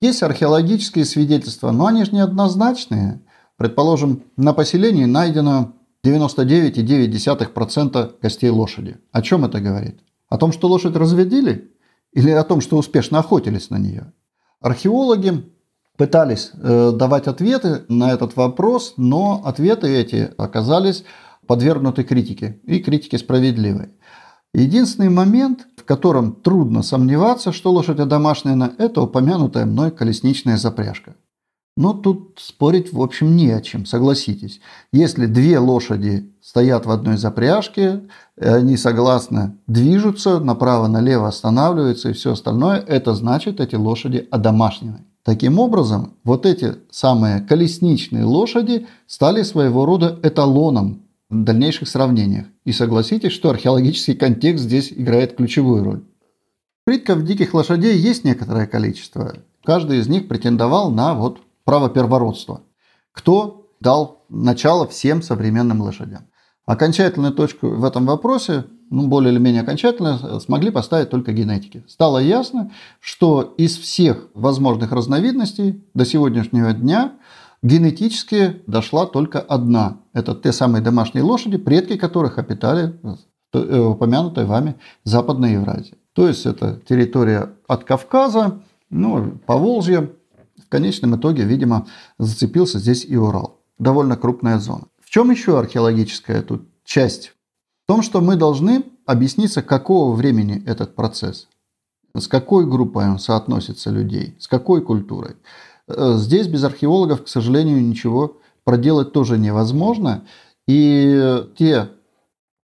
Есть 0.00 0.22
археологические 0.22 1.06
свидетельства, 1.06 1.72
но 1.72 1.86
они 1.86 2.04
же 2.04 2.12
неоднозначные. 2.12 3.20
Предположим, 3.56 4.22
на 4.36 4.52
поселении 4.52 5.06
найдено 5.06 5.72
99,9% 6.04 8.12
костей 8.20 8.50
лошади. 8.50 8.98
О 9.10 9.22
чем 9.22 9.44
это 9.44 9.60
говорит? 9.60 9.98
О 10.28 10.38
том, 10.38 10.52
что 10.52 10.68
лошадь 10.68 10.94
разведили? 10.94 11.72
Или 12.16 12.30
о 12.30 12.44
том, 12.44 12.62
что 12.62 12.78
успешно 12.78 13.18
охотились 13.18 13.68
на 13.68 13.76
нее. 13.76 14.12
Археологи 14.60 15.44
пытались 15.98 16.50
э, 16.54 16.92
давать 16.94 17.26
ответы 17.26 17.84
на 17.88 18.10
этот 18.10 18.36
вопрос, 18.36 18.94
но 18.96 19.42
ответы 19.44 19.88
эти 19.88 20.30
оказались 20.38 21.04
подвергнуты 21.46 22.04
критике, 22.04 22.58
и 22.64 22.78
критике 22.78 23.18
справедливой. 23.18 23.90
Единственный 24.54 25.10
момент, 25.10 25.66
в 25.76 25.84
котором 25.84 26.32
трудно 26.32 26.82
сомневаться, 26.82 27.52
что 27.52 27.70
лошадь 27.70 27.98
домашняя, 28.08 28.72
это 28.78 29.02
упомянутая 29.02 29.66
мной 29.66 29.90
колесничная 29.90 30.56
запряжка. 30.56 31.16
Но 31.76 31.92
тут 31.92 32.38
спорить, 32.40 32.92
в 32.92 33.02
общем, 33.02 33.36
не 33.36 33.50
о 33.50 33.60
чем, 33.60 33.84
согласитесь. 33.84 34.60
Если 34.92 35.26
две 35.26 35.58
лошади 35.58 36.32
стоят 36.40 36.86
в 36.86 36.90
одной 36.90 37.18
запряжке, 37.18 38.02
они 38.40 38.78
согласно 38.78 39.58
движутся, 39.66 40.40
направо-налево 40.40 41.28
останавливаются 41.28 42.10
и 42.10 42.12
все 42.14 42.32
остальное, 42.32 42.78
это 42.78 43.14
значит, 43.14 43.60
эти 43.60 43.74
лошади 43.74 44.26
одомашнены. 44.30 45.04
Таким 45.22 45.58
образом, 45.58 46.14
вот 46.24 46.46
эти 46.46 46.76
самые 46.90 47.40
колесничные 47.40 48.24
лошади 48.24 48.86
стали 49.06 49.42
своего 49.42 49.84
рода 49.84 50.18
эталоном 50.22 51.02
в 51.28 51.42
дальнейших 51.42 51.88
сравнениях. 51.88 52.46
И 52.64 52.72
согласитесь, 52.72 53.32
что 53.32 53.50
археологический 53.50 54.14
контекст 54.14 54.64
здесь 54.64 54.92
играет 54.92 55.36
ключевую 55.36 55.84
роль. 55.84 56.04
Притков 56.84 57.24
диких 57.24 57.52
лошадей 57.52 57.98
есть 57.98 58.22
некоторое 58.22 58.66
количество. 58.66 59.34
Каждый 59.64 59.98
из 59.98 60.06
них 60.06 60.28
претендовал 60.28 60.92
на 60.92 61.14
вот 61.14 61.40
право 61.66 61.90
первородства. 61.90 62.62
Кто 63.12 63.68
дал 63.80 64.24
начало 64.30 64.86
всем 64.86 65.20
современным 65.20 65.82
лошадям? 65.82 66.28
Окончательную 66.64 67.34
точку 67.34 67.68
в 67.68 67.84
этом 67.84 68.06
вопросе, 68.06 68.64
ну, 68.90 69.08
более 69.08 69.32
или 69.32 69.38
менее 69.38 69.62
окончательно, 69.62 70.40
смогли 70.40 70.70
поставить 70.70 71.10
только 71.10 71.32
генетики. 71.32 71.84
Стало 71.86 72.18
ясно, 72.18 72.72
что 73.00 73.54
из 73.58 73.76
всех 73.76 74.28
возможных 74.34 74.92
разновидностей 74.92 75.84
до 75.92 76.04
сегодняшнего 76.04 76.72
дня 76.72 77.12
генетически 77.62 78.62
дошла 78.66 79.06
только 79.06 79.40
одна. 79.40 79.98
Это 80.12 80.34
те 80.34 80.52
самые 80.52 80.82
домашние 80.82 81.24
лошади, 81.24 81.56
предки 81.56 81.96
которых 81.96 82.38
обитали 82.38 82.98
э, 83.52 83.78
упомянутой 83.78 84.44
вами 84.44 84.76
Западной 85.04 85.54
Евразии. 85.54 85.98
То 86.12 86.28
есть 86.28 86.46
это 86.46 86.80
территория 86.88 87.50
от 87.66 87.84
Кавказа, 87.84 88.60
ну, 88.90 89.38
по 89.46 89.56
Волжье. 89.56 90.10
В 90.66 90.68
конечном 90.68 91.14
итоге, 91.14 91.44
видимо, 91.44 91.86
зацепился 92.18 92.80
здесь 92.80 93.04
и 93.04 93.16
Урал. 93.16 93.60
Довольно 93.78 94.16
крупная 94.16 94.58
зона. 94.58 94.86
В 95.00 95.10
чем 95.10 95.30
еще 95.30 95.58
археологическая 95.58 96.42
тут 96.42 96.68
часть? 96.84 97.34
В 97.84 97.86
том, 97.86 98.02
что 98.02 98.20
мы 98.20 98.34
должны 98.34 98.84
объясниться, 99.04 99.62
какого 99.62 100.16
времени 100.16 100.64
этот 100.66 100.96
процесс, 100.96 101.46
с 102.16 102.26
какой 102.26 102.66
группой 102.66 103.08
он 103.08 103.20
соотносится 103.20 103.90
людей, 103.90 104.34
с 104.40 104.48
какой 104.48 104.82
культурой. 104.82 105.36
Э, 105.86 106.14
здесь 106.16 106.48
без 106.48 106.64
археологов, 106.64 107.22
к 107.22 107.28
сожалению, 107.28 107.80
ничего 107.80 108.38
проделать 108.64 109.12
тоже 109.12 109.38
невозможно. 109.38 110.24
И 110.66 111.44
те 111.56 111.90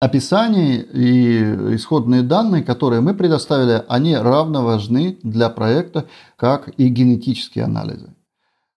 описания 0.01 0.81
и 0.81 1.75
исходные 1.77 2.23
данные, 2.23 2.63
которые 2.63 3.01
мы 3.01 3.15
предоставили, 3.15 3.85
они 3.89 4.17
равно 4.17 4.65
важны 4.65 5.19
для 5.23 5.49
проекта, 5.49 6.07
как 6.37 6.69
и 6.77 6.89
генетические 6.89 7.65
анализы. 7.65 8.15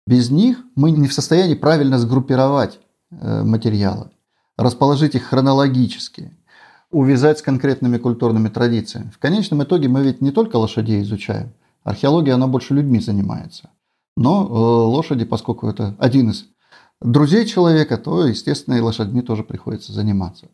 Без 0.07 0.29
них 0.29 0.57
мы 0.75 0.91
не 0.91 1.07
в 1.07 1.13
состоянии 1.13 1.55
правильно 1.55 1.99
сгруппировать 1.99 2.79
Э, 3.19 3.43
материалы, 3.43 4.09
расположить 4.57 5.15
их 5.15 5.23
хронологически, 5.23 6.31
увязать 6.91 7.39
с 7.39 7.41
конкретными 7.41 7.97
культурными 7.97 8.47
традициями. 8.47 9.09
В 9.09 9.19
конечном 9.19 9.63
итоге 9.63 9.89
мы 9.89 10.01
ведь 10.01 10.21
не 10.21 10.31
только 10.31 10.55
лошадей 10.55 11.01
изучаем. 11.01 11.51
Археология, 11.83 12.35
она 12.35 12.47
больше 12.47 12.73
людьми 12.73 13.01
занимается. 13.01 13.69
Но 14.15 14.47
э, 14.47 14.53
лошади, 14.53 15.25
поскольку 15.25 15.67
это 15.67 15.93
один 15.99 16.29
из 16.29 16.45
друзей 17.01 17.45
человека, 17.45 17.97
то, 17.97 18.25
естественно, 18.25 18.75
и 18.75 18.79
лошадьми 18.79 19.21
тоже 19.21 19.43
приходится 19.43 19.91
заниматься. 19.91 20.47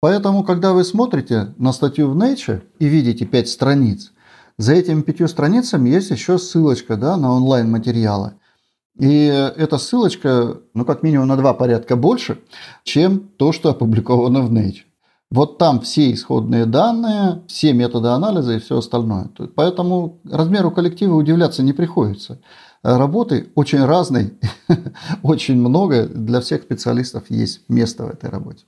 Поэтому, 0.00 0.44
когда 0.44 0.72
вы 0.72 0.84
смотрите 0.84 1.54
на 1.56 1.72
статью 1.72 2.10
в 2.10 2.16
Nature 2.16 2.62
и 2.78 2.86
видите 2.86 3.26
пять 3.26 3.48
страниц, 3.48 4.12
за 4.56 4.74
этими 4.74 5.02
пятью 5.02 5.28
страницами 5.28 5.90
есть 5.90 6.10
еще 6.10 6.38
ссылочка 6.38 6.96
да, 6.96 7.16
на 7.16 7.32
онлайн-материалы– 7.32 8.34
и 8.98 9.26
эта 9.26 9.78
ссылочка, 9.78 10.58
ну, 10.74 10.84
как 10.84 11.02
минимум 11.04 11.28
на 11.28 11.36
два 11.36 11.54
порядка 11.54 11.94
больше, 11.94 12.40
чем 12.82 13.20
то, 13.20 13.52
что 13.52 13.70
опубликовано 13.70 14.42
в 14.42 14.52
Nature. 14.52 14.82
Вот 15.30 15.58
там 15.58 15.80
все 15.82 16.12
исходные 16.12 16.64
данные, 16.66 17.42
все 17.46 17.72
методы 17.74 18.08
анализа 18.08 18.54
и 18.54 18.58
все 18.58 18.78
остальное. 18.78 19.30
Поэтому 19.54 20.20
размеру 20.24 20.70
коллектива 20.70 21.14
удивляться 21.14 21.62
не 21.62 21.72
приходится. 21.72 22.40
Работы 22.82 23.50
очень 23.54 23.84
разной, 23.84 24.38
очень 25.22 25.56
много. 25.56 26.06
Для 26.06 26.40
всех 26.40 26.62
специалистов 26.62 27.24
есть 27.28 27.68
место 27.68 28.04
в 28.04 28.10
этой 28.10 28.30
работе. 28.30 28.64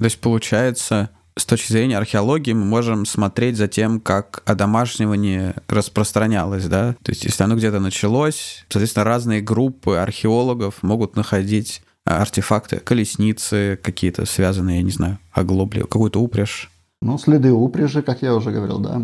То 0.00 0.06
есть 0.06 0.18
получается, 0.18 1.10
с 1.36 1.44
точки 1.44 1.72
зрения 1.72 1.98
археологии 1.98 2.54
мы 2.54 2.64
можем 2.64 3.04
смотреть 3.04 3.58
за 3.58 3.68
тем, 3.68 4.00
как 4.00 4.42
одомашнивание 4.46 5.54
распространялось, 5.68 6.64
да? 6.64 6.96
То 7.02 7.12
есть 7.12 7.24
если 7.24 7.44
оно 7.44 7.54
где-то 7.54 7.80
началось, 7.80 8.64
соответственно, 8.70 9.04
разные 9.04 9.42
группы 9.42 9.96
археологов 9.96 10.82
могут 10.82 11.16
находить 11.16 11.82
артефакты, 12.06 12.78
колесницы 12.78 13.78
какие-то 13.82 14.24
связанные, 14.24 14.78
я 14.78 14.82
не 14.82 14.90
знаю, 14.90 15.18
оглобли, 15.32 15.82
какую-то 15.82 16.18
упряжь. 16.18 16.70
Ну, 17.02 17.18
следы 17.18 17.52
упряжи, 17.52 18.00
как 18.00 18.22
я 18.22 18.34
уже 18.34 18.52
говорил, 18.52 18.78
да. 18.78 19.02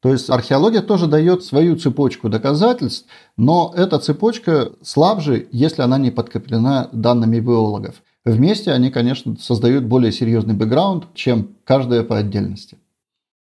То 0.00 0.12
есть 0.12 0.30
археология 0.30 0.80
тоже 0.80 1.08
дает 1.08 1.44
свою 1.44 1.76
цепочку 1.76 2.30
доказательств, 2.30 3.06
но 3.36 3.74
эта 3.76 3.98
цепочка 3.98 4.72
слабже, 4.82 5.46
если 5.52 5.82
она 5.82 5.98
не 5.98 6.10
подкреплена 6.10 6.88
данными 6.92 7.38
биологов. 7.38 7.96
Вместе 8.24 8.72
они, 8.72 8.90
конечно, 8.90 9.36
создают 9.36 9.84
более 9.84 10.12
серьезный 10.12 10.54
бэкграунд, 10.54 11.14
чем 11.14 11.56
каждая 11.64 12.02
по 12.02 12.18
отдельности. 12.18 12.78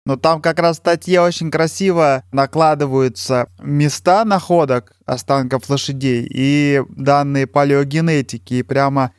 Но 0.06 0.18
там 0.18 0.40
как 0.42 0.60
раз 0.60 0.78
в 0.78 0.80
статье 0.82 1.20
очень 1.22 1.50
красиво 1.50 2.24
накладываются 2.32 3.48
места 3.60 4.24
находок 4.24 4.96
останков 5.06 5.68
лошадей 5.68 6.28
и 6.30 6.84
данные 6.90 7.48
палеогенетики. 7.48 8.56
И 8.56 8.64
прямо 8.64 9.12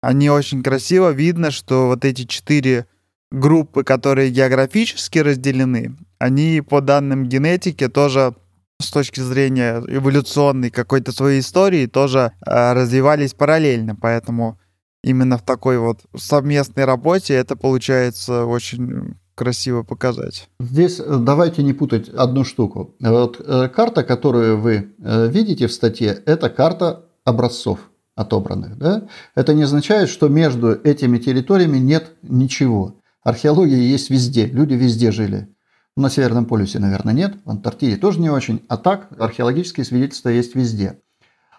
они 0.00 0.30
очень 0.30 0.64
красиво 0.64 1.10
видно, 1.10 1.52
что 1.52 1.86
вот 1.86 2.04
эти 2.04 2.24
четыре 2.24 2.86
группы, 3.30 3.84
которые 3.84 4.30
географически 4.30 5.20
разделены, 5.20 5.96
они 6.18 6.60
по 6.60 6.80
данным 6.80 7.28
генетики 7.28 7.88
тоже 7.88 8.34
с 8.80 8.90
точки 8.90 9.20
зрения 9.20 9.80
эволюционной 9.86 10.70
какой-то 10.70 11.12
своей 11.12 11.38
истории 11.38 11.86
тоже 11.86 12.32
э, 12.44 12.72
развивались 12.72 13.32
параллельно. 13.32 13.94
Поэтому 13.94 14.58
именно 15.02 15.38
в 15.38 15.42
такой 15.42 15.78
вот 15.78 16.00
совместной 16.16 16.84
работе 16.84 17.34
это 17.34 17.56
получается 17.56 18.44
очень 18.46 19.16
красиво 19.34 19.82
показать. 19.82 20.48
Здесь 20.60 21.00
э, 21.00 21.16
давайте 21.18 21.62
не 21.62 21.72
путать 21.72 22.08
одну 22.08 22.44
штуку. 22.44 22.94
Вот 23.00 23.40
э, 23.40 23.68
карта, 23.68 24.04
которую 24.04 24.60
вы 24.60 24.94
э, 24.98 25.28
видите 25.28 25.66
в 25.66 25.72
статье, 25.72 26.10
это 26.26 26.50
карта 26.50 27.06
образцов 27.24 27.90
отобранных. 28.14 28.76
Да? 28.76 29.08
Это 29.34 29.54
не 29.54 29.62
означает, 29.62 30.08
что 30.08 30.28
между 30.28 30.72
этими 30.72 31.18
территориями 31.18 31.78
нет 31.78 32.12
ничего. 32.22 33.00
Археология 33.22 33.78
есть 33.78 34.10
везде, 34.10 34.46
люди 34.46 34.74
везде 34.74 35.12
жили. 35.12 35.48
На 35.96 36.08
Северном 36.08 36.46
полюсе, 36.46 36.78
наверное, 36.78 37.12
нет, 37.12 37.36
в 37.44 37.50
Антарктиде 37.50 37.96
тоже 37.96 38.20
не 38.20 38.30
очень. 38.30 38.62
А 38.68 38.76
так 38.76 39.08
археологические 39.18 39.84
свидетельства 39.84 40.30
есть 40.30 40.54
везде. 40.54 41.00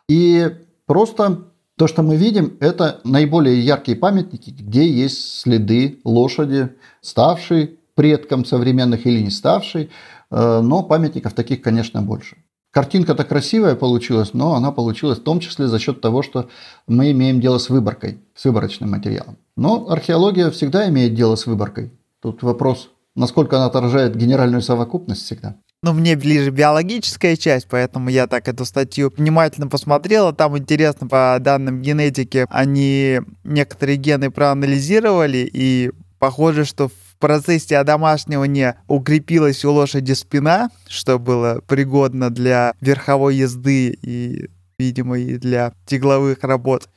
И 0.07 0.49
просто 0.85 1.52
то, 1.77 1.87
что 1.87 2.03
мы 2.03 2.17
видим, 2.17 2.57
это 2.59 3.01
наиболее 3.03 3.59
яркие 3.59 3.97
памятники, 3.97 4.51
где 4.51 4.87
есть 4.87 5.39
следы 5.39 5.99
лошади, 6.03 6.69
ставшей 7.01 7.79
предком 7.95 8.45
современных 8.45 9.05
или 9.05 9.21
не 9.21 9.31
ставшей, 9.31 9.89
э, 10.29 10.61
но 10.61 10.83
памятников 10.83 11.33
таких, 11.33 11.61
конечно, 11.61 12.01
больше. 12.01 12.37
Картинка-то 12.71 13.23
красивая 13.23 13.75
получилась, 13.75 14.33
но 14.33 14.55
она 14.55 14.71
получилась 14.71 15.19
в 15.19 15.23
том 15.23 15.39
числе 15.39 15.67
за 15.67 15.77
счет 15.77 16.01
того, 16.01 16.23
что 16.23 16.49
мы 16.87 17.11
имеем 17.11 17.39
дело 17.39 17.59
с 17.59 17.69
выборкой, 17.69 18.19
с 18.33 18.45
выборочным 18.45 18.89
материалом. 18.89 19.37
Но 19.55 19.89
археология 19.89 20.49
всегда 20.49 20.89
имеет 20.89 21.13
дело 21.13 21.35
с 21.35 21.45
выборкой. 21.45 21.91
Тут 22.19 22.41
вопрос, 22.41 22.89
насколько 23.15 23.57
она 23.57 23.67
отражает 23.67 24.15
генеральную 24.15 24.63
совокупность 24.63 25.21
всегда. 25.21 25.55
Ну, 25.83 25.91
мне 25.91 26.15
ближе 26.15 26.49
биологическая 26.49 27.35
часть, 27.35 27.67
поэтому 27.69 28.09
я 28.09 28.25
так 28.27 28.47
эту 28.47 28.63
статью 28.63 29.13
внимательно 29.17 29.67
посмотрела. 29.67 30.31
Там 30.31 30.57
интересно, 30.57 31.09
по 31.09 31.37
данным 31.41 31.81
генетики, 31.81 32.45
они 32.49 33.19
некоторые 33.43 33.97
гены 33.97 34.31
проанализировали, 34.31 35.49
и 35.51 35.91
похоже, 36.19 36.63
что 36.63 36.87
в 36.87 37.17
процессе 37.19 37.75
одомашнивания 37.75 38.77
укрепилась 38.87 39.65
у 39.65 39.73
лошади 39.73 40.13
спина, 40.13 40.69
что 40.87 41.19
было 41.19 41.61
пригодно 41.67 42.29
для 42.29 42.75
верховой 42.79 43.35
езды 43.35 43.89
и, 43.89 44.49
видимо, 44.79 45.19
и 45.19 45.37
для 45.37 45.73
тягловых 45.85 46.43
работ. 46.43 46.87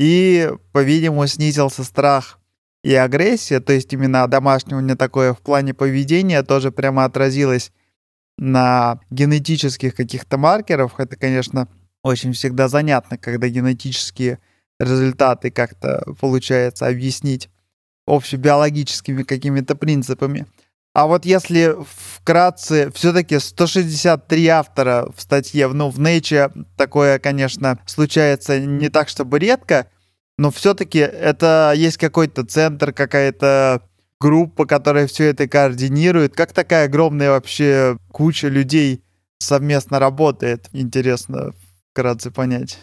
И, 0.00 0.50
по-видимому, 0.72 1.28
снизился 1.28 1.84
страх 1.84 2.40
и 2.82 2.92
агрессия, 2.92 3.60
то 3.60 3.72
есть 3.72 3.92
именно 3.92 4.24
одомашнивание 4.24 4.96
такое 4.96 5.32
в 5.32 5.38
плане 5.38 5.74
поведения 5.74 6.42
тоже 6.42 6.72
прямо 6.72 7.04
отразилось 7.04 7.70
на 8.38 9.00
генетических 9.10 9.94
каких-то 9.94 10.38
маркеров, 10.38 10.98
это, 10.98 11.16
конечно, 11.16 11.68
очень 12.02 12.32
всегда 12.32 12.68
занятно, 12.68 13.18
когда 13.18 13.48
генетические 13.48 14.38
результаты 14.80 15.50
как-то 15.50 16.02
получается 16.20 16.86
объяснить 16.86 17.48
общебиологическими 18.06 19.22
какими-то 19.22 19.76
принципами. 19.76 20.46
А 20.94 21.06
вот 21.06 21.24
если 21.24 21.74
вкратце, 22.18 22.90
все-таки 22.92 23.38
163 23.38 24.46
автора 24.48 25.08
в 25.16 25.22
статье, 25.22 25.68
ну, 25.68 25.88
в 25.88 25.98
Nature 25.98 26.66
такое, 26.76 27.18
конечно, 27.18 27.78
случается 27.86 28.60
не 28.60 28.90
так, 28.90 29.08
чтобы 29.08 29.38
редко, 29.38 29.86
но 30.36 30.50
все-таки 30.50 30.98
это 30.98 31.72
есть 31.74 31.96
какой-то 31.96 32.44
центр, 32.44 32.92
какая-то 32.92 33.82
группа, 34.22 34.66
которая 34.66 35.06
все 35.08 35.24
это 35.24 35.48
координирует. 35.48 36.34
Как 36.34 36.52
такая 36.52 36.86
огромная 36.86 37.30
вообще 37.30 37.98
куча 38.12 38.48
людей 38.48 39.02
совместно 39.38 39.98
работает? 39.98 40.68
Интересно 40.72 41.52
вкратце 41.90 42.30
понять. 42.30 42.78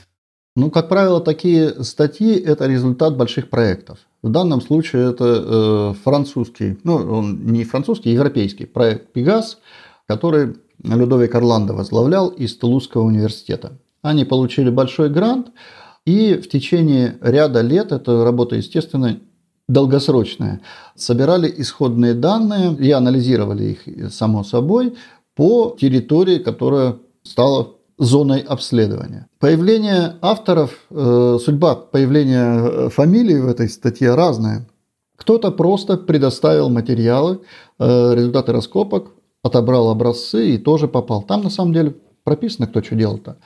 Ну, 0.57 0.69
как 0.69 0.89
правило, 0.89 1.21
такие 1.21 1.83
статьи– 1.85 2.37
это 2.45 2.67
результат 2.67 3.15
больших 3.15 3.49
проектов. 3.49 3.99
В 4.21 4.29
данном 4.29 4.61
случае 4.61 5.11
это 5.11 5.25
э, 5.25 5.93
французский, 6.03 6.77
ну, 6.83 6.95
он 6.95 7.45
не 7.45 7.63
французский, 7.63 8.11
европейский 8.11 8.65
проект 8.65 9.13
«Пегас», 9.13 9.59
который 10.07 10.57
Людовик 10.83 11.33
Орландо 11.35 11.73
возглавлял 11.73 12.27
из 12.27 12.57
Тулузского 12.57 13.03
университета. 13.03 13.79
Они 14.01 14.25
получили 14.25 14.69
большой 14.69 15.09
грант, 15.09 15.51
и 16.05 16.33
в 16.33 16.49
течение 16.49 17.17
ряда 17.21 17.61
лет, 17.61 17.93
эта 17.93 18.25
работа, 18.25 18.55
естественно, 18.55 19.19
долгосрочная, 19.69 20.61
собирали 20.95 21.53
исходные 21.57 22.13
данные 22.13 22.75
и 22.75 22.91
анализировали 22.91 23.77
их, 23.77 24.11
само 24.11 24.43
собой, 24.43 24.95
по 25.35 25.77
территории, 25.79 26.39
которая 26.39 26.95
стала 27.23 27.75
зоной 27.97 28.39
обследования. 28.39 29.27
Появление 29.39 30.15
авторов, 30.21 30.71
э, 30.89 31.37
судьба 31.43 31.75
появления 31.75 32.59
э, 32.59 32.89
фамилий 32.89 33.39
в 33.39 33.47
этой 33.47 33.69
статье 33.69 34.15
разная. 34.15 34.67
Кто-то 35.17 35.51
просто 35.51 35.97
предоставил 35.97 36.69
материалы, 36.69 37.41
э, 37.77 38.15
результаты 38.15 38.53
раскопок, 38.53 39.11
отобрал 39.43 39.89
образцы 39.89 40.55
и 40.55 40.57
тоже 40.57 40.87
попал. 40.87 41.21
Там 41.21 41.43
на 41.43 41.49
самом 41.49 41.73
деле 41.73 41.95
прописано, 42.23 42.67
кто 42.67 42.81
что 42.81 42.95
делал-то. 42.95 43.37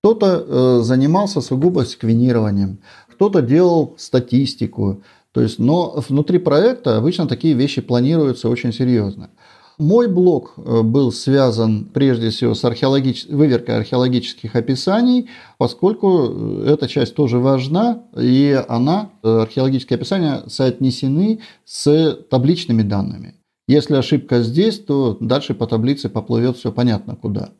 Кто-то 0.00 0.82
занимался 0.82 1.40
сугубо 1.40 1.80
сквинированием, 1.80 2.78
кто-то 3.08 3.42
делал 3.42 3.94
статистику, 3.98 5.02
то 5.32 5.40
есть, 5.40 5.58
но 5.58 6.02
внутри 6.08 6.38
проекта 6.38 6.96
обычно 6.96 7.26
такие 7.26 7.54
вещи 7.54 7.80
планируются 7.80 8.48
очень 8.48 8.72
серьезно. 8.72 9.30
Мой 9.78 10.08
блог 10.08 10.54
э, 10.56 10.82
был 10.82 11.12
связан 11.12 11.84
прежде 11.84 12.30
всего 12.30 12.54
с 12.54 12.64
археологич... 12.64 13.26
выверкой 13.28 13.76
археологических 13.76 14.56
описаний, 14.56 15.28
поскольку 15.56 16.28
э, 16.28 16.72
эта 16.72 16.88
часть 16.88 17.14
тоже 17.14 17.38
важна, 17.38 18.02
и 18.16 18.60
она, 18.68 19.10
э, 19.22 19.28
археологические 19.28 19.96
описания, 19.96 20.42
соотнесены 20.48 21.40
с 21.64 22.18
табличными 22.28 22.82
данными. 22.82 23.36
Если 23.68 23.94
ошибка 23.94 24.42
здесь, 24.42 24.80
то 24.80 25.16
дальше 25.20 25.54
по 25.54 25.68
таблице 25.68 26.08
поплывет 26.08 26.56
все 26.56 26.72
понятно 26.72 27.14
куда. 27.14 27.50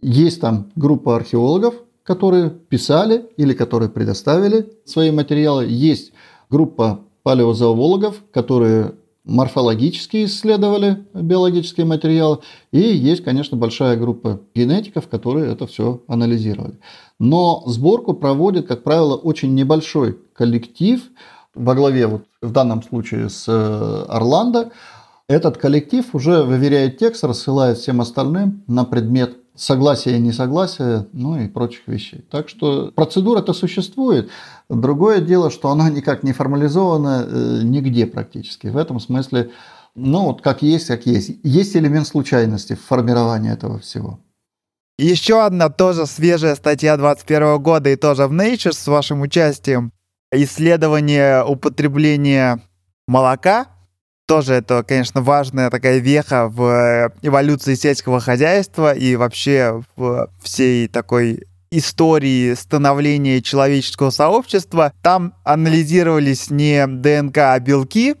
Есть 0.00 0.40
там 0.40 0.70
группа 0.76 1.16
археологов, 1.16 1.74
которые 2.04 2.50
писали 2.50 3.26
или 3.36 3.52
которые 3.52 3.88
предоставили 3.90 4.72
свои 4.84 5.10
материалы. 5.10 5.66
Есть 5.68 6.12
группа 6.50 7.00
палеозоологов, 7.22 8.22
которые 8.32 8.94
морфологически 9.24 10.24
исследовали 10.24 11.04
биологические 11.12 11.84
материалы, 11.84 12.38
и 12.72 12.80
есть, 12.80 13.22
конечно, 13.22 13.56
большая 13.56 13.96
группа 13.96 14.40
генетиков, 14.54 15.06
которые 15.08 15.52
это 15.52 15.66
все 15.66 16.02
анализировали. 16.08 16.78
Но 17.18 17.62
сборку 17.66 18.14
проводит, 18.14 18.66
как 18.66 18.82
правило, 18.82 19.16
очень 19.16 19.54
небольшой 19.54 20.18
коллектив 20.32 21.02
во 21.54 21.74
главе, 21.74 22.06
вот 22.06 22.24
в 22.40 22.50
данном 22.52 22.82
случае 22.82 23.28
с 23.28 23.44
э, 23.48 24.04
Орландо. 24.08 24.70
Этот 25.28 25.58
коллектив 25.58 26.06
уже 26.14 26.42
выверяет 26.42 26.96
текст, 26.96 27.24
рассылает 27.24 27.76
всем 27.76 28.00
остальным 28.00 28.62
на 28.66 28.84
предмет 28.84 29.36
согласия 29.54 30.16
и 30.16 30.20
несогласия, 30.20 31.06
ну 31.12 31.38
и 31.38 31.48
прочих 31.48 31.86
вещей. 31.86 32.24
Так 32.30 32.48
что 32.48 32.92
процедура-то 32.94 33.52
существует. 33.52 34.30
Другое 34.70 35.20
дело, 35.20 35.50
что 35.50 35.70
она 35.70 35.88
никак 35.88 36.22
не 36.22 36.32
формализована 36.32 37.26
э, 37.26 37.60
нигде 37.62 38.06
практически. 38.06 38.66
В 38.66 38.76
этом 38.76 39.00
смысле, 39.00 39.50
ну 39.94 40.24
вот 40.26 40.42
как 40.42 40.62
есть, 40.62 40.88
как 40.88 41.06
есть. 41.06 41.38
Есть 41.42 41.74
элемент 41.74 42.06
случайности 42.06 42.74
в 42.74 42.84
формировании 42.84 43.52
этого 43.52 43.78
всего. 43.78 44.20
Еще 44.98 45.42
одна 45.42 45.70
тоже 45.70 46.06
свежая 46.06 46.54
статья 46.54 46.96
21 46.96 47.62
года 47.62 47.88
и 47.88 47.96
тоже 47.96 48.26
в 48.26 48.32
Nature 48.32 48.72
с 48.72 48.86
вашим 48.88 49.22
участием. 49.22 49.92
Исследование 50.32 51.42
употребления 51.44 52.60
молока 53.06 53.68
Тоже 54.26 54.54
это, 54.54 54.82
конечно, 54.82 55.22
важная 55.22 55.70
такая 55.70 55.98
веха 55.98 56.48
в 56.48 56.62
э, 56.62 57.10
эволюции 57.22 57.74
сельского 57.74 58.20
хозяйства 58.20 58.92
и 58.92 59.16
вообще 59.16 59.82
в 59.96 60.28
всей 60.42 60.86
такой 60.88 61.44
истории 61.70 62.54
становления 62.54 63.42
человеческого 63.42 64.10
сообщества. 64.10 64.92
Там 65.02 65.34
анализировались 65.44 66.50
не 66.50 66.86
ДНК, 66.86 67.38
а 67.38 67.60
белки 67.60 68.16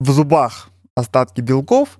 в 0.00 0.10
зубах, 0.10 0.70
остатки 0.94 1.40
белков. 1.40 1.98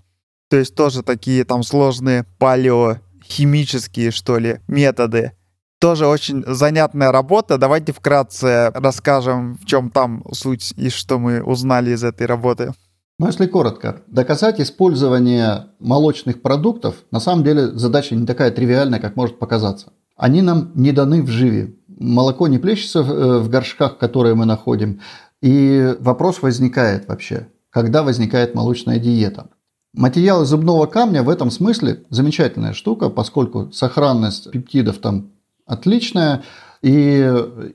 То 0.50 0.56
есть 0.56 0.74
тоже 0.74 1.02
такие 1.02 1.44
там 1.44 1.62
сложные 1.62 2.24
палеохимические, 2.38 4.10
что 4.10 4.38
ли, 4.38 4.60
методы. 4.66 5.32
Тоже 5.80 6.06
очень 6.06 6.42
занятная 6.46 7.12
работа. 7.12 7.58
Давайте 7.58 7.92
вкратце 7.92 8.72
расскажем, 8.74 9.58
в 9.58 9.66
чем 9.66 9.90
там 9.90 10.24
суть 10.32 10.72
и 10.76 10.88
что 10.88 11.18
мы 11.18 11.42
узнали 11.42 11.92
из 11.92 12.02
этой 12.02 12.26
работы. 12.26 12.72
Ну, 13.20 13.26
если 13.26 13.46
коротко, 13.46 14.02
доказать 14.06 14.60
использование 14.60 15.66
молочных 15.80 16.40
продуктов 16.40 16.94
на 17.10 17.18
самом 17.18 17.42
деле 17.42 17.66
задача 17.72 18.14
не 18.14 18.26
такая 18.26 18.52
тривиальная, 18.52 19.00
как 19.00 19.16
может 19.16 19.40
показаться. 19.40 19.92
Они 20.18 20.42
нам 20.42 20.72
не 20.74 20.92
даны 20.92 21.22
в 21.22 21.28
живе. 21.28 21.76
Молоко 21.86 22.48
не 22.48 22.58
плещется 22.58 23.02
в 23.02 23.10
э, 23.10 23.48
горшках, 23.48 23.98
которые 23.98 24.34
мы 24.34 24.44
находим. 24.44 25.00
И 25.40 25.94
вопрос 26.00 26.42
возникает 26.42 27.08
вообще, 27.08 27.48
когда 27.70 28.02
возникает 28.02 28.54
молочная 28.54 28.98
диета. 28.98 29.48
Материалы 29.94 30.44
зубного 30.44 30.86
камня 30.86 31.22
в 31.22 31.28
этом 31.28 31.50
смысле 31.50 32.04
замечательная 32.10 32.72
штука, 32.72 33.08
поскольку 33.08 33.70
сохранность 33.72 34.50
пептидов 34.50 34.98
там 34.98 35.30
отличная, 35.64 36.42
и 36.82 37.20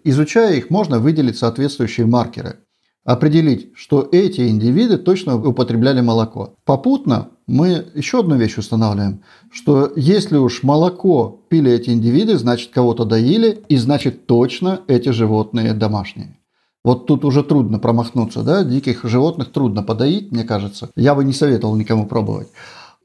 изучая 0.03 0.55
их, 0.55 0.69
можно 0.69 0.99
выделить 0.99 1.37
соответствующие 1.37 2.05
маркеры 2.05 2.59
определить, 3.03 3.71
что 3.75 4.07
эти 4.11 4.47
индивиды 4.47 4.97
точно 4.97 5.35
употребляли 5.35 6.01
молоко. 6.01 6.55
Попутно 6.65 7.31
мы 7.47 7.85
еще 7.93 8.19
одну 8.19 8.35
вещь 8.35 8.57
устанавливаем, 8.57 9.21
что 9.51 9.91
если 9.95 10.37
уж 10.37 10.63
молоко 10.63 11.41
пили 11.49 11.71
эти 11.71 11.89
индивиды, 11.89 12.37
значит 12.37 12.71
кого-то 12.71 13.05
доили, 13.05 13.63
и 13.69 13.77
значит 13.77 14.25
точно 14.25 14.81
эти 14.87 15.09
животные 15.09 15.73
домашние. 15.73 16.37
Вот 16.83 17.05
тут 17.07 17.23
уже 17.23 17.43
трудно 17.43 17.79
промахнуться, 17.79 18.43
да, 18.43 18.63
диких 18.63 19.05
животных 19.05 19.51
трудно 19.51 19.83
подоить, 19.83 20.31
мне 20.31 20.43
кажется. 20.43 20.89
Я 20.95 21.15
бы 21.15 21.23
не 21.23 21.33
советовал 21.33 21.75
никому 21.75 22.05
пробовать. 22.05 22.49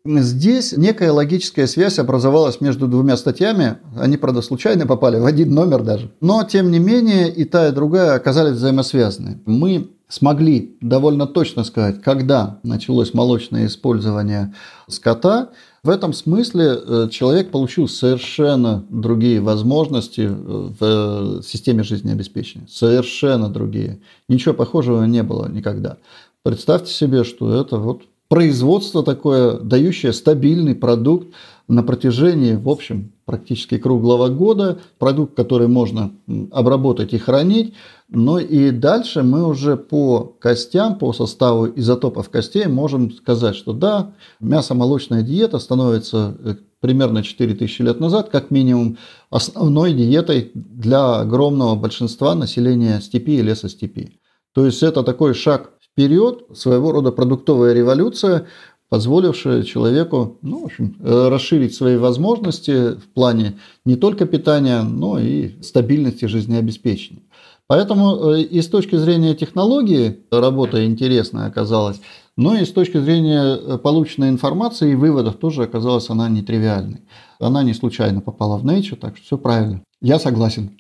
Здесь 0.05 0.77
некая 0.77 1.13
логическая 1.13 1.67
связь 1.67 1.99
образовалась 1.99 2.61
между 2.61 2.89
двумя 2.89 3.17
статьями. 3.17 3.79
Они, 3.97 4.17
правда, 4.17 4.43
случайно 4.43 4.87
попали 4.87 5.19
в 5.19 5.27
один 5.27 5.53
номер 5.53 5.83
даже. 5.83 6.11
Но, 6.21 6.45
тем 6.45 6.71
не 6.71 6.79
менее, 6.79 7.31
и 7.31 7.45
та, 7.45 7.69
и 7.69 7.73
другая 7.73 8.15
оказались 8.15 8.57
взаимосвязаны. 8.57 9.41
Мы 9.45 9.91
смогли 10.09 10.77
довольно 10.81 11.27
точно 11.27 11.65
сказать, 11.65 12.03
когда 12.03 12.59
началось 12.63 13.15
молочное 13.15 13.67
использование 13.67 14.55
скота. 14.89 15.51
В 15.83 15.91
этом 15.91 16.13
смысле 16.13 16.77
э, 16.77 17.09
человек 17.11 17.51
получил 17.51 17.89
совершенно 17.89 18.85
другие 18.89 19.41
возможности 19.41 20.23
э, 20.23 20.33
в 20.81 21.43
системе 21.43 21.83
жизнеобеспечения. 21.83 22.67
Совершенно 22.69 23.49
другие. 23.49 24.01
Ничего 24.29 24.55
похожего 24.55 25.05
не 25.05 25.23
было 25.23 25.49
никогда. 25.49 25.99
Представьте 26.43 26.93
себе, 26.93 27.25
что 27.25 27.61
это 27.61 27.77
вот 27.77 28.03
производство 28.29 29.03
такое, 29.03 29.59
дающее 29.59 30.13
стабильный 30.13 30.75
продукт 30.75 31.29
на 31.69 31.83
протяжении, 31.83 32.55
в 32.55 32.69
общем, 32.69 33.13
практически 33.29 33.77
круглого 33.77 34.29
года, 34.29 34.79
продукт, 34.99 35.37
который 35.37 35.69
можно 35.69 36.13
обработать 36.51 37.13
и 37.13 37.19
хранить. 37.19 37.75
Но 38.09 38.39
и 38.39 38.71
дальше 38.71 39.23
мы 39.23 39.47
уже 39.47 39.77
по 39.77 40.35
костям, 40.41 40.99
по 40.99 41.13
составу 41.13 41.67
изотопов 41.67 42.31
костей 42.31 42.67
можем 42.67 43.13
сказать, 43.13 43.55
что 43.55 43.75
да, 43.75 44.15
мясо-молочная 44.41 45.23
диета 45.23 45.59
становится 45.59 46.35
э, 46.43 46.55
примерно 46.81 47.23
4000 47.23 47.83
лет 47.83 48.01
назад, 48.01 48.31
как 48.31 48.51
минимум, 48.51 48.97
основной 49.29 49.93
диетой 49.93 50.51
для 50.55 51.21
огромного 51.21 51.75
большинства 51.75 52.35
населения 52.35 52.99
степи 53.03 53.33
и 53.33 53.43
лесостепи. 53.43 54.19
То 54.55 54.65
есть 54.65 54.83
это 54.83 55.03
такой 55.03 55.35
шаг 55.35 55.73
вперед, 55.99 56.45
своего 56.55 56.93
рода 56.93 57.11
продуктовая 57.11 57.75
революция, 57.75 58.47
позволившая 58.89 59.63
человеку 59.63 60.39
ну, 60.43 60.63
в 60.63 60.65
общем, 60.67 60.97
э, 61.01 61.29
расширить 61.29 61.75
свои 61.75 61.97
возможности 61.97 62.95
в 62.95 63.09
плане 63.15 63.59
не 63.85 63.97
только 63.97 64.27
питания, 64.27 64.83
но 64.83 65.19
и 65.19 65.61
стабильности 65.63 66.25
жизнеобеспечения. 66.25 67.23
Поэтому 67.67 68.33
э, 68.33 68.43
и 68.43 68.63
с 68.63 68.69
точки 68.69 68.97
зрения 68.97 69.35
технологии 69.35 70.21
работа 70.31 70.85
интересная 70.87 71.47
оказалась, 71.47 72.01
но 72.37 72.57
и 72.57 72.65
с 72.65 72.73
точки 72.73 72.99
зрения 72.99 73.57
э, 73.57 73.79
полученной 73.79 74.31
информации 74.31 74.93
и 74.93 74.95
выводов 74.95 75.37
тоже 75.37 75.65
оказалась 75.65 76.09
она 76.09 76.29
нетривиальной. 76.29 77.03
Она 77.39 77.63
не 77.63 77.75
случайно 77.75 78.21
попала 78.23 78.57
в 78.57 78.65
Nature, 78.65 78.97
так 78.97 79.17
что 79.17 79.25
все 79.25 79.39
правильно. 79.39 79.83
Я 80.01 80.19
согласен. 80.19 80.79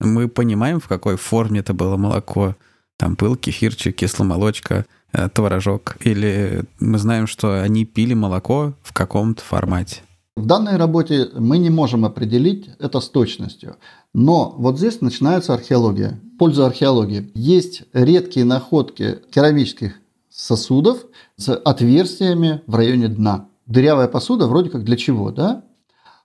Мы 0.00 0.28
понимаем, 0.28 0.80
в 0.80 0.88
какой 0.88 1.16
форме 1.16 1.60
это 1.60 1.72
было 1.72 1.96
молоко. 1.96 2.56
Там 2.96 3.14
был 3.14 3.36
кефирчик, 3.36 3.94
кисломолочка, 3.94 4.86
творожок. 5.32 5.96
Или 6.00 6.64
мы 6.80 6.98
знаем, 6.98 7.26
что 7.26 7.62
они 7.62 7.84
пили 7.84 8.14
молоко 8.14 8.74
в 8.82 8.92
каком-то 8.92 9.42
формате. 9.42 10.02
В 10.36 10.46
данной 10.46 10.76
работе 10.76 11.28
мы 11.36 11.58
не 11.58 11.70
можем 11.70 12.04
определить 12.04 12.68
это 12.80 13.00
с 13.00 13.08
точностью. 13.08 13.76
Но 14.12 14.54
вот 14.58 14.78
здесь 14.78 15.00
начинается 15.00 15.54
археология. 15.54 16.20
Польза 16.38 16.66
археологии. 16.66 17.30
Есть 17.34 17.84
редкие 17.92 18.44
находки 18.44 19.20
керамических 19.30 20.00
сосудов 20.28 20.98
с 21.36 21.54
отверстиями 21.54 22.62
в 22.66 22.74
районе 22.74 23.08
дна. 23.08 23.46
Дырявая 23.66 24.08
посуда 24.08 24.46
вроде 24.46 24.70
как 24.70 24.84
для 24.84 24.96
чего, 24.96 25.30
да? 25.30 25.62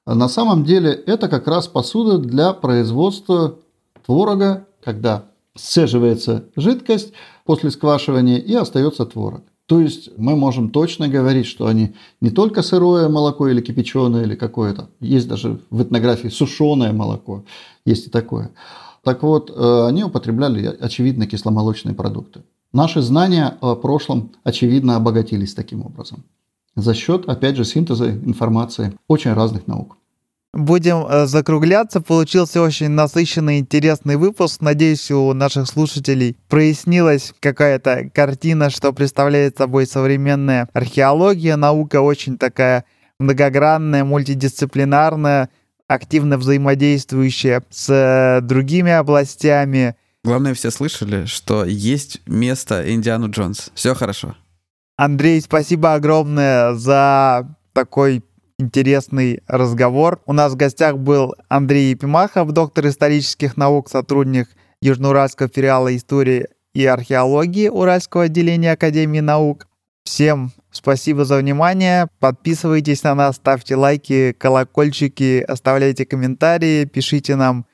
на 0.06 0.28
самом 0.28 0.64
деле 0.64 0.92
это 0.92 1.28
как 1.28 1.48
раз 1.48 1.68
посуда 1.68 2.18
для 2.18 2.54
производства 2.54 3.60
творога, 4.06 4.66
когда 4.84 5.26
сцеживается 5.56 6.46
жидкость 6.56 7.14
после 7.50 7.72
сквашивания 7.72 8.38
и 8.38 8.54
остается 8.54 9.08
творог. 9.08 9.42
То 9.66 9.80
есть 9.80 10.12
мы 10.18 10.36
можем 10.36 10.70
точно 10.70 11.08
говорить, 11.08 11.48
что 11.48 11.66
они 11.66 11.96
не 12.22 12.30
только 12.30 12.62
сырое 12.62 13.10
молоко 13.10 13.48
или 13.48 13.60
кипяченое 13.60 14.22
или 14.22 14.36
какое-то, 14.36 14.90
есть 15.00 15.28
даже 15.28 15.60
в 15.72 15.82
этнографии 15.82 16.28
сушеное 16.28 16.94
молоко, 16.94 17.44
есть 17.86 18.06
и 18.06 18.12
такое. 18.12 18.52
Так 19.04 19.24
вот, 19.24 19.50
э, 19.50 19.88
они 19.88 20.04
употребляли, 20.04 20.78
очевидно, 20.80 21.26
кисломолочные 21.26 21.96
продукты. 21.96 22.44
Наши 22.72 23.02
знания 23.02 23.58
о 23.62 23.76
прошлом, 23.76 24.30
очевидно, 24.44 24.96
обогатились 24.96 25.56
таким 25.56 25.84
образом. 25.84 26.26
За 26.76 26.94
счет, 26.94 27.28
опять 27.28 27.56
же, 27.56 27.66
синтеза 27.66 28.12
информации 28.12 28.94
очень 29.08 29.34
разных 29.34 29.66
наук. 29.66 29.98
Будем 30.54 31.06
э, 31.08 31.28
закругляться. 31.28 32.02
Получился 32.02 32.62
очень 32.62 32.90
насыщенный, 32.90 33.60
интересный 33.60 34.16
выпуск. 34.16 34.62
Надеюсь, 34.62 35.12
у 35.12 35.34
наших 35.34 35.68
слушателей 35.68 36.38
прояснилась 36.48 37.34
какая-то 37.40 38.10
картина, 38.14 38.72
что 38.72 38.92
представляет 38.92 39.58
собой 39.58 39.86
современная 39.86 40.68
археология. 40.74 41.56
Наука 41.56 42.02
очень 42.02 42.38
такая 42.38 42.86
многогранная, 43.20 44.04
мультидисциплинарная, 44.04 45.50
активно 45.88 46.38
взаимодействующая 46.38 47.64
с 47.70 47.90
э, 47.90 48.42
другими 48.42 48.92
областями. 48.92 49.96
Главное, 50.24 50.56
все 50.56 50.72
слышали, 50.72 51.26
что 51.26 51.64
есть 51.64 52.22
место 52.26 52.92
Индиану 52.92 53.30
Джонс. 53.30 53.72
Все 53.76 53.94
хорошо. 53.94 54.36
Андрей, 54.98 55.40
спасибо 55.42 55.94
огромное 55.94 56.74
за 56.74 57.56
такой 57.74 58.24
интересный 58.60 59.42
разговор. 59.48 60.22
У 60.26 60.34
нас 60.34 60.54
в 60.54 60.58
гостях 60.58 60.98
был 60.98 61.34
Андрей 61.48 61.92
Епимахов, 61.92 62.52
доктор 62.52 62.88
исторических 62.88 63.58
наук, 63.58 63.90
сотрудник 63.90 64.50
Южноуральского 64.82 65.50
филиала 65.50 65.96
истории 65.96 66.48
и 66.74 66.86
археологии 66.86 67.70
Уральского 67.70 68.26
отделения 68.26 68.74
Академии 68.74 69.22
наук. 69.22 69.68
Всем 70.04 70.52
спасибо 70.72 71.26
за 71.26 71.38
внимание. 71.38 72.08
Подписывайтесь 72.20 73.04
на 73.04 73.16
нас, 73.16 73.38
ставьте 73.38 73.76
лайки, 73.76 74.34
колокольчики, 74.38 75.44
оставляйте 75.48 76.06
комментарии, 76.06 76.86
пишите 76.86 77.36
нам 77.36 77.66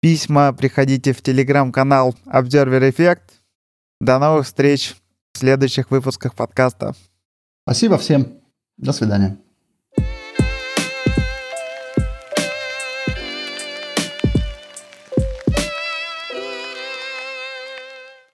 письма, 0.00 0.52
приходите 0.52 1.12
в 1.12 1.22
телеграм-канал 1.22 2.14
Observer 2.26 2.92
Effect. 2.92 3.22
До 4.00 4.18
новых 4.18 4.46
встреч 4.46 4.94
в 5.32 5.38
следующих 5.38 5.90
выпусках 5.90 6.34
подкаста. 6.34 6.94
Спасибо 7.64 7.98
всем. 7.98 8.38
До 8.76 8.92
свидания. 8.92 9.47